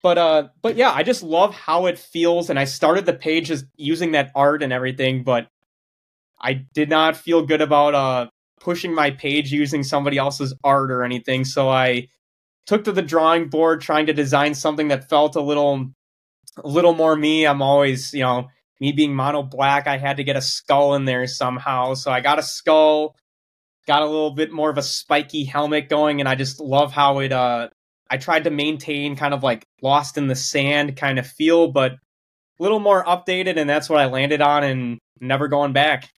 But 0.02 0.18
uh 0.18 0.48
but 0.62 0.76
yeah, 0.76 0.92
I 0.92 1.04
just 1.04 1.24
love 1.24 1.56
how 1.56 1.86
it 1.86 1.98
feels 1.98 2.50
and 2.50 2.60
I 2.60 2.66
started 2.66 3.06
the 3.06 3.14
page 3.14 3.48
just 3.48 3.66
using 3.78 4.12
that 4.12 4.32
art 4.36 4.62
and 4.62 4.74
everything, 4.74 5.24
but 5.24 5.48
I 6.40 6.66
did 6.74 6.90
not 6.90 7.16
feel 7.16 7.46
good 7.46 7.62
about 7.62 7.96
uh 7.96 8.28
pushing 8.60 8.94
my 8.94 9.12
page 9.12 9.52
using 9.52 9.84
somebody 9.84 10.18
else's 10.18 10.54
art 10.64 10.92
or 10.92 11.04
anything, 11.04 11.46
so 11.46 11.70
I 11.70 12.08
took 12.66 12.86
to 12.86 12.92
the 12.92 13.02
drawing 13.02 13.50
board 13.50 13.82
trying 13.82 14.06
to 14.06 14.14
design 14.14 14.54
something 14.56 14.90
that 14.90 15.10
felt 15.10 15.36
a 15.36 15.42
little 15.42 15.92
a 16.64 16.68
little 16.68 16.94
more 16.94 17.16
me. 17.16 17.46
I'm 17.46 17.62
always, 17.62 18.14
you 18.14 18.22
know, 18.22 18.50
me 18.80 18.92
being 18.92 19.16
mono 19.16 19.44
black, 19.44 19.88
I 19.88 19.98
had 19.98 20.18
to 20.18 20.24
get 20.24 20.36
a 20.36 20.42
skull 20.42 20.96
in 20.96 21.06
there 21.06 21.28
somehow. 21.28 21.94
So 21.94 22.12
I 22.12 22.22
got 22.22 22.40
a 22.40 22.44
skull, 22.44 23.16
got 23.88 24.02
a 24.02 24.06
little 24.06 24.32
bit 24.32 24.52
more 24.52 24.70
of 24.70 24.78
a 24.78 24.84
spiky 24.84 25.44
helmet 25.44 25.90
going, 25.90 26.20
and 26.20 26.30
I 26.30 26.36
just 26.36 26.60
love 26.60 26.92
how 26.92 27.20
it 27.20 27.32
uh 27.32 27.70
I 28.10 28.18
tried 28.18 28.44
to 28.44 28.52
maintain 28.52 29.16
kind 29.16 29.34
of 29.34 29.44
like 29.44 29.66
lost 29.82 30.18
in 30.18 30.28
the 30.28 30.36
sand 30.36 30.96
kind 30.98 31.18
of 31.18 31.26
feel, 31.26 31.72
but 31.72 31.94
a 31.94 31.98
little 32.60 32.80
more 32.80 33.04
updated, 33.04 33.58
and 33.58 33.70
that's 33.70 33.90
what 33.90 34.00
I 34.00 34.06
landed 34.06 34.42
on 34.42 34.64
and 34.64 35.00
never 35.20 35.48
going 35.48 35.74
back. 35.74 36.10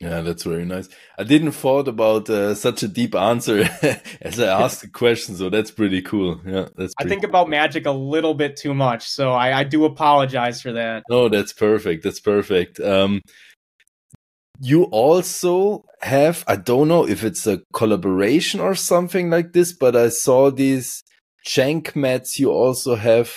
Yeah, 0.00 0.20
that's 0.20 0.44
very 0.44 0.64
nice. 0.64 0.88
I 1.18 1.24
didn't 1.24 1.52
thought 1.52 1.88
about 1.88 2.30
uh, 2.30 2.54
such 2.54 2.82
a 2.82 2.88
deep 2.88 3.14
answer 3.14 3.68
as 4.22 4.38
I 4.38 4.62
asked 4.62 4.82
the 4.82 4.88
question, 4.88 5.34
so 5.36 5.50
that's 5.50 5.70
pretty 5.70 6.02
cool. 6.02 6.40
Yeah, 6.46 6.68
that's. 6.76 6.94
I 7.00 7.04
think 7.04 7.24
about 7.24 7.48
magic 7.48 7.86
a 7.86 7.90
little 7.90 8.34
bit 8.34 8.56
too 8.56 8.74
much, 8.74 9.08
so 9.08 9.32
I, 9.32 9.60
I 9.60 9.64
do 9.64 9.84
apologize 9.84 10.62
for 10.62 10.72
that. 10.72 11.02
No, 11.10 11.28
that's 11.28 11.52
perfect. 11.52 12.04
That's 12.04 12.20
perfect. 12.20 12.78
Um, 12.78 13.22
you 14.60 14.84
also 14.84 15.84
have, 16.00 16.44
I 16.46 16.56
don't 16.56 16.88
know 16.88 17.06
if 17.06 17.24
it's 17.24 17.46
a 17.46 17.60
collaboration 17.72 18.60
or 18.60 18.74
something 18.74 19.30
like 19.30 19.52
this, 19.52 19.72
but 19.72 19.96
I 19.96 20.08
saw 20.08 20.50
these 20.50 21.02
Jank 21.46 21.94
mats 21.96 22.38
you 22.38 22.50
also 22.50 22.96
have. 22.96 23.32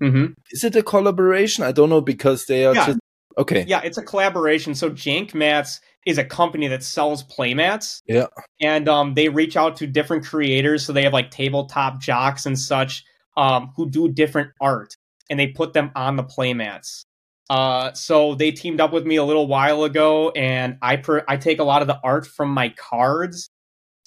hmm 0.00 0.26
Is 0.50 0.64
it 0.64 0.76
a 0.76 0.82
collaboration? 0.82 1.64
I 1.64 1.72
don't 1.72 1.90
know 1.90 2.00
because 2.00 2.46
they 2.46 2.66
are 2.66 2.74
Yeah. 2.74 2.86
just 2.86 2.98
okay. 3.36 3.64
Yeah, 3.66 3.80
it's 3.82 3.98
a 3.98 4.02
collaboration. 4.02 4.74
So 4.74 4.90
Jank 4.90 5.34
Mats 5.34 5.80
is 6.06 6.18
a 6.18 6.24
company 6.24 6.68
that 6.68 6.82
sells 6.82 7.24
playmats. 7.24 8.00
Yeah. 8.06 8.26
And 8.60 8.88
um, 8.88 9.14
they 9.14 9.28
reach 9.28 9.56
out 9.56 9.76
to 9.76 9.86
different 9.86 10.24
creators. 10.24 10.84
So 10.84 10.92
they 10.92 11.02
have 11.04 11.12
like 11.12 11.30
tabletop 11.30 12.00
jocks 12.00 12.46
and 12.46 12.58
such 12.58 13.04
um, 13.36 13.72
who 13.76 13.88
do 13.88 14.08
different 14.08 14.50
art 14.60 14.94
and 15.30 15.38
they 15.38 15.48
put 15.48 15.72
them 15.72 15.90
on 15.94 16.16
the 16.16 16.24
playmats. 16.24 17.04
Uh, 17.50 17.92
so 17.94 18.34
they 18.34 18.50
teamed 18.50 18.80
up 18.80 18.92
with 18.92 19.06
me 19.06 19.16
a 19.16 19.24
little 19.24 19.46
while 19.46 19.84
ago 19.84 20.30
and 20.30 20.76
I 20.82 20.96
per- 20.96 21.24
I 21.26 21.38
take 21.38 21.60
a 21.60 21.64
lot 21.64 21.80
of 21.80 21.88
the 21.88 21.98
art 22.04 22.26
from 22.26 22.50
my 22.50 22.68
cards 22.70 23.48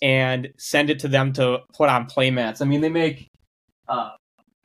and 0.01 0.49
send 0.57 0.89
it 0.89 0.99
to 0.99 1.07
them 1.07 1.33
to 1.33 1.59
put 1.73 1.89
on 1.89 2.05
playmats. 2.05 2.61
I 2.61 2.65
mean, 2.65 2.81
they 2.81 2.89
make 2.89 3.27
uh, 3.87 4.11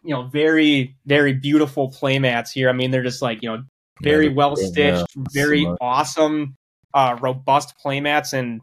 you 0.07 0.15
know, 0.15 0.23
very, 0.29 0.97
very 1.05 1.33
beautiful 1.33 1.91
playmats 1.91 2.53
here. 2.53 2.69
I 2.71 2.73
mean, 2.73 2.93
they're 2.93 3.03
just 3.03 3.21
like, 3.21 3.43
you 3.43 3.49
know, 3.49 3.65
very 4.03 4.29
Yeah, 4.29 4.35
well 4.35 4.57
yeah, 4.57 4.67
stitched, 4.69 5.07
very 5.33 5.63
smart. 5.63 5.79
awesome, 5.81 6.55
uh, 6.95 7.19
robust 7.21 7.75
playmats. 7.85 8.33
And 8.33 8.61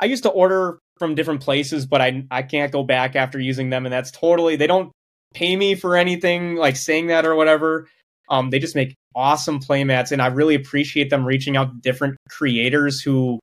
I 0.00 0.06
used 0.06 0.24
to 0.24 0.30
order 0.30 0.78
from 0.98 1.14
different 1.14 1.42
places, 1.42 1.86
but 1.86 2.00
I 2.00 2.24
I 2.30 2.42
can't 2.42 2.72
go 2.72 2.82
back 2.82 3.14
after 3.14 3.38
using 3.38 3.70
them, 3.70 3.86
and 3.86 3.92
that's 3.92 4.10
totally 4.10 4.56
they 4.56 4.66
don't 4.66 4.90
pay 5.32 5.54
me 5.54 5.74
for 5.76 5.96
anything 5.96 6.56
like 6.56 6.76
saying 6.76 7.06
that 7.08 7.24
or 7.24 7.36
whatever. 7.36 7.88
Um, 8.28 8.50
they 8.50 8.58
just 8.58 8.74
make 8.74 8.94
awesome 9.14 9.60
playmats, 9.60 10.12
and 10.12 10.20
I 10.20 10.26
really 10.28 10.54
appreciate 10.54 11.10
them 11.10 11.24
reaching 11.24 11.56
out 11.56 11.70
to 11.70 11.80
different 11.80 12.16
creators 12.28 13.00
who 13.00 13.38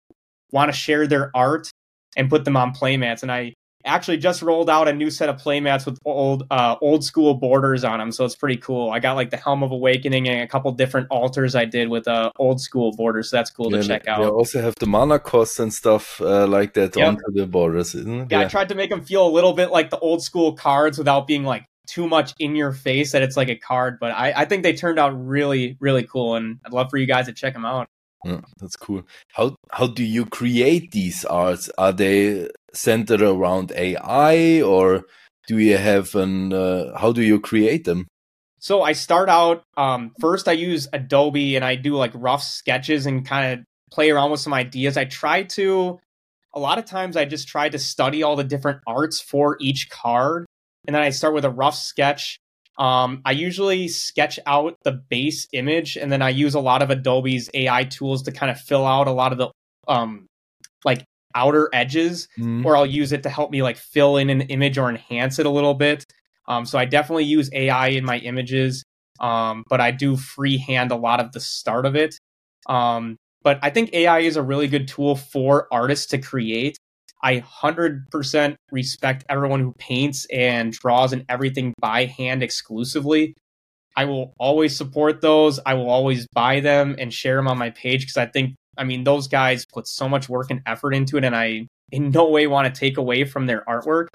want 0.51 0.72
to 0.72 0.78
share 0.78 1.07
their 1.07 1.32
art 1.34 1.69
and 2.17 2.30
put 2.30 2.45
them 2.45 2.57
on 2.57 2.74
playmats. 2.74 3.22
And 3.22 3.32
I 3.32 3.53
actually 3.84 4.17
just 4.17 4.43
rolled 4.43 4.69
out 4.69 4.88
a 4.88 4.93
new 4.93 5.09
set 5.09 5.28
of 5.28 5.38
playmats 5.38 5.86
with 5.86 5.97
old 6.05 6.45
uh, 6.51 6.76
old 6.82 7.03
school 7.03 7.34
borders 7.36 7.84
on 7.84 7.99
them, 7.99 8.11
so 8.11 8.26
it's 8.26 8.36
pretty 8.36 8.57
cool. 8.57 8.91
I 8.91 8.99
got 8.99 9.15
like 9.15 9.30
the 9.32 9.38
Helm 9.38 9.63
of 9.63 9.72
Awakening 9.72 10.28
and 10.30 10.41
a 10.41 10.47
couple 10.47 10.72
different 10.72 11.07
altars 11.09 11.55
I 11.55 11.65
did 11.65 11.89
with 11.89 12.07
uh, 12.07 12.32
old 12.38 12.61
school 12.61 12.91
borders, 12.95 13.30
so 13.32 13.38
that's 13.38 13.49
cool 13.49 13.72
Yeah, 13.72 13.82
to 13.82 13.88
check 13.88 14.05
they 14.05 14.11
out. 14.11 14.32
also 14.32 14.61
have 14.61 14.76
the 14.80 14.86
mana 14.86 15.19
costs 15.19 15.59
and 15.59 15.74
stuff 15.74 16.22
uh, 16.22 16.45
like 16.47 16.74
that 16.74 16.95
Yep. 16.95 17.07
onto 17.07 17.24
the 17.34 17.47
borders, 17.47 17.95
isn't 17.95 18.22
it? 18.22 18.28
Yeah, 18.32 18.41
I 18.41 18.45
tried 18.45 18.69
to 18.69 18.76
make 18.76 18.89
them 18.89 19.01
feel 19.03 19.26
a 19.26 19.32
little 19.32 19.53
bit 19.53 19.72
like 19.72 19.89
the 19.89 19.99
old 19.99 20.22
school 20.22 20.53
cards 20.53 20.97
without 20.97 21.26
being 21.26 21.43
like 21.43 21.65
too 21.91 22.07
much 22.07 22.33
in 22.39 22.55
your 22.55 22.71
face 22.71 23.11
that 23.11 23.21
it's 23.21 23.35
like 23.35 23.49
a 23.49 23.55
card. 23.55 23.97
But 23.99 24.11
I, 24.11 24.33
I 24.35 24.45
think 24.45 24.63
they 24.63 24.73
turned 24.73 24.99
out 24.99 25.09
really, 25.09 25.77
really 25.79 26.03
cool, 26.03 26.35
and 26.35 26.59
I'd 26.65 26.73
love 26.73 26.89
for 26.89 26.97
you 26.97 27.05
guys 27.05 27.25
to 27.25 27.33
check 27.33 27.53
them 27.53 27.65
out. 27.65 27.87
Yeah, 28.23 28.41
that's 28.59 28.75
cool. 28.75 29.03
How 29.33 29.55
how 29.71 29.87
do 29.87 30.03
you 30.03 30.25
create 30.25 30.91
these 30.91 31.25
arts? 31.25 31.69
Are 31.77 31.91
they 31.91 32.49
centered 32.73 33.21
around 33.21 33.71
AI 33.75 34.61
or 34.61 35.03
do 35.47 35.57
you 35.57 35.77
have 35.77 36.13
an 36.15 36.53
uh, 36.53 36.97
how 36.97 37.11
do 37.11 37.23
you 37.23 37.39
create 37.39 37.83
them? 37.83 38.07
So 38.59 38.83
I 38.83 38.93
start 38.93 39.27
out 39.27 39.63
um, 39.75 40.11
first. 40.19 40.47
I 40.47 40.51
use 40.51 40.87
Adobe 40.93 41.55
and 41.55 41.65
I 41.65 41.75
do 41.75 41.95
like 41.95 42.11
rough 42.13 42.43
sketches 42.43 43.07
and 43.07 43.25
kind 43.25 43.53
of 43.53 43.65
play 43.91 44.11
around 44.11 44.29
with 44.29 44.39
some 44.39 44.53
ideas. 44.53 44.97
I 44.97 45.05
try 45.05 45.43
to. 45.43 45.99
A 46.53 46.59
lot 46.59 46.77
of 46.77 46.83
times, 46.83 47.15
I 47.15 47.23
just 47.23 47.47
try 47.47 47.69
to 47.69 47.79
study 47.79 48.23
all 48.23 48.35
the 48.35 48.43
different 48.43 48.81
arts 48.85 49.21
for 49.21 49.55
each 49.61 49.89
card, 49.89 50.45
and 50.88 50.95
then 50.95 51.01
I 51.01 51.09
start 51.09 51.34
with 51.34 51.45
a 51.45 51.49
rough 51.49 51.75
sketch. 51.75 52.38
Um, 52.77 53.21
I 53.25 53.32
usually 53.32 53.88
sketch 53.88 54.39
out 54.45 54.75
the 54.84 54.93
base 54.93 55.47
image, 55.53 55.97
and 55.97 56.11
then 56.11 56.21
I 56.21 56.29
use 56.29 56.55
a 56.55 56.59
lot 56.59 56.82
of 56.82 56.89
Adobe's 56.89 57.49
AI 57.53 57.84
tools 57.84 58.23
to 58.23 58.32
kind 58.32 58.51
of 58.51 58.59
fill 58.59 58.86
out 58.86 59.07
a 59.07 59.11
lot 59.11 59.32
of 59.32 59.38
the 59.38 59.51
um, 59.88 60.27
like 60.86 61.03
outer 61.36 61.69
edges 61.73 62.27
Mm. 62.39 62.65
or 62.65 62.75
I'll 62.75 62.86
use 62.86 63.11
it 63.11 63.23
to 63.23 63.29
help 63.29 63.51
me 63.51 63.63
like 63.63 63.77
fill 63.77 64.17
in 64.17 64.29
an 64.29 64.41
image 64.41 64.77
or 64.77 64.89
enhance 64.89 65.39
it 65.39 65.45
a 65.45 65.49
little 65.49 65.73
bit. 65.73 66.05
Um, 66.47 66.65
so 66.65 66.77
I 66.77 66.86
definitely 66.86 67.23
use 67.25 67.49
AI 67.53 67.88
in 67.89 68.03
my 68.03 68.17
images, 68.17 68.84
um, 69.19 69.63
but 69.69 69.79
I 69.79 69.91
do 69.91 70.17
freehand 70.17 70.91
a 70.91 70.95
lot 70.95 71.19
of 71.19 71.32
the 71.32 71.39
start 71.39 71.86
of 71.86 71.95
it. 71.95 72.15
Um, 72.67 73.17
but 73.43 73.59
I 73.61 73.69
think 73.69 73.93
AI 73.93 74.19
is 74.19 74.36
a 74.36 74.43
really 74.43 74.67
good 74.67 74.88
tool 74.88 75.15
for 75.15 75.67
artists 75.71 76.07
to 76.07 76.17
create. 76.17 76.77
I 77.24 77.39
100% 77.39 78.55
respect 78.72 79.26
everyone 79.30 79.59
who 79.59 79.74
paints 79.78 80.26
and 80.32 80.74
draws 80.74 81.13
and 81.13 81.26
everything 81.30 81.74
by 81.80 82.05
hand 82.05 82.41
exclusively. 82.41 83.36
I 83.95 84.05
will 84.05 84.34
always 84.39 84.76
support 84.76 85.22
those. 85.22 85.59
I 85.65 85.74
will 85.76 85.89
always 85.89 86.26
buy 86.34 86.61
them 86.61 86.95
and 86.97 87.13
share 87.13 87.36
them 87.36 87.47
on 87.47 87.57
my 87.57 87.69
page 87.72 88.01
because 88.01 88.17
I 88.17 88.26
think, 88.26 88.55
I 88.78 88.86
mean, 88.86 89.03
those 89.03 89.28
guys 89.28 89.65
put 89.72 89.88
so 89.88 90.07
much 90.07 90.30
work 90.30 90.49
and 90.49 90.61
effort 90.65 90.93
into 90.93 91.17
it, 91.17 91.24
and 91.24 91.36
I 91.36 91.67
in 91.91 92.09
no 92.09 92.30
way 92.30 92.47
want 92.47 92.74
to 92.74 92.80
take 92.80 92.97
away 92.97 93.26
from 93.26 93.45
their 93.45 93.63
artwork. 93.67 94.07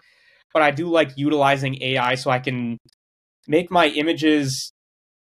But 0.55 0.63
I 0.63 0.71
do 0.71 0.89
like 0.89 1.11
utilizing 1.17 1.81
AI 1.83 2.15
so 2.15 2.31
I 2.31 2.39
can 2.39 2.79
make 3.47 3.71
my 3.71 3.89
images 3.89 4.73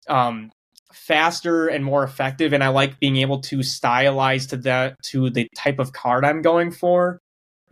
um, 0.08 0.52
faster 0.94 1.68
and 1.68 1.84
more 1.84 2.04
effective, 2.04 2.54
and 2.54 2.64
I 2.64 2.68
like 2.68 3.00
being 3.00 3.18
able 3.18 3.42
to 3.42 3.58
stylize 3.58 4.50
to 4.50 4.58
that 4.58 4.96
to 5.08 5.32
the 5.32 5.48
type 5.58 5.80
of 5.80 5.92
card 5.92 6.24
I'm 6.24 6.44
going 6.44 6.72
for, 6.72 7.20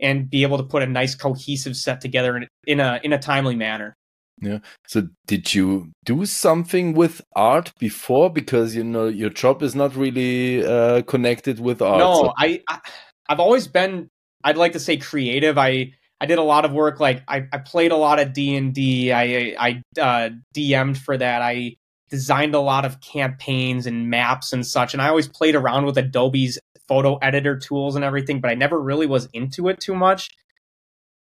and 0.00 0.28
be 0.28 0.42
able 0.42 0.58
to 0.58 0.64
put 0.64 0.82
a 0.82 0.86
nice 0.86 1.14
cohesive 1.14 1.76
set 1.76 2.00
together 2.00 2.36
in, 2.36 2.48
in 2.66 2.80
a 2.80 3.00
in 3.02 3.12
a 3.12 3.18
timely 3.18 3.56
manner. 3.56 3.96
Yeah. 4.40 4.58
So 4.88 5.08
did 5.26 5.54
you 5.54 5.92
do 6.04 6.26
something 6.26 6.92
with 6.94 7.22
art 7.36 7.72
before? 7.78 8.30
Because 8.30 8.74
you 8.74 8.84
know 8.84 9.06
your 9.06 9.30
job 9.30 9.62
is 9.62 9.74
not 9.74 9.94
really 9.94 10.64
uh, 10.64 11.02
connected 11.02 11.60
with 11.60 11.80
art. 11.80 11.98
No, 11.98 12.14
so- 12.14 12.32
I, 12.36 12.62
I 12.68 12.80
I've 13.28 13.40
always 13.40 13.68
been 13.68 14.08
I'd 14.42 14.56
like 14.56 14.72
to 14.72 14.80
say 14.80 14.96
creative. 14.96 15.56
I 15.56 15.92
I 16.20 16.26
did 16.26 16.38
a 16.38 16.42
lot 16.42 16.64
of 16.64 16.72
work 16.72 17.00
like 17.00 17.22
I, 17.28 17.46
I 17.52 17.58
played 17.58 17.92
a 17.92 17.96
lot 17.96 18.18
of 18.18 18.32
D 18.32 18.56
and 18.56 18.74
D. 18.74 19.12
I 19.12 19.54
I 19.58 19.82
uh, 20.00 20.30
DM'd 20.54 20.98
for 20.98 21.16
that. 21.16 21.42
I 21.42 21.76
designed 22.10 22.54
a 22.54 22.60
lot 22.60 22.84
of 22.84 23.00
campaigns 23.00 23.86
and 23.86 24.10
maps 24.10 24.52
and 24.52 24.66
such. 24.66 24.92
And 24.92 25.02
I 25.02 25.08
always 25.08 25.28
played 25.28 25.54
around 25.54 25.86
with 25.86 25.98
Adobe's 25.98 26.58
photo 26.88 27.16
editor 27.16 27.58
tools 27.58 27.96
and 27.96 28.04
everything, 28.04 28.40
but 28.40 28.50
I 28.50 28.54
never 28.54 28.80
really 28.80 29.06
was 29.06 29.28
into 29.32 29.68
it 29.68 29.80
too 29.80 29.94
much. 29.94 30.30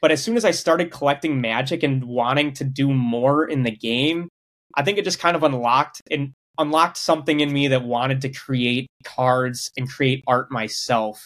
But 0.01 0.11
as 0.11 0.21
soon 0.21 0.35
as 0.35 0.43
I 0.43 0.51
started 0.51 0.91
collecting 0.91 1.39
magic 1.39 1.81
and 1.81 2.03
wanting 2.03 2.53
to 2.53 2.65
do 2.65 2.93
more 2.93 3.45
in 3.45 3.63
the 3.63 3.71
game, 3.71 4.27
I 4.75 4.83
think 4.83 4.97
it 4.97 5.05
just 5.05 5.19
kind 5.19 5.35
of 5.35 5.43
unlocked 5.43 6.01
and 6.11 6.33
unlocked 6.57 6.97
something 6.97 7.39
in 7.39 7.51
me 7.51 7.69
that 7.69 7.83
wanted 7.83 8.21
to 8.21 8.29
create 8.29 8.87
cards 9.03 9.71
and 9.77 9.89
create 9.89 10.23
art 10.27 10.51
myself. 10.51 11.25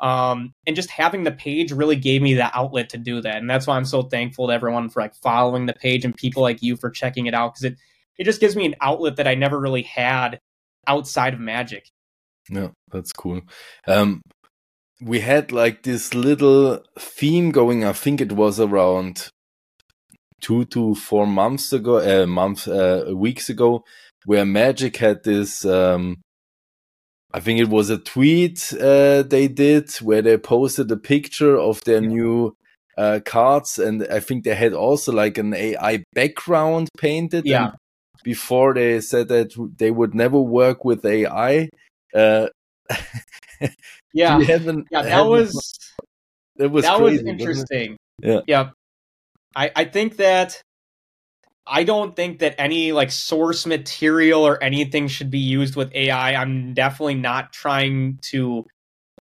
Um, 0.00 0.52
and 0.66 0.74
just 0.74 0.90
having 0.90 1.22
the 1.22 1.32
page 1.32 1.72
really 1.72 1.96
gave 1.96 2.22
me 2.22 2.34
the 2.34 2.56
outlet 2.56 2.90
to 2.90 2.98
do 2.98 3.20
that. 3.20 3.36
And 3.36 3.48
that's 3.48 3.66
why 3.66 3.76
I'm 3.76 3.84
so 3.84 4.02
thankful 4.02 4.48
to 4.48 4.52
everyone 4.52 4.88
for 4.88 5.00
like 5.00 5.14
following 5.16 5.66
the 5.66 5.72
page 5.72 6.04
and 6.04 6.16
people 6.16 6.42
like 6.42 6.62
you 6.62 6.76
for 6.76 6.90
checking 6.90 7.26
it 7.26 7.34
out 7.34 7.54
because 7.54 7.64
it, 7.64 7.76
it 8.18 8.24
just 8.24 8.40
gives 8.40 8.56
me 8.56 8.66
an 8.66 8.74
outlet 8.80 9.16
that 9.16 9.28
I 9.28 9.34
never 9.34 9.60
really 9.60 9.82
had 9.82 10.40
outside 10.86 11.34
of 11.34 11.40
magic. 11.40 11.88
Yeah, 12.48 12.68
that's 12.90 13.12
cool. 13.12 13.42
Um, 13.86 14.22
we 15.00 15.20
had 15.20 15.52
like 15.52 15.82
this 15.82 16.14
little 16.14 16.82
theme 16.98 17.50
going. 17.50 17.84
I 17.84 17.92
think 17.92 18.20
it 18.20 18.32
was 18.32 18.60
around 18.60 19.30
two 20.40 20.64
to 20.66 20.94
four 20.94 21.26
months 21.26 21.72
ago, 21.72 21.98
a 21.98 22.24
uh, 22.24 22.26
month, 22.26 22.68
uh, 22.68 23.04
weeks 23.14 23.48
ago, 23.48 23.84
where 24.26 24.44
Magic 24.44 24.96
had 24.96 25.24
this. 25.24 25.64
Um, 25.64 26.20
I 27.34 27.40
think 27.40 27.60
it 27.60 27.68
was 27.68 27.88
a 27.88 27.96
tweet 27.96 28.74
uh, 28.74 29.22
they 29.22 29.48
did 29.48 29.90
where 30.02 30.20
they 30.20 30.36
posted 30.36 30.90
a 30.90 30.98
picture 30.98 31.56
of 31.56 31.82
their 31.84 32.02
yeah. 32.02 32.08
new 32.08 32.56
uh, 32.98 33.20
cards, 33.24 33.78
and 33.78 34.06
I 34.08 34.20
think 34.20 34.44
they 34.44 34.54
had 34.54 34.74
also 34.74 35.12
like 35.12 35.38
an 35.38 35.54
AI 35.54 36.04
background 36.14 36.88
painted. 36.98 37.46
Yeah. 37.46 37.72
Before 38.24 38.72
they 38.72 39.00
said 39.00 39.26
that 39.28 39.50
they 39.78 39.90
would 39.90 40.14
never 40.14 40.38
work 40.38 40.84
with 40.84 41.04
AI. 41.04 41.70
Uh, 42.14 42.48
yeah, 44.12 44.38
yeah, 44.38 44.58
that 45.02 45.26
was 45.26 45.78
that 46.56 46.70
was 46.70 46.84
that 46.84 46.98
crazy, 46.98 47.22
was 47.22 47.24
interesting. 47.24 47.96
Yeah, 48.22 48.40
yeah. 48.46 48.70
I 49.56 49.70
I 49.74 49.84
think 49.84 50.16
that 50.16 50.62
I 51.66 51.84
don't 51.84 52.14
think 52.16 52.40
that 52.40 52.54
any 52.58 52.92
like 52.92 53.10
source 53.10 53.66
material 53.66 54.46
or 54.46 54.62
anything 54.62 55.08
should 55.08 55.30
be 55.30 55.38
used 55.38 55.76
with 55.76 55.94
AI. 55.94 56.34
I'm 56.34 56.74
definitely 56.74 57.14
not 57.14 57.52
trying 57.52 58.18
to 58.30 58.66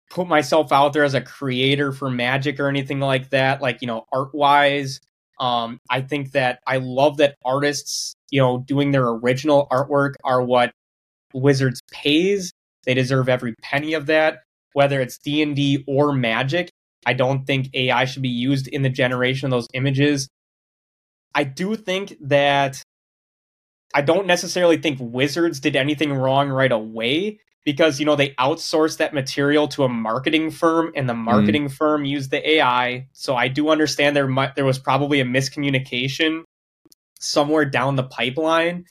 put 0.10 0.28
myself 0.28 0.72
out 0.72 0.94
there 0.94 1.04
as 1.04 1.14
a 1.14 1.22
creator 1.22 1.92
for 1.92 2.10
magic 2.10 2.60
or 2.60 2.68
anything 2.68 3.00
like 3.00 3.30
that, 3.30 3.62
like, 3.62 3.82
you 3.82 3.88
know, 3.88 4.06
art 4.12 4.34
wise. 4.34 5.00
Um, 5.40 5.80
I 5.90 6.02
think 6.02 6.32
that 6.32 6.60
I 6.68 6.78
love 6.78 7.18
that 7.18 7.36
artists, 7.46 8.16
you 8.30 8.42
know, 8.42 8.60
doing 8.60 8.92
their 8.92 9.08
original 9.08 9.68
artwork 9.72 10.14
are 10.24 10.42
what 10.42 10.72
Wizards 11.34 11.82
pays. 11.92 12.52
They 12.90 12.96
deserve 12.96 13.30
every 13.30 13.54
penny 13.62 13.94
of 13.94 14.08
that, 14.08 14.40
whether 14.74 15.00
it's 15.00 15.20
D&D 15.20 15.84
or 15.88 16.12
magic. 16.12 16.72
I 17.06 17.14
don't 17.14 17.46
think 17.46 17.70
AI 17.76 18.06
should 18.06 18.24
be 18.24 18.30
used 18.30 18.68
in 18.68 18.82
the 18.82 18.90
generation 18.90 19.46
of 19.46 19.52
those 19.52 19.68
images. 19.76 20.28
I 21.36 21.44
do 21.44 21.76
think 21.76 22.16
that 22.20 22.82
I 23.94 24.02
don't 24.02 24.26
necessarily 24.26 24.78
think 24.78 24.98
Wizards 25.00 25.60
did 25.60 25.76
anything 25.76 26.12
wrong 26.12 26.50
right 26.50 26.72
away 26.72 27.42
because 27.64 28.00
you 28.00 28.08
know 28.08 28.16
they 28.16 28.30
outsourced 28.40 28.98
that 28.98 29.14
material 29.14 29.68
to 29.68 29.84
a 29.84 29.88
marketing 29.88 30.50
firm 30.50 30.92
and 30.96 31.08
the 31.08 31.14
mm. 31.14 31.26
marketing 31.26 31.66
mm. 31.66 31.72
firm 31.72 32.06
used 32.06 32.32
the 32.32 32.56
AI. 32.56 33.08
So 33.12 33.36
I 33.36 33.50
do 33.50 33.70
understand 33.70 34.16
there 34.16 34.26
might, 34.26 34.56
there 34.56 34.66
was 34.66 34.80
probably 34.80 35.20
a 35.20 35.26
miscommunication 35.26 36.42
somewhere 37.20 37.66
down 37.66 37.98
the 37.98 38.04
pipeline. 38.04 38.86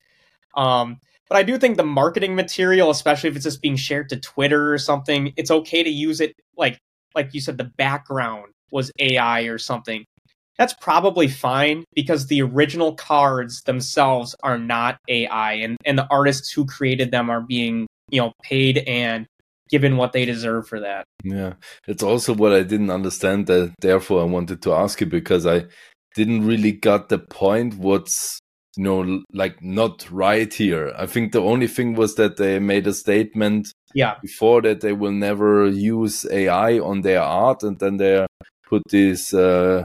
Um, 0.55 1.01
but 1.29 1.37
I 1.37 1.43
do 1.43 1.59
think 1.59 1.77
the 1.77 1.85
marketing 1.85 2.35
material, 2.35 2.91
especially 2.91 3.31
if 3.31 3.37
it's 3.37 3.45
just 3.45 3.63
being 3.63 3.77
shared 3.77 4.09
to 4.11 4.21
Twitter 4.21 4.73
or 4.73 4.79
something, 4.79 5.33
it's 5.37 5.51
okay 5.51 5.83
to 5.83 5.91
use 5.91 6.21
it 6.21 6.35
like 6.57 6.79
like 7.15 7.35
you 7.35 7.41
said, 7.41 7.59
the 7.59 7.71
background 7.77 8.53
was 8.71 8.93
AI 9.01 9.43
or 9.43 9.59
something 9.59 10.05
that's 10.59 10.75
probably 10.75 11.29
fine 11.29 11.85
because 11.95 12.27
the 12.27 12.43
original 12.43 12.95
cards 12.95 13.63
themselves 13.63 14.35
are 14.43 14.59
not 14.59 14.99
AI 15.09 15.53
and, 15.55 15.77
and 15.87 15.97
the 15.97 16.07
artists 16.11 16.51
who 16.51 16.67
created 16.67 17.13
them 17.13 17.31
are 17.31 17.41
being, 17.41 17.87
you 18.11 18.21
know, 18.21 18.33
paid 18.43 18.79
and 18.79 19.27
given 19.71 19.97
what 19.97 20.13
they 20.13 20.25
deserve 20.25 20.67
for 20.67 20.81
that. 20.81 21.05
Yeah. 21.23 21.55
It's 21.87 22.03
also 22.03 22.35
what 22.35 22.53
I 22.53 22.63
didn't 22.63 22.91
understand 22.91 23.47
that 23.47 23.73
therefore 23.81 24.21
I 24.21 24.25
wanted 24.25 24.61
to 24.63 24.73
ask 24.73 25.01
you 25.01 25.07
because 25.07 25.47
I 25.47 25.67
didn't 26.17 26.45
really 26.45 26.73
got 26.73 27.09
the 27.09 27.19
point 27.19 27.75
what's 27.75 28.41
you 28.79 28.85
know 28.85 29.23
like 29.33 29.63
not 29.63 30.09
right 30.11 30.53
here. 30.55 30.95
I 30.97 31.07
think 31.07 31.33
the 31.33 31.43
only 31.43 31.67
thing 31.67 31.95
was 31.95 32.15
that 32.15 32.37
they 32.37 32.59
made 32.59 32.87
a 32.87 32.95
statement 32.95 33.69
yeah 33.95 34.15
before 34.23 34.63
that 34.63 34.81
they 34.81 34.93
will 34.93 35.13
never 35.13 35.67
use 35.67 36.27
AI 36.31 36.79
on 36.79 37.01
their 37.01 37.23
art 37.23 37.63
and 37.63 37.79
then 37.79 37.97
they 37.97 38.27
put 38.69 38.83
this 38.91 39.33
uh 39.33 39.85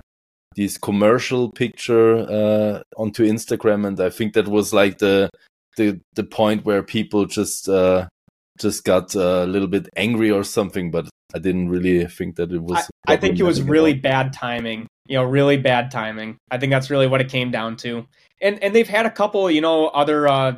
this 0.56 0.78
commercial 0.78 1.52
picture 1.52 2.18
uh, 2.18 2.84
onto 2.98 3.26
Instagram, 3.26 3.88
and 3.88 4.00
I 4.00 4.10
think 4.10 4.34
that 4.34 4.48
was 4.48 4.74
like 4.74 5.00
the 5.00 5.30
the 5.78 6.00
the 6.16 6.24
point 6.24 6.66
where 6.66 6.84
people 6.84 7.26
just 7.26 7.68
uh, 7.68 8.08
just 8.60 8.84
got 8.84 9.16
a 9.16 9.46
little 9.46 9.68
bit 9.68 9.90
angry 9.96 10.32
or 10.32 10.44
something. 10.44 10.92
But 10.92 11.10
I 11.34 11.40
didn't 11.40 11.70
really 11.70 12.06
think 12.06 12.36
that 12.36 12.52
it 12.52 12.62
was. 12.62 12.90
I, 13.08 13.14
I 13.14 13.18
think 13.18 13.40
it 13.40 13.44
was 13.44 13.62
really 13.62 13.94
bad 13.94 14.34
timing. 14.34 14.88
You 15.08 15.18
know, 15.18 15.24
really 15.24 15.58
bad 15.58 15.92
timing. 15.92 16.38
I 16.52 16.58
think 16.58 16.72
that's 16.72 16.90
really 16.90 17.08
what 17.08 17.22
it 17.22 17.30
came 17.30 17.52
down 17.52 17.76
to. 17.78 18.06
And 18.44 18.62
and 18.62 18.76
they've 18.76 18.88
had 18.88 19.06
a 19.08 19.12
couple, 19.12 19.50
you 19.50 19.62
know, 19.62 19.88
other 19.88 20.28
uh, 20.28 20.54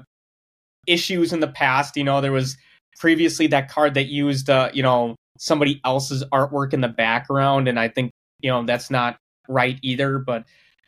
issues 0.87 1.31
in 1.31 1.39
the 1.39 1.47
past. 1.47 1.95
You 1.95 2.03
know, 2.03 2.19
there 2.19 2.33
was 2.33 2.57
previously 2.99 3.47
that 3.47 3.69
card 3.69 3.93
that 3.93 4.07
used, 4.07 4.49
uh, 4.49 4.71
you 4.73 4.83
know, 4.83 5.15
somebody 5.37 5.79
else's 5.85 6.23
artwork 6.33 6.73
in 6.73 6.81
the 6.81 6.89
background, 6.89 7.67
and 7.67 7.79
I 7.79 7.87
think 7.87 8.11
you 8.41 8.49
know 8.49 8.65
that's 8.65 8.89
not 8.89 9.17
right 9.47 9.79
either. 9.81 10.19
But 10.19 10.45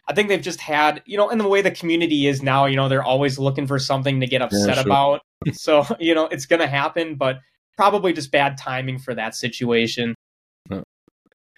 I 0.07 0.13
think 0.13 0.29
they've 0.29 0.41
just 0.41 0.61
had, 0.61 1.01
you 1.05 1.17
know, 1.17 1.29
and 1.29 1.39
the 1.39 1.47
way 1.47 1.61
the 1.61 1.71
community 1.71 2.27
is 2.27 2.41
now, 2.41 2.65
you 2.65 2.77
know, 2.77 2.87
they're 2.87 3.03
always 3.03 3.37
looking 3.37 3.67
for 3.67 3.77
something 3.77 4.21
to 4.21 4.27
get 4.27 4.41
upset 4.41 4.67
yeah, 4.67 4.73
sure. 4.75 4.83
about. 4.83 5.21
so, 5.53 5.85
you 5.99 6.15
know, 6.15 6.25
it's 6.25 6.45
going 6.45 6.61
to 6.61 6.67
happen, 6.67 7.15
but 7.15 7.39
probably 7.75 8.13
just 8.13 8.31
bad 8.31 8.57
timing 8.57 8.99
for 8.99 9.13
that 9.13 9.35
situation. 9.35 10.15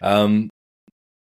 Um, 0.02 0.50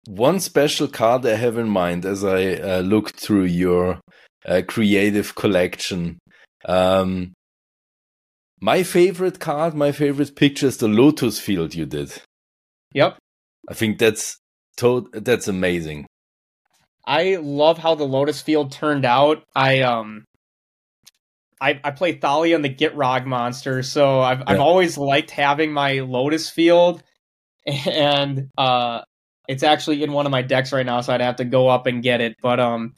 one 0.07 0.39
special 0.39 0.87
card 0.87 1.25
I 1.25 1.35
have 1.35 1.57
in 1.57 1.69
mind 1.69 2.05
as 2.05 2.23
I 2.23 2.53
uh, 2.53 2.79
look 2.79 3.11
through 3.11 3.45
your 3.45 3.99
uh, 4.45 4.61
creative 4.67 5.35
collection. 5.35 6.19
Um, 6.65 7.33
my 8.59 8.83
favorite 8.83 9.39
card, 9.39 9.75
my 9.75 9.91
favorite 9.91 10.35
picture 10.35 10.67
is 10.67 10.77
the 10.77 10.87
Lotus 10.87 11.39
Field 11.39 11.75
you 11.75 11.85
did. 11.85 12.11
Yep. 12.93 13.17
I 13.69 13.73
think 13.73 13.99
that's 13.99 14.37
to- 14.77 15.09
that's 15.13 15.47
amazing. 15.47 16.05
I 17.05 17.35
love 17.35 17.77
how 17.77 17.95
the 17.95 18.05
Lotus 18.05 18.41
Field 18.41 18.71
turned 18.71 19.05
out. 19.05 19.43
I 19.55 19.81
um 19.81 20.25
I, 21.59 21.79
I 21.83 21.91
play 21.91 22.13
Thalia 22.13 22.55
and 22.55 22.63
the 22.63 22.73
Gitrog 22.73 23.25
monster, 23.25 23.81
so 23.81 24.19
I've 24.19 24.39
yeah. 24.39 24.45
I've 24.47 24.59
always 24.59 24.97
liked 24.97 25.31
having 25.31 25.71
my 25.71 25.99
Lotus 25.99 26.49
Field, 26.49 27.01
and 27.65 28.49
uh, 28.57 29.01
it's 29.47 29.63
actually 29.63 30.03
in 30.03 30.11
one 30.11 30.25
of 30.25 30.31
my 30.31 30.41
decks 30.41 30.71
right 30.71 30.85
now, 30.85 31.01
so 31.01 31.13
I'd 31.13 31.21
have 31.21 31.37
to 31.37 31.45
go 31.45 31.67
up 31.67 31.87
and 31.87 32.03
get 32.03 32.21
it. 32.21 32.35
But 32.41 32.59
um, 32.59 32.93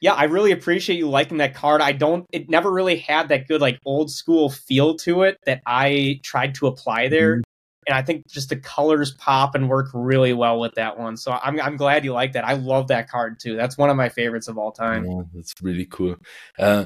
yeah, 0.00 0.14
I 0.14 0.24
really 0.24 0.52
appreciate 0.52 0.96
you 0.96 1.08
liking 1.08 1.38
that 1.38 1.54
card. 1.54 1.80
I 1.80 1.92
don't, 1.92 2.26
it 2.32 2.48
never 2.48 2.70
really 2.70 2.96
had 2.96 3.28
that 3.28 3.48
good 3.48 3.60
like 3.60 3.78
old 3.84 4.10
school 4.10 4.50
feel 4.50 4.96
to 4.98 5.22
it 5.22 5.38
that 5.46 5.62
I 5.66 6.20
tried 6.22 6.54
to 6.56 6.66
apply 6.66 7.08
there. 7.08 7.36
Mm-hmm 7.36 7.42
and 7.88 7.96
I 7.96 8.02
think 8.02 8.28
just 8.28 8.50
the 8.50 8.56
colors 8.56 9.12
pop 9.12 9.54
and 9.54 9.68
work 9.68 9.88
really 9.94 10.34
well 10.34 10.60
with 10.60 10.74
that 10.74 10.98
one. 10.98 11.16
So 11.16 11.32
I'm 11.32 11.58
I'm 11.58 11.76
glad 11.76 12.04
you 12.04 12.12
like 12.12 12.34
that. 12.34 12.46
I 12.46 12.52
love 12.52 12.88
that 12.88 13.08
card 13.08 13.40
too. 13.40 13.56
That's 13.56 13.78
one 13.78 13.88
of 13.88 13.96
my 13.96 14.10
favorites 14.10 14.46
of 14.46 14.58
all 14.58 14.70
time. 14.70 15.06
Yeah, 15.06 15.22
that's 15.34 15.54
really 15.62 15.86
cool. 15.86 16.16
Uh, 16.58 16.84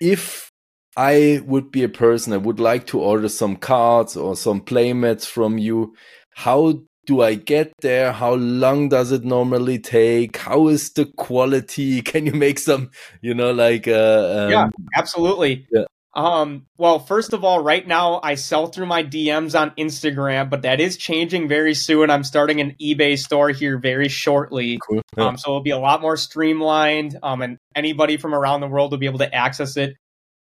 if 0.00 0.50
I 0.96 1.42
would 1.44 1.72
be 1.72 1.82
a 1.82 1.88
person 1.88 2.32
I 2.32 2.38
would 2.38 2.60
like 2.60 2.86
to 2.88 3.00
order 3.00 3.28
some 3.28 3.56
cards 3.56 4.16
or 4.16 4.36
some 4.36 4.60
playmats 4.60 5.26
from 5.26 5.58
you, 5.58 5.94
how 6.34 6.82
do 7.06 7.22
I 7.22 7.34
get 7.34 7.72
there? 7.80 8.12
How 8.12 8.34
long 8.34 8.88
does 8.88 9.12
it 9.12 9.24
normally 9.24 9.78
take? 9.78 10.36
How 10.36 10.68
is 10.68 10.92
the 10.92 11.06
quality? 11.06 12.02
Can 12.02 12.26
you 12.26 12.32
make 12.32 12.58
some, 12.58 12.90
you 13.22 13.34
know, 13.34 13.52
like 13.52 13.88
uh, 13.88 14.46
um, 14.46 14.50
yeah, 14.50 14.68
absolutely. 14.96 15.66
Yeah. 15.70 15.84
Um, 16.14 16.66
well, 16.78 16.98
first 16.98 17.34
of 17.34 17.44
all, 17.44 17.62
right 17.62 17.86
now 17.86 18.20
I 18.22 18.36
sell 18.36 18.68
through 18.68 18.86
my 18.86 19.04
DMs 19.04 19.58
on 19.58 19.72
Instagram, 19.72 20.48
but 20.48 20.62
that 20.62 20.80
is 20.80 20.96
changing 20.96 21.46
very 21.46 21.74
soon. 21.74 22.08
I'm 22.08 22.24
starting 22.24 22.58
an 22.62 22.74
eBay 22.80 23.18
store 23.18 23.50
here 23.50 23.78
very 23.78 24.08
shortly. 24.08 24.78
Cool. 24.88 25.02
Yeah. 25.16 25.26
Um, 25.26 25.36
so 25.36 25.50
it'll 25.50 25.62
be 25.62 25.70
a 25.70 25.78
lot 25.78 26.00
more 26.00 26.16
streamlined. 26.16 27.18
Um, 27.22 27.42
and 27.42 27.58
anybody 27.74 28.16
from 28.16 28.34
around 28.34 28.62
the 28.62 28.66
world 28.66 28.92
will 28.92 28.98
be 28.98 29.06
able 29.06 29.18
to 29.18 29.34
access 29.34 29.76
it. 29.76 29.94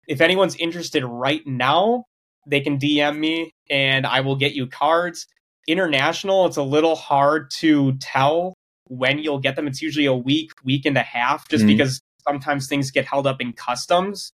If 0.09 0.23
anyone's 0.23 0.57
interested 0.57 1.05
right 1.05 1.47
now, 1.47 2.07
they 2.47 2.61
can 2.61 2.79
DM 2.79 3.19
me 3.19 3.53
and 3.69 4.07
I 4.07 4.23
will 4.23 4.37
get 4.37 4.55
you 4.55 4.67
cards. 4.67 5.27
International, 5.67 6.47
it's 6.47 6.57
a 6.57 6.63
little 6.63 6.97
hard 6.97 7.51
to 7.59 7.93
tell 7.95 8.55
when 8.89 9.19
you'll 9.19 9.39
get 9.39 9.57
them. 9.57 9.67
It's 9.67 9.81
usually 9.81 10.07
a 10.07 10.15
week, 10.15 10.51
week 10.65 10.85
and 10.87 10.97
a 10.97 11.03
half, 11.03 11.49
just 11.49 11.63
mm-hmm. 11.63 11.77
because 11.77 12.01
sometimes 12.27 12.67
things 12.67 12.91
get 12.91 13.07
held 13.07 13.27
up 13.27 13.41
in 13.41 13.53
customs. 13.53 14.33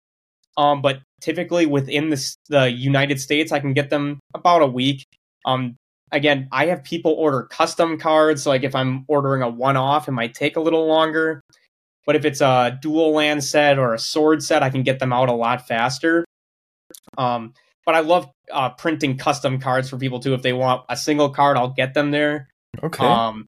Um, 0.56 0.82
but 0.82 1.00
typically 1.20 1.66
within 1.66 2.10
the, 2.10 2.36
the 2.48 2.70
United 2.70 3.20
States, 3.20 3.52
I 3.52 3.60
can 3.60 3.72
get 3.72 3.90
them 3.90 4.20
about 4.34 4.62
a 4.62 4.66
week. 4.66 5.04
Um, 5.46 5.76
again, 6.10 6.48
I 6.52 6.66
have 6.66 6.84
people 6.84 7.12
order 7.12 7.44
custom 7.44 7.98
cards. 7.98 8.42
So 8.42 8.50
like 8.50 8.62
if 8.62 8.74
I'm 8.74 9.04
ordering 9.08 9.42
a 9.42 9.48
one 9.48 9.76
off, 9.76 10.08
it 10.08 10.12
might 10.12 10.34
take 10.34 10.56
a 10.56 10.60
little 10.60 10.86
longer. 10.86 11.40
But 12.04 12.16
if 12.16 12.24
it's 12.24 12.40
a 12.40 12.78
dual 12.82 13.12
land 13.12 13.44
set 13.44 13.78
or 13.78 13.94
a 13.94 13.98
sword 13.98 14.42
set, 14.42 14.62
I 14.62 14.70
can 14.70 14.82
get 14.82 14.98
them 14.98 15.12
out 15.12 15.28
a 15.28 15.32
lot 15.32 15.66
faster. 15.66 16.24
Um, 17.16 17.54
but 17.84 17.94
I 17.94 18.00
love 18.00 18.30
uh, 18.50 18.70
printing 18.70 19.16
custom 19.16 19.58
cards 19.58 19.90
for 19.90 19.96
people 19.96 20.20
too. 20.20 20.34
If 20.34 20.42
they 20.42 20.52
want 20.52 20.84
a 20.88 20.96
single 20.96 21.30
card, 21.30 21.56
I'll 21.56 21.72
get 21.72 21.94
them 21.94 22.10
there. 22.10 22.48
Okay. 22.82 23.04
Um, 23.04 23.46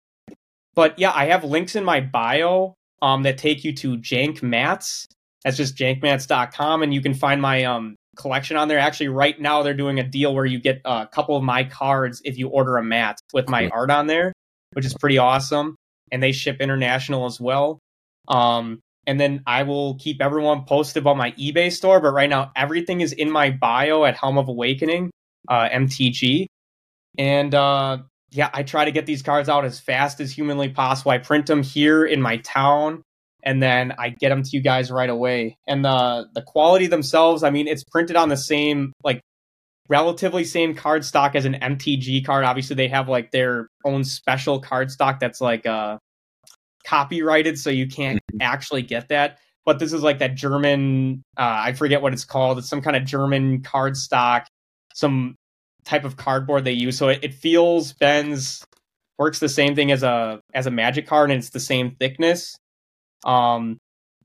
but 0.75 0.99
yeah, 0.99 1.13
I 1.15 1.27
have 1.27 1.45
links 1.45 1.75
in 1.75 1.85
my 1.85 2.01
bio 2.01 2.75
um, 3.03 3.23
that 3.25 3.39
take 3.39 3.65
you 3.65 3.75
to 3.77 3.97
Jank 3.99 4.43
Mats. 4.43 5.07
That's 5.45 5.57
just 5.57 5.77
jankmats.com, 5.77 6.83
and 6.83 6.93
you 6.93 7.01
can 7.01 7.15
find 7.15 7.41
my 7.41 7.65
um, 7.65 7.97
collection 8.17 8.57
on 8.57 8.69
there. 8.69 8.79
Actually, 8.79 9.09
right 9.09 9.41
now 9.41 9.63
they're 9.63 9.75
doing 9.75 9.99
a 9.99 10.05
deal 10.05 10.35
where 10.35 10.45
you 10.45 10.61
get 10.61 10.81
a 10.85 11.07
couple 11.11 11.37
of 11.37 11.43
my 11.43 11.65
cards 11.65 12.21
if 12.25 12.39
you 12.39 12.49
order 12.49 12.77
a 12.77 12.83
mat 12.83 13.19
with 13.33 13.49
my 13.49 13.69
art 13.69 13.91
on 13.91 14.09
there, 14.09 14.33
which 14.73 14.85
is 14.85 14.95
pretty 14.95 15.19
awesome. 15.19 15.77
And 16.11 16.23
they 16.23 16.33
ship 16.33 16.59
international 16.61 17.27
as 17.27 17.41
well. 17.41 17.79
Um, 18.29 18.81
and 19.09 19.19
then 19.19 19.43
I 19.47 19.63
will 19.63 19.95
keep 19.95 20.21
everyone 20.21 20.67
posted 20.67 21.01
about 21.01 21.17
my 21.17 21.31
eBay 21.33 21.73
store. 21.73 21.99
But 21.99 22.13
right 22.13 22.29
now, 22.29 22.53
everything 22.55 23.01
is 23.01 23.13
in 23.13 23.31
my 23.31 23.51
bio 23.51 24.05
at 24.05 24.19
Helm 24.19 24.37
of 24.37 24.49
Awakening, 24.49 25.11
uh, 25.49 25.67
MTG. 25.71 26.45
And 27.17 27.55
uh, 27.55 27.99
yeah, 28.31 28.51
I 28.53 28.65
try 28.65 28.85
to 28.85 28.93
get 28.93 29.07
these 29.07 29.23
cards 29.23 29.49
out 29.49 29.65
as 29.65 29.81
fast 29.81 30.21
as 30.21 30.31
humanly 30.31 30.69
possible. 30.69 31.11
I 31.11 31.19
print 31.19 31.47
them 31.47 31.63
here 31.63 32.05
in 32.05 32.21
my 32.21 32.37
town, 32.37 33.03
and 33.43 33.63
then 33.63 33.95
I 33.99 34.11
get 34.11 34.29
them 34.29 34.43
to 34.43 34.51
you 34.53 34.61
guys 34.61 34.91
right 34.91 35.09
away. 35.09 35.57
And 35.67 35.83
the 35.83 36.29
the 36.35 36.43
quality 36.43 36.87
themselves, 36.87 37.43
I 37.43 37.49
mean, 37.49 37.67
it's 37.67 37.85
printed 37.85 38.15
on 38.17 38.29
the 38.29 38.37
same 38.37 38.93
like 39.03 39.23
relatively 39.89 40.45
same 40.45 40.75
card 40.75 41.03
stock 41.03 41.35
as 41.35 41.47
an 41.47 41.55
MTG 41.55 42.27
card. 42.27 42.45
Obviously, 42.45 42.77
they 42.77 42.89
have 42.89 43.09
like 43.09 43.31
their 43.31 43.69
own 43.87 44.05
special 44.05 44.61
card 44.61 44.91
stock 44.91 45.19
that's 45.19 45.41
like 45.41 45.65
uh 45.65 45.97
copyrighted, 46.85 47.59
so 47.59 47.71
you 47.71 47.89
can't 47.89 48.18
actually 48.41 48.83
get 48.83 49.09
that. 49.09 49.39
But 49.65 49.79
this 49.79 49.93
is 49.93 50.03
like 50.03 50.21
that 50.21 50.35
German, 50.35 51.23
uh, 51.37 51.61
I 51.65 51.73
forget 51.73 52.01
what 52.01 52.13
it's 52.13 52.25
called. 52.25 52.59
It's 52.59 52.69
some 52.69 52.81
kind 52.81 52.97
of 52.97 53.05
German 53.05 53.63
card 53.63 53.97
stock, 53.97 54.47
some 54.95 55.35
type 55.85 56.05
of 56.05 56.17
cardboard 56.17 56.65
they 56.65 56.73
use. 56.73 56.97
So 56.97 57.09
it, 57.09 57.21
it 57.23 57.35
feels 57.35 57.93
bends 57.93 58.65
works 59.19 59.41
the 59.41 59.49
same 59.49 59.75
thing 59.75 59.91
as 59.91 60.03
a 60.03 60.41
as 60.55 60.67
a 60.67 60.71
magic 60.71 61.07
card, 61.07 61.31
and 61.31 61.39
it's 61.39 61.51
the 61.51 61.61
same 61.61 61.97
thickness. 61.99 62.57
Um, 63.25 63.79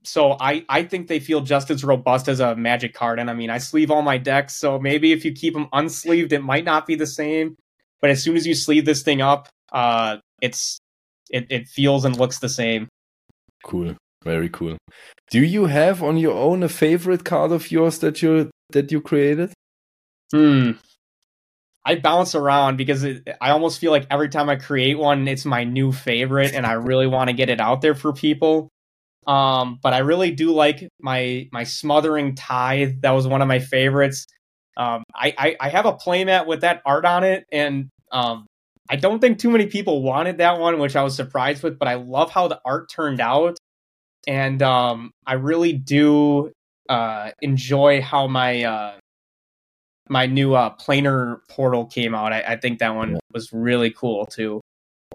so 0.04 0.36
I 0.40 0.64
I 0.68 0.84
think 0.84 1.08
they 1.08 1.20
feel 1.20 1.40
just 1.40 1.70
as 1.70 1.84
robust 1.84 2.28
as 2.28 2.40
a 2.40 2.54
magic 2.56 2.94
card. 2.94 3.18
And 3.18 3.28
I 3.28 3.34
mean, 3.34 3.50
I 3.50 3.58
sleeve 3.58 3.90
all 3.90 4.02
my 4.02 4.18
decks, 4.18 4.56
so 4.56 4.78
maybe 4.78 5.12
if 5.12 5.24
you 5.24 5.32
keep 5.32 5.54
them 5.54 5.66
unsleeved, 5.72 6.32
it 6.32 6.42
might 6.42 6.64
not 6.64 6.86
be 6.86 6.94
the 6.94 7.06
same. 7.06 7.56
But 8.00 8.10
as 8.10 8.22
soon 8.22 8.36
as 8.36 8.46
you 8.46 8.54
sleeve 8.54 8.84
this 8.84 9.02
thing 9.02 9.20
up, 9.20 9.48
uh, 9.72 10.18
it's 10.40 10.78
it 11.30 11.46
it 11.50 11.68
feels 11.68 12.04
and 12.04 12.16
looks 12.16 12.38
the 12.38 12.48
same. 12.48 12.88
Cool. 13.64 13.96
Very 14.22 14.48
cool. 14.48 14.76
Do 15.30 15.42
you 15.42 15.66
have 15.66 16.02
on 16.02 16.16
your 16.16 16.34
own 16.34 16.62
a 16.62 16.68
favorite 16.68 17.24
card 17.24 17.50
of 17.50 17.70
yours 17.70 17.98
that 17.98 18.22
you 18.22 18.50
that 18.70 18.92
you 18.92 19.00
created? 19.00 19.52
Hmm. 20.32 20.72
I 21.84 21.96
bounce 21.96 22.34
around 22.34 22.76
because 22.76 23.04
it, 23.04 23.28
I 23.40 23.50
almost 23.50 23.78
feel 23.78 23.90
like 23.90 24.06
every 24.10 24.30
time 24.30 24.48
I 24.48 24.56
create 24.56 24.98
one, 24.98 25.28
it's 25.28 25.44
my 25.44 25.64
new 25.64 25.92
favorite, 25.92 26.54
and 26.54 26.64
I 26.64 26.72
really 26.72 27.06
want 27.06 27.28
to 27.28 27.36
get 27.36 27.50
it 27.50 27.60
out 27.60 27.82
there 27.82 27.94
for 27.94 28.12
people. 28.12 28.70
Um, 29.26 29.78
but 29.82 29.92
I 29.92 29.98
really 29.98 30.30
do 30.30 30.52
like 30.52 30.88
my 31.00 31.48
my 31.52 31.64
smothering 31.64 32.34
tithe. 32.34 33.02
That 33.02 33.10
was 33.10 33.26
one 33.26 33.42
of 33.42 33.48
my 33.48 33.58
favorites. 33.58 34.26
Um, 34.76 35.02
I, 35.14 35.34
I 35.36 35.56
I 35.60 35.68
have 35.68 35.86
a 35.86 35.92
playmat 35.94 36.46
with 36.46 36.62
that 36.62 36.80
art 36.86 37.04
on 37.04 37.24
it, 37.24 37.44
and 37.52 37.88
um, 38.12 38.46
I 38.90 38.96
don't 38.96 39.18
think 39.18 39.38
too 39.38 39.50
many 39.50 39.66
people 39.66 40.02
wanted 40.02 40.38
that 40.38 40.58
one, 40.60 40.78
which 40.78 40.94
I 40.96 41.02
was 41.02 41.16
surprised 41.16 41.62
with. 41.62 41.78
But 41.78 41.88
I 41.88 41.94
love 41.94 42.30
how 42.30 42.48
the 42.48 42.60
art 42.64 42.90
turned 42.90 43.20
out, 43.20 43.58
and 44.26 44.62
um, 44.62 45.12
I 45.26 45.34
really 45.34 45.72
do 45.72 46.52
uh, 46.88 47.30
enjoy 47.40 48.02
how 48.02 48.26
my 48.26 48.64
uh, 48.64 48.92
my 50.08 50.26
new 50.26 50.54
uh, 50.54 50.74
planar 50.76 51.38
portal 51.48 51.86
came 51.86 52.14
out. 52.14 52.32
I, 52.32 52.42
I 52.42 52.56
think 52.56 52.78
that 52.80 52.94
one 52.94 53.12
Yeah. 53.12 53.18
was 53.32 53.52
really 53.52 53.90
cool 53.90 54.26
too. 54.26 54.60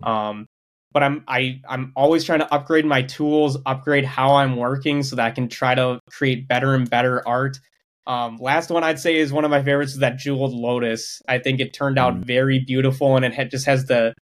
Um, 0.02 0.48
but 0.92 1.04
I'm 1.04 1.24
I 1.28 1.62
I'm 1.70 1.92
always 1.96 2.24
trying 2.24 2.40
to 2.40 2.52
upgrade 2.54 2.86
my 2.86 3.04
tools, 3.04 3.58
upgrade 3.66 4.06
how 4.06 4.36
I'm 4.36 4.56
working, 4.56 5.04
so 5.04 5.16
that 5.16 5.26
I 5.26 5.32
can 5.32 5.48
try 5.48 5.76
to 5.76 6.00
create 6.10 6.48
better 6.48 6.74
and 6.74 6.90
better 6.90 7.28
art. 7.28 7.60
Um, 8.08 8.38
last 8.38 8.70
one 8.72 8.84
I'd 8.84 9.00
say 9.00 9.18
is 9.18 9.32
one 9.32 9.46
of 9.46 9.52
my 9.52 9.62
favorites 9.62 9.94
is 9.94 10.00
that 10.00 10.18
jeweled 10.18 10.54
lotus. 10.54 11.22
I 11.28 11.38
think 11.38 11.60
it 11.60 11.74
turned 11.74 12.00
out 12.00 12.16
Mm. 12.16 12.26
very 12.26 12.60
beautiful, 12.60 13.16
and 13.16 13.24
it 13.26 13.34
had, 13.34 13.52
just 13.52 13.66
has 13.66 13.86
the 13.86 14.14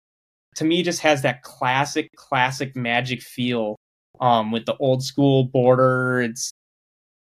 to 0.55 0.65
me 0.65 0.81
just 0.83 1.01
has 1.01 1.21
that 1.21 1.43
classic 1.43 2.09
classic 2.15 2.75
magic 2.75 3.21
feel 3.21 3.75
um, 4.19 4.51
with 4.51 4.65
the 4.65 4.75
old 4.77 5.03
school 5.03 5.45
border. 5.45 6.21
It's 6.21 6.51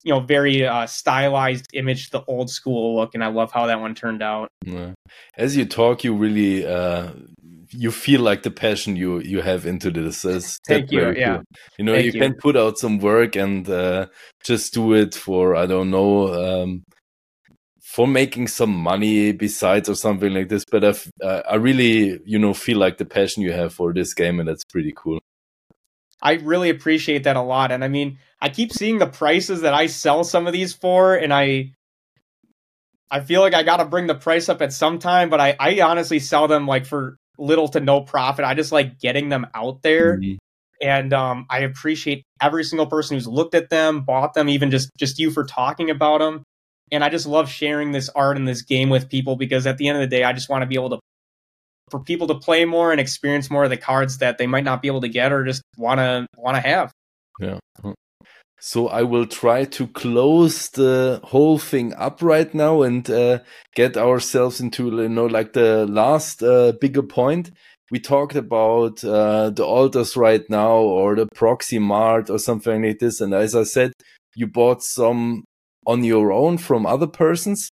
you 0.03 0.13
know 0.13 0.21
very 0.21 0.65
uh, 0.67 0.87
stylized 0.87 1.67
image, 1.75 2.11
the 2.11 2.25
old 2.27 2.51
school 2.51 2.97
look, 2.97 3.15
and 3.15 3.23
I 3.23 3.29
love 3.29 3.53
how 3.53 3.67
that 3.67 3.81
one 3.81 3.95
turned 3.95 4.23
out. 4.23 4.49
Yeah. 4.65 4.93
As 5.37 5.57
you 5.57 5.67
talk, 5.67 6.03
you 6.05 6.15
really 6.15 6.67
uh, 6.67 7.11
you 7.71 7.91
feel 7.91 8.21
like 8.21 8.43
the 8.43 8.51
passion 8.51 8.97
you 8.97 9.21
you 9.21 9.41
have 9.43 9.67
into 9.67 9.91
this. 9.91 10.23
That's, 10.23 10.59
Thank 10.67 10.91
you, 10.91 11.13
yeah. 11.13 11.37
cool. 11.37 11.45
You 11.79 11.85
know, 11.85 11.93
Thank 11.95 12.07
you 12.07 12.13
you. 12.13 12.21
can 12.21 12.35
put 12.35 12.57
out 12.57 12.79
some 12.79 12.99
work 12.99 13.37
and 13.37 13.69
uh, 13.69 14.07
just 14.45 14.75
do 14.75 14.93
it 14.95 15.15
for 15.15 15.55
I 15.55 15.67
don't 15.67 15.91
know 15.91 16.63
um, 16.63 16.85
for 17.81 18.07
making 18.07 18.49
some 18.49 18.75
money 18.75 19.33
besides 19.33 19.89
or 19.89 19.95
something 19.95 20.33
like 20.33 20.49
this. 20.49 20.65
But 20.71 20.85
I've, 20.85 21.11
uh, 21.23 21.43
I 21.49 21.57
really 21.57 22.21
you 22.25 22.39
know 22.39 22.55
feel 22.55 22.79
like 22.79 22.99
the 22.99 23.05
passion 23.05 23.43
you 23.43 23.53
have 23.53 23.75
for 23.75 23.93
this 23.93 24.15
game, 24.15 24.41
and 24.41 24.49
that's 24.49 24.65
pretty 24.65 24.93
cool. 24.97 25.21
I 26.23 26.35
really 26.35 26.71
appreciate 26.71 27.25
that 27.25 27.37
a 27.37 27.43
lot. 27.43 27.71
And 27.73 27.85
I 27.85 27.89
mean, 27.89 28.19
I 28.41 28.49
keep 28.49 28.73
seeing 28.73 28.99
the 28.99 29.07
prices 29.07 29.61
that 29.61 29.75
I 29.75 29.87
sell 29.87 30.25
some 30.25 30.47
of 30.47 30.53
these 30.53 30.73
for, 30.73 31.15
and 31.15 31.33
I 31.33 31.73
I 33.11 33.21
feel 33.21 33.41
like 33.41 33.55
I 33.55 33.63
gotta 33.63 33.85
bring 33.85 34.07
the 34.07 34.15
price 34.15 34.49
up 34.49 34.63
at 34.63 34.73
some 34.73 34.99
time, 34.99 35.31
but 35.31 35.41
I, 35.41 35.57
I 35.61 35.81
honestly 35.81 36.19
sell 36.19 36.49
them 36.49 36.67
like 36.67 36.87
for 36.87 37.19
little 37.39 37.69
to 37.69 37.81
no 37.81 38.01
profit. 38.01 38.45
I 38.45 38.55
just 38.55 38.73
like 38.73 38.99
getting 38.99 39.29
them 39.29 39.47
out 39.55 39.83
there. 39.83 40.19
Mhm. 40.19 40.37
And 40.83 41.13
um, 41.15 41.47
I 41.49 41.61
appreciate 41.61 42.23
every 42.41 42.63
single 42.63 42.87
person 42.87 43.17
who's 43.17 43.27
looked 43.27 43.55
at 43.55 43.71
them, 43.71 44.03
bought 44.03 44.35
them, 44.35 44.49
even 44.49 44.71
just 44.71 44.91
just 44.99 45.19
you 45.19 45.31
for 45.31 45.45
talking 45.45 45.91
about 45.91 46.19
them. 46.19 46.43
And 46.93 47.03
I 47.03 47.09
just 47.09 47.27
love 47.27 47.49
sharing 47.49 47.93
this 47.93 48.09
art 48.11 48.37
and 48.37 48.47
this 48.47 48.63
game 48.63 48.91
with 48.91 49.09
people 49.09 49.37
because 49.37 49.67
at 49.67 49.79
the 49.79 49.89
end 49.89 49.97
of 49.97 50.03
the 50.03 50.17
day, 50.17 50.23
I 50.23 50.33
just 50.33 50.49
want 50.49 50.63
to 50.63 50.67
be 50.67 50.75
able 50.75 50.91
to 50.91 50.99
for 51.91 52.01
people 52.01 52.27
to 52.27 52.35
play 52.35 52.65
more 52.65 52.91
and 52.93 53.01
experience 53.01 53.51
more 53.51 53.65
of 53.65 53.71
the 53.71 53.77
cards 53.77 54.19
that 54.19 54.39
they 54.39 54.47
might 54.47 54.65
not 54.65 54.83
be 54.83 54.89
able 54.89 55.01
to 55.01 55.09
get 55.09 55.33
or 55.33 55.45
just 55.45 55.63
want 55.79 55.99
to 55.99 56.27
want 56.37 56.57
to 56.57 56.61
have. 56.61 56.93
Yeah. 57.41 57.59
So 58.59 58.89
I 58.89 59.03
will 59.03 59.27
try 59.27 59.65
to 59.65 59.87
close 59.89 60.71
the 60.71 61.21
whole 61.25 61.59
thing 61.59 61.93
up 61.95 62.23
right 62.23 62.53
now 62.55 62.83
and 62.83 63.09
uh, 63.11 63.41
get 63.75 63.97
ourselves 63.97 64.61
into 64.61 64.91
you 65.03 65.09
know 65.09 65.27
like 65.27 65.53
the 65.53 65.87
last 65.87 66.43
uh, 66.43 66.73
bigger 66.81 67.03
point. 67.03 67.51
We 67.91 68.01
talked 68.01 68.35
about 68.35 69.05
uh, 69.05 69.51
the 69.51 69.65
altars 69.65 70.17
right 70.17 70.43
now 70.49 70.79
or 70.79 71.15
the 71.15 71.29
proxy 71.35 71.79
mart 71.79 72.31
or 72.31 72.39
something 72.39 72.83
like 72.83 72.99
this. 72.99 73.21
And 73.21 73.33
as 73.33 73.55
I 73.55 73.63
said, 73.63 73.93
you 74.35 74.47
bought 74.47 74.83
some 74.83 75.45
on 75.87 76.03
your 76.03 76.33
own 76.33 76.59
from 76.59 76.85
other 76.85 77.07
persons. 77.07 77.71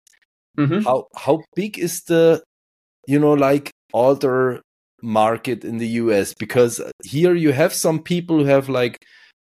Mm-hmm. 0.58 0.80
How 0.80 1.06
how 1.16 1.42
big 1.54 1.78
is 1.78 2.02
the 2.02 2.42
you 3.06 3.18
know 3.18 3.32
like 3.32 3.70
altar 3.92 4.60
market 5.00 5.64
in 5.64 5.78
the 5.78 5.88
US? 6.02 6.34
Because 6.34 6.82
here 7.04 7.34
you 7.34 7.52
have 7.52 7.72
some 7.72 8.02
people 8.02 8.40
who 8.40 8.44
have 8.46 8.68
like 8.68 8.98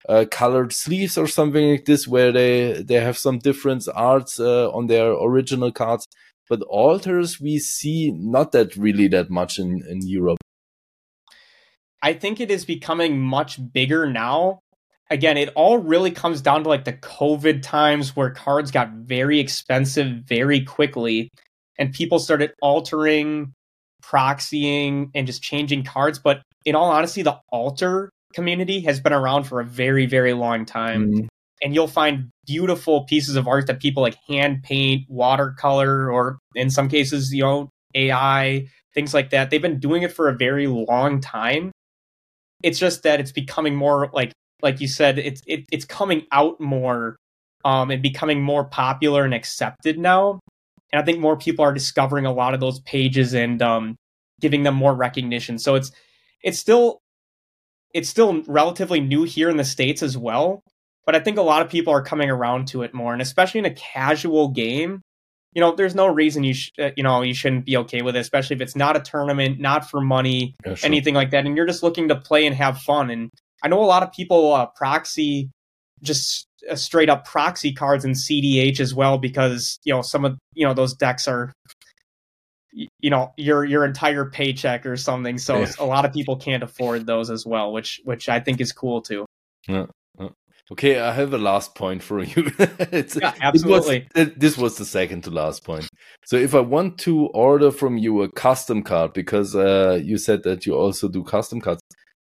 uh, 0.08 0.24
colored 0.30 0.72
sleeves 0.72 1.16
or 1.16 1.26
something 1.26 1.70
like 1.70 1.84
this 1.84 2.08
where 2.08 2.32
they 2.32 2.82
they 2.82 2.94
have 2.94 3.16
some 3.18 3.38
different 3.38 3.86
arts 3.94 4.40
uh, 4.40 4.70
on 4.70 4.86
their 4.86 5.12
original 5.12 5.72
cards 5.72 6.06
but 6.48 6.62
alters 6.62 7.40
we 7.40 7.58
see 7.58 8.10
not 8.10 8.52
that 8.52 8.76
really 8.76 9.08
that 9.08 9.30
much 9.30 9.58
in 9.58 9.82
in 9.88 10.06
europe 10.06 10.38
I 12.02 12.14
think 12.14 12.40
it 12.40 12.50
is 12.50 12.64
becoming 12.64 13.20
much 13.20 13.58
bigger 13.72 14.10
now. 14.10 14.60
Again, 15.08 15.36
it 15.36 15.50
all 15.54 15.78
really 15.78 16.10
comes 16.10 16.40
down 16.40 16.64
to 16.64 16.68
like 16.68 16.84
the 16.84 16.94
COVID 16.94 17.62
times 17.62 18.16
where 18.16 18.30
cards 18.30 18.70
got 18.70 18.90
very 18.90 19.38
expensive 19.38 20.24
very 20.26 20.64
quickly 20.64 21.30
and 21.78 21.92
people 21.92 22.18
started 22.18 22.52
altering, 22.60 23.52
proxying, 24.02 25.10
and 25.14 25.26
just 25.26 25.42
changing 25.42 25.84
cards. 25.84 26.18
But 26.18 26.42
in 26.64 26.74
all 26.74 26.90
honesty, 26.90 27.22
the 27.22 27.38
altar 27.50 28.10
community 28.32 28.80
has 28.80 29.00
been 29.00 29.12
around 29.12 29.44
for 29.44 29.60
a 29.60 29.64
very, 29.64 30.06
very 30.06 30.32
long 30.32 30.64
time. 30.64 31.12
Mhm. 31.12 31.28
And 31.62 31.74
you'll 31.74 31.88
find 31.88 32.30
beautiful 32.46 33.04
pieces 33.04 33.36
of 33.36 33.46
art 33.46 33.66
that 33.68 33.80
people 33.80 34.02
like 34.02 34.16
hand 34.28 34.62
paint, 34.62 35.04
watercolor, 35.08 36.10
or 36.10 36.38
in 36.54 36.70
some 36.70 36.88
cases, 36.88 37.32
you 37.32 37.42
know, 37.42 37.68
AI, 37.94 38.66
things 38.94 39.14
like 39.14 39.30
that. 39.30 39.50
They've 39.50 39.62
been 39.62 39.78
doing 39.78 40.02
it 40.02 40.12
for 40.12 40.28
a 40.28 40.36
very 40.36 40.66
long 40.66 41.20
time 41.20 41.70
it's 42.62 42.78
just 42.78 43.02
that 43.02 43.18
it's 43.18 43.32
becoming 43.32 43.74
more 43.74 44.08
like 44.12 44.30
like 44.62 44.80
you 44.80 44.86
said 44.86 45.18
it's 45.18 45.42
it, 45.48 45.64
it's 45.72 45.84
coming 45.84 46.24
out 46.30 46.60
more 46.60 47.16
um 47.64 47.90
and 47.90 48.00
becoming 48.00 48.40
more 48.40 48.62
popular 48.64 49.24
and 49.24 49.34
accepted 49.34 49.98
now 49.98 50.38
and 50.92 51.02
i 51.02 51.04
think 51.04 51.18
more 51.18 51.36
people 51.36 51.64
are 51.64 51.74
discovering 51.74 52.24
a 52.24 52.32
lot 52.32 52.54
of 52.54 52.60
those 52.60 52.78
pages 52.82 53.34
and 53.34 53.60
um 53.62 53.96
giving 54.42 54.64
them 54.64 54.74
more 54.74 54.94
recognition. 54.94 55.58
So 55.58 55.76
it's 55.76 55.90
it's 56.42 56.58
still 56.58 56.98
it's 57.94 58.08
still 58.08 58.42
relatively 58.46 59.00
new 59.00 59.24
here 59.24 59.50
in 59.50 59.56
the 59.56 59.64
states 59.64 60.02
as 60.02 60.16
well, 60.16 60.62
but 61.06 61.14
I 61.14 61.20
think 61.20 61.38
a 61.38 61.42
lot 61.42 61.62
of 61.62 61.68
people 61.70 61.92
are 61.92 62.02
coming 62.02 62.30
around 62.30 62.68
to 62.68 62.82
it 62.82 62.94
more, 62.94 63.12
and 63.12 63.22
especially 63.22 63.58
in 63.60 63.66
a 63.66 63.74
casual 63.74 64.48
game. 64.48 65.02
You 65.54 65.60
know, 65.60 65.74
there's 65.74 65.94
no 65.94 66.06
reason 66.06 66.44
you 66.44 66.54
sh- 66.54 66.70
uh, 66.80 66.90
you 66.96 67.02
know 67.02 67.20
you 67.20 67.34
shouldn't 67.34 67.66
be 67.66 67.76
okay 67.78 68.00
with 68.00 68.16
it, 68.16 68.20
especially 68.20 68.56
if 68.56 68.62
it's 68.62 68.74
not 68.76 68.96
a 68.96 69.00
tournament, 69.00 69.60
not 69.60 69.90
for 69.90 70.00
money, 70.00 70.54
Yeah, 70.64 70.74
sure. 70.74 70.86
anything 70.86 71.14
like 71.14 71.30
that, 71.32 71.44
and 71.44 71.56
you're 71.56 71.66
just 71.66 71.82
looking 71.82 72.08
to 72.08 72.16
play 72.16 72.46
and 72.46 72.56
have 72.56 72.78
fun. 72.78 73.10
And 73.10 73.28
I 73.62 73.68
know 73.68 73.82
a 73.82 73.84
lot 73.84 74.02
of 74.02 74.12
people 74.12 74.54
uh, 74.54 74.66
proxy 74.74 75.50
just 76.02 76.46
uh, 76.70 76.74
straight 76.74 77.10
up 77.10 77.26
proxy 77.26 77.72
cards 77.72 78.04
in 78.04 78.12
CDH 78.12 78.80
as 78.80 78.94
well 78.94 79.18
because 79.18 79.78
you 79.84 79.92
know 79.92 80.00
some 80.00 80.24
of 80.24 80.38
you 80.54 80.66
know 80.66 80.72
those 80.72 80.94
decks 80.94 81.28
are 81.28 81.52
you 82.72 83.10
know 83.10 83.32
your 83.36 83.64
your 83.64 83.84
entire 83.84 84.24
paycheck 84.24 84.86
or 84.86 84.96
something. 84.96 85.38
So 85.38 85.60
Yeah. 85.60 85.72
a 85.78 85.84
lot 85.84 86.04
of 86.04 86.12
people 86.12 86.36
can't 86.36 86.62
afford 86.62 87.06
those 87.06 87.30
as 87.30 87.44
well, 87.46 87.72
which 87.72 88.00
which 88.04 88.28
I 88.28 88.40
think 88.40 88.60
is 88.60 88.72
cool 88.72 89.02
too. 89.02 89.26
Okay, 90.70 90.98
I 90.98 91.12
have 91.12 91.34
a 91.34 91.38
last 91.38 91.74
point 91.74 92.02
for 92.02 92.22
you. 92.22 92.50
it's, 92.58 93.16
Yeah, 93.16 93.32
was- 93.32 93.40
absolutely. 93.42 94.08
it- 94.14 94.38
this 94.40 94.56
was 94.56 94.76
the 94.76 94.86
second 94.86 95.22
to 95.24 95.30
last 95.30 95.64
point. 95.64 95.86
So 96.24 96.36
if 96.36 96.54
I 96.54 96.60
want 96.60 96.96
to 97.00 97.26
order 97.34 97.70
from 97.70 97.98
you 97.98 98.22
a 98.22 98.30
custom 98.30 98.82
card, 98.82 99.12
because 99.12 99.54
uh, 99.54 100.00
you 100.02 100.16
said 100.16 100.44
that 100.44 100.64
you 100.64 100.74
also 100.74 101.08
do 101.08 101.24
custom 101.24 101.60
cards, 101.60 101.82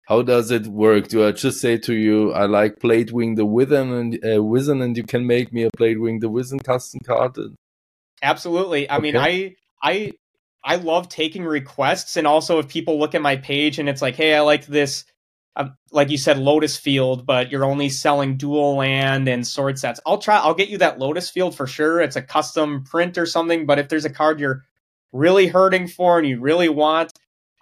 how 0.06 0.22
does 0.22 0.50
it 0.50 0.66
work? 0.68 1.08
Do 1.08 1.26
I 1.26 1.32
just 1.32 1.60
say 1.60 1.76
to 1.78 1.92
you, 1.94 2.32
I 2.32 2.46
like 2.46 2.78
Blade 2.80 3.10
Wing 3.10 3.34
the 3.34 3.44
Withen 3.44 3.92
and 4.00 4.14
uh, 4.24 4.40
Wizen, 4.40 4.82
and 4.82 4.96
you 4.96 5.02
can 5.04 5.26
make 5.26 5.52
me 5.52 5.64
a 5.64 5.70
Blade 5.76 5.98
Wing 5.98 6.20
the 6.20 6.30
Wizen 6.30 6.62
custom 6.64 7.00
card? 7.04 7.36
Absolutely. 8.22 8.88
I 8.90 9.00
mean, 9.00 9.16
I 9.16 9.54
I 9.82 10.12
I 10.64 10.76
love 10.76 11.08
taking 11.08 11.44
requests, 11.44 12.16
and 12.16 12.26
also 12.26 12.58
if 12.58 12.68
people 12.68 12.98
look 12.98 13.14
at 13.14 13.22
my 13.22 13.36
page 13.36 13.78
and 13.78 13.88
it's 13.88 14.02
like, 14.02 14.16
hey, 14.16 14.34
I 14.34 14.40
like 14.40 14.66
this, 14.66 15.04
um, 15.56 15.74
like 15.90 16.10
you 16.10 16.18
said, 16.18 16.38
Lotus 16.38 16.76
Field, 16.76 17.26
but 17.26 17.50
you're 17.50 17.64
only 17.64 17.88
selling 17.88 18.36
dual 18.36 18.76
land 18.76 19.28
and 19.28 19.46
sword 19.46 19.78
sets. 19.78 20.00
I'll 20.06 20.18
try. 20.18 20.38
I'll 20.38 20.54
get 20.54 20.68
you 20.68 20.78
that 20.78 20.98
Lotus 20.98 21.30
Field 21.30 21.56
for 21.56 21.66
sure. 21.66 22.00
It's 22.00 22.16
a 22.16 22.22
custom 22.22 22.84
print 22.84 23.18
or 23.18 23.26
something. 23.26 23.66
But 23.66 23.78
if 23.78 23.88
there's 23.88 24.04
a 24.04 24.10
card 24.10 24.38
you're 24.38 24.62
really 25.12 25.46
hurting 25.46 25.88
for 25.88 26.18
and 26.18 26.28
you 26.28 26.40
really 26.40 26.68
want, 26.68 27.12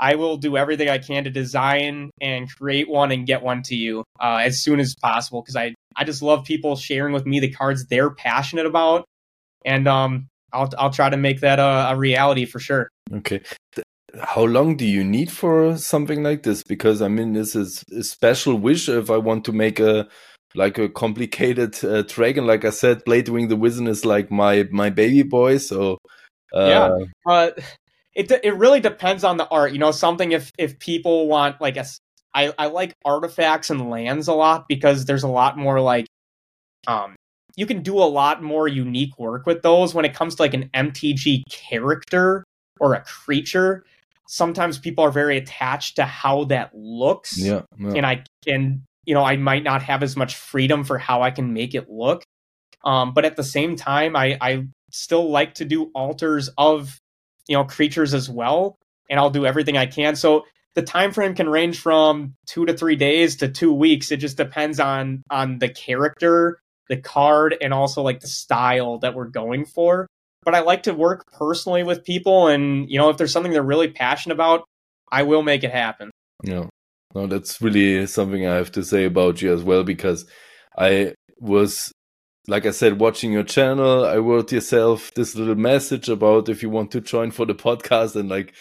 I 0.00 0.14
will 0.14 0.36
do 0.36 0.56
everything 0.56 0.88
I 0.88 0.98
can 0.98 1.24
to 1.24 1.30
design 1.30 2.10
and 2.20 2.48
create 2.48 2.88
one 2.88 3.10
and 3.10 3.26
get 3.26 3.42
one 3.42 3.62
to 3.64 3.74
you 3.74 4.04
uh, 4.20 4.40
as 4.42 4.62
soon 4.62 4.80
as 4.80 4.94
possible 5.00 5.42
because 5.42 5.56
I 5.56 5.74
I 5.96 6.04
just 6.04 6.22
love 6.22 6.44
people 6.44 6.76
sharing 6.76 7.12
with 7.12 7.26
me 7.26 7.40
the 7.40 7.50
cards 7.50 7.86
they're 7.86 8.10
passionate 8.10 8.66
about, 8.66 9.04
and 9.64 9.88
um 9.88 10.28
I'll 10.52 10.70
I'll 10.78 10.90
try 10.90 11.10
to 11.10 11.16
make 11.16 11.40
that 11.40 11.58
a, 11.58 11.92
a 11.92 11.96
reality 11.96 12.44
for 12.46 12.58
sure. 12.58 12.88
Okay. 13.12 13.42
How 14.20 14.44
long 14.44 14.76
do 14.76 14.86
you 14.86 15.04
need 15.04 15.30
for 15.30 15.76
something 15.76 16.22
like 16.22 16.42
this? 16.42 16.62
Because 16.62 17.02
I 17.02 17.08
mean, 17.08 17.34
this 17.34 17.54
is 17.54 17.84
a 17.96 18.02
special 18.02 18.56
wish 18.56 18.88
if 18.88 19.10
I 19.10 19.18
want 19.18 19.44
to 19.46 19.52
make 19.52 19.78
a 19.80 20.08
like 20.54 20.78
a 20.78 20.88
complicated 20.88 21.82
uh, 21.84 22.02
dragon. 22.02 22.46
Like 22.46 22.64
I 22.64 22.70
said, 22.70 23.04
Blade 23.04 23.28
Wing 23.28 23.48
the 23.48 23.56
Wizard 23.56 23.86
is 23.88 24.04
like 24.04 24.30
my 24.30 24.66
my 24.70 24.90
baby 24.90 25.22
boy. 25.22 25.58
So 25.58 25.98
uh, 26.54 26.68
Yeah. 26.68 26.90
Uh, 27.26 27.50
it 28.14 28.30
it 28.42 28.56
really 28.56 28.80
depends 28.80 29.24
on 29.24 29.36
the 29.36 29.46
art. 29.48 29.72
You 29.72 29.78
know, 29.78 29.90
something 29.90 30.32
if 30.32 30.50
if 30.58 30.78
people 30.78 31.28
want 31.28 31.60
like 31.60 31.76
a 31.76 31.80
s- 31.80 32.00
I 32.34 32.52
I 32.58 32.66
like 32.66 32.94
artifacts 33.04 33.70
and 33.70 33.90
lands 33.90 34.26
a 34.28 34.34
lot 34.34 34.66
because 34.68 35.04
there's 35.04 35.22
a 35.22 35.28
lot 35.28 35.56
more 35.58 35.80
like 35.80 36.06
um 36.86 37.14
you 37.58 37.66
can 37.66 37.82
do 37.82 37.98
a 37.98 38.06
lot 38.06 38.40
more 38.40 38.68
unique 38.68 39.18
work 39.18 39.44
with 39.44 39.62
those 39.62 39.92
when 39.92 40.04
it 40.04 40.14
comes 40.14 40.36
to 40.36 40.42
like 40.42 40.54
an 40.54 40.70
MTG 40.72 41.42
character 41.50 42.44
or 42.78 42.94
a 42.94 43.00
creature. 43.00 43.84
Sometimes 44.28 44.78
people 44.78 45.02
are 45.02 45.10
very 45.10 45.36
attached 45.36 45.96
to 45.96 46.04
how 46.04 46.44
that 46.44 46.70
looks 46.72 47.36
yeah, 47.36 47.62
yeah. 47.76 47.94
and 47.96 48.06
I 48.06 48.22
can, 48.44 48.84
you 49.06 49.14
know, 49.14 49.24
I 49.24 49.38
might 49.38 49.64
not 49.64 49.82
have 49.82 50.04
as 50.04 50.16
much 50.16 50.36
freedom 50.36 50.84
for 50.84 50.98
how 50.98 51.22
I 51.22 51.32
can 51.32 51.52
make 51.52 51.74
it 51.74 51.90
look. 51.90 52.22
Um, 52.84 53.12
but 53.12 53.24
at 53.24 53.34
the 53.34 53.42
same 53.42 53.74
time, 53.74 54.14
I, 54.14 54.38
I 54.40 54.68
still 54.92 55.28
like 55.28 55.54
to 55.54 55.64
do 55.64 55.90
alters 55.96 56.50
of, 56.56 56.96
you 57.48 57.56
know, 57.56 57.64
creatures 57.64 58.14
as 58.14 58.30
well, 58.30 58.76
and 59.10 59.18
I'll 59.18 59.30
do 59.30 59.44
everything 59.44 59.76
I 59.76 59.86
can. 59.86 60.14
So 60.14 60.44
the 60.76 60.82
time 60.82 61.10
frame 61.10 61.34
can 61.34 61.48
range 61.48 61.80
from 61.80 62.36
two 62.46 62.66
to 62.66 62.76
three 62.76 62.94
days 62.94 63.34
to 63.38 63.48
two 63.48 63.72
weeks. 63.72 64.12
It 64.12 64.18
just 64.18 64.36
depends 64.36 64.78
on 64.78 65.24
on 65.28 65.58
the 65.58 65.68
character, 65.68 66.60
the 66.88 66.96
card, 66.96 67.56
and 67.60 67.72
also 67.74 68.02
like 68.02 68.20
the 68.20 68.26
style 68.26 68.98
that 68.98 69.14
we're 69.14 69.28
going 69.28 69.64
for. 69.64 70.06
But 70.44 70.54
I 70.54 70.60
like 70.60 70.84
to 70.84 70.94
work 70.94 71.30
personally 71.32 71.82
with 71.82 72.04
people, 72.04 72.48
and 72.48 72.88
you 72.90 72.98
know, 72.98 73.10
if 73.10 73.16
there's 73.16 73.32
something 73.32 73.52
they're 73.52 73.62
really 73.62 73.88
passionate 73.88 74.34
about, 74.34 74.64
I 75.10 75.22
will 75.24 75.42
make 75.42 75.64
it 75.64 75.70
happen. 75.70 76.10
Yeah. 76.42 76.66
No, 77.14 77.26
that's 77.26 77.60
really 77.60 78.06
something 78.06 78.46
I 78.46 78.56
have 78.56 78.72
to 78.72 78.84
say 78.84 79.04
about 79.04 79.40
you 79.40 79.52
as 79.52 79.62
well 79.62 79.82
because 79.82 80.26
I 80.76 81.14
was, 81.38 81.90
like 82.46 82.66
I 82.66 82.70
said, 82.70 83.00
watching 83.00 83.32
your 83.32 83.44
channel. 83.44 84.04
I 84.04 84.16
wrote 84.18 84.52
yourself 84.52 85.12
this 85.14 85.34
little 85.34 85.54
message 85.54 86.08
about 86.08 86.48
if 86.48 86.62
you 86.62 86.68
want 86.68 86.90
to 86.92 87.00
join 87.00 87.30
for 87.30 87.46
the 87.46 87.54
podcast, 87.54 88.14
and 88.14 88.28
like 88.28 88.54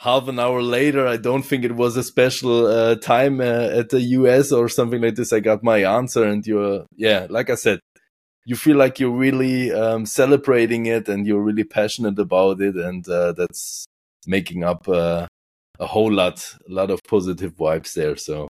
half 0.00 0.28
an 0.28 0.38
hour 0.38 0.62
later, 0.62 1.06
I 1.06 1.16
don't 1.16 1.42
think 1.42 1.64
it 1.64 1.76
was 1.76 1.96
a 1.96 2.02
special 2.02 2.66
uh, 2.66 2.96
time 2.96 3.40
uh, 3.40 3.68
at 3.80 3.90
the 3.90 4.00
US 4.00 4.50
or 4.50 4.68
something 4.68 5.00
like 5.00 5.14
this. 5.14 5.32
I 5.32 5.40
got 5.40 5.62
my 5.62 5.84
answer, 5.84 6.24
and 6.24 6.46
you're, 6.46 6.86
yeah, 6.96 7.26
like 7.28 7.50
I 7.50 7.54
said, 7.54 7.80
you 8.46 8.56
feel 8.56 8.76
like 8.76 8.98
you're 8.98 9.10
really 9.10 9.72
um, 9.72 10.06
celebrating 10.06 10.86
it 10.86 11.08
and 11.08 11.26
you're 11.26 11.42
really 11.42 11.64
passionate 11.64 12.18
about 12.18 12.60
it, 12.60 12.76
and 12.76 13.06
uh, 13.08 13.32
that's 13.32 13.86
making 14.26 14.64
up. 14.64 14.88
Uh, 14.88 15.26
a 15.80 15.86
whole 15.86 16.12
lot, 16.12 16.46
a 16.68 16.72
lot 16.72 16.90
of 16.90 17.02
positive 17.02 17.56
vibes 17.56 17.94
there. 17.94 18.14
So 18.14 18.48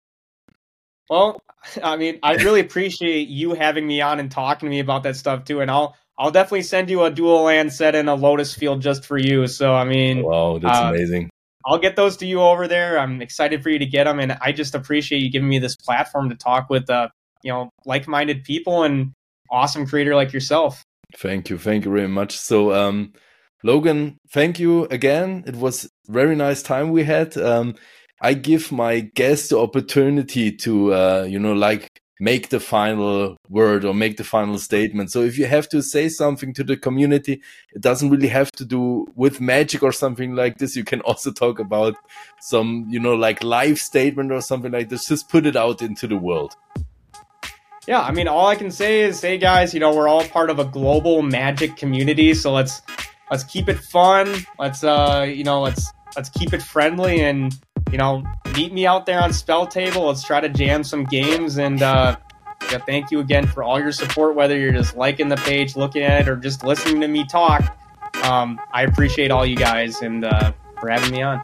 Well, 1.08 1.40
I 1.82 1.96
mean, 1.96 2.18
I 2.22 2.34
really 2.34 2.60
appreciate 2.60 3.28
you 3.28 3.54
having 3.54 3.86
me 3.86 4.00
on 4.02 4.20
and 4.20 4.30
talking 4.30 4.66
to 4.66 4.70
me 4.70 4.80
about 4.80 5.02
that 5.04 5.16
stuff 5.16 5.44
too. 5.44 5.60
And 5.60 5.70
I'll 5.70 5.96
I'll 6.16 6.30
definitely 6.30 6.62
send 6.62 6.90
you 6.90 7.02
a 7.02 7.10
dual 7.10 7.42
land 7.42 7.72
set 7.72 7.96
in 7.96 8.06
a 8.06 8.14
Lotus 8.14 8.54
Field 8.54 8.82
just 8.82 9.04
for 9.04 9.18
you. 9.18 9.46
So 9.48 9.74
I 9.74 9.84
mean, 9.84 10.22
wow, 10.22 10.58
that's 10.58 10.78
uh, 10.78 10.92
amazing. 10.94 11.30
I'll 11.66 11.78
get 11.78 11.96
those 11.96 12.16
to 12.18 12.26
you 12.26 12.40
over 12.42 12.68
there. 12.68 12.98
I'm 12.98 13.22
excited 13.22 13.62
for 13.62 13.70
you 13.70 13.78
to 13.78 13.86
get 13.86 14.04
them, 14.04 14.20
and 14.20 14.36
I 14.40 14.52
just 14.52 14.74
appreciate 14.74 15.20
you 15.20 15.30
giving 15.30 15.48
me 15.48 15.58
this 15.58 15.76
platform 15.76 16.28
to 16.28 16.36
talk 16.36 16.68
with 16.68 16.90
uh, 16.90 17.08
you 17.44 17.52
know, 17.52 17.70
like-minded 17.84 18.42
people 18.42 18.82
and 18.82 19.12
awesome 19.50 19.86
creator 19.86 20.16
like 20.16 20.32
yourself. 20.32 20.82
Thank 21.16 21.50
you, 21.50 21.58
thank 21.58 21.84
you 21.84 21.92
very 21.92 22.08
much. 22.08 22.36
So, 22.36 22.72
um, 22.72 23.12
Logan, 23.62 24.16
thank 24.30 24.58
you 24.58 24.86
again. 24.86 25.44
It 25.46 25.54
was 25.54 25.88
very 26.08 26.34
nice 26.34 26.62
time 26.62 26.90
we 26.90 27.04
had. 27.04 27.36
Um, 27.36 27.76
I 28.20 28.34
give 28.34 28.72
my 28.72 29.00
guests 29.00 29.50
the 29.50 29.58
opportunity 29.58 30.50
to, 30.56 30.94
uh, 30.94 31.26
you 31.28 31.38
know, 31.38 31.52
like 31.52 31.88
make 32.20 32.48
the 32.50 32.60
final 32.60 33.36
word 33.48 33.84
or 33.84 33.92
make 33.92 34.16
the 34.16 34.24
final 34.24 34.58
statement. 34.58 35.10
So 35.10 35.22
if 35.22 35.36
you 35.36 35.46
have 35.46 35.68
to 35.70 35.82
say 35.82 36.08
something 36.08 36.54
to 36.54 36.64
the 36.64 36.76
community, 36.76 37.42
it 37.74 37.82
doesn't 37.82 38.10
really 38.10 38.28
have 38.28 38.52
to 38.52 38.64
do 38.64 39.06
with 39.16 39.40
magic 39.40 39.82
or 39.82 39.92
something 39.92 40.34
like 40.34 40.58
this. 40.58 40.76
You 40.76 40.84
can 40.84 41.00
also 41.08 41.32
talk 41.32 41.58
about 41.58 41.96
some, 42.40 42.86
you 42.88 43.00
know, 43.00 43.14
like 43.14 43.42
life 43.42 43.78
statement 43.78 44.32
or 44.32 44.40
something 44.40 44.72
like 44.72 44.88
this. 44.88 45.08
Just 45.08 45.28
put 45.28 45.46
it 45.46 45.56
out 45.56 45.82
into 45.82 46.06
the 46.06 46.16
world. 46.16 46.54
Yeah, 47.86 48.00
I 48.00 48.12
mean, 48.12 48.28
all 48.28 48.46
I 48.46 48.54
can 48.54 48.70
say 48.70 49.02
is, 49.02 49.20
hey 49.20 49.36
guys, 49.36 49.74
you 49.74 49.80
know, 49.80 49.94
we're 49.94 50.08
all 50.08 50.24
part 50.24 50.48
of 50.48 50.58
a 50.58 50.64
global 50.64 51.20
magic 51.20 51.76
community, 51.76 52.32
so 52.32 52.50
let's 52.50 52.80
let's 53.30 53.44
keep 53.44 53.68
it 53.68 53.78
fun. 53.78 54.34
Let's 54.58 54.82
uh, 54.82 55.26
you 55.28 55.44
know, 55.44 55.60
let's 55.60 55.92
let's 56.16 56.30
keep 56.30 56.54
it 56.54 56.62
friendly, 56.62 57.20
and 57.20 57.54
you 57.92 57.98
know, 57.98 58.24
meet 58.54 58.72
me 58.72 58.86
out 58.86 59.06
there 59.06 59.20
on 59.20 59.32
Spell 59.32 59.66
Table. 59.66 60.06
Let's 60.06 60.22
try 60.22 60.40
to 60.40 60.48
jam 60.48 60.84
some 60.84 61.04
games, 61.04 61.58
and 61.58 61.82
uh, 61.82 62.16
yeah, 62.70 62.78
thank 62.78 63.10
you 63.10 63.20
again 63.20 63.46
for 63.46 63.62
all 63.62 63.78
your 63.78 63.92
support. 63.92 64.34
Whether 64.34 64.58
you're 64.58 64.72
just 64.72 64.96
liking 64.96 65.28
the 65.28 65.36
page, 65.36 65.76
looking 65.76 66.02
at 66.02 66.22
it, 66.22 66.28
or 66.28 66.36
just 66.36 66.64
listening 66.64 67.00
to 67.00 67.08
me 67.08 67.24
talk, 67.26 67.76
um, 68.24 68.60
I 68.72 68.82
appreciate 68.82 69.30
all 69.30 69.44
you 69.44 69.56
guys 69.56 70.00
and 70.02 70.24
uh, 70.24 70.52
for 70.80 70.88
having 70.88 71.12
me 71.12 71.22
on. 71.22 71.42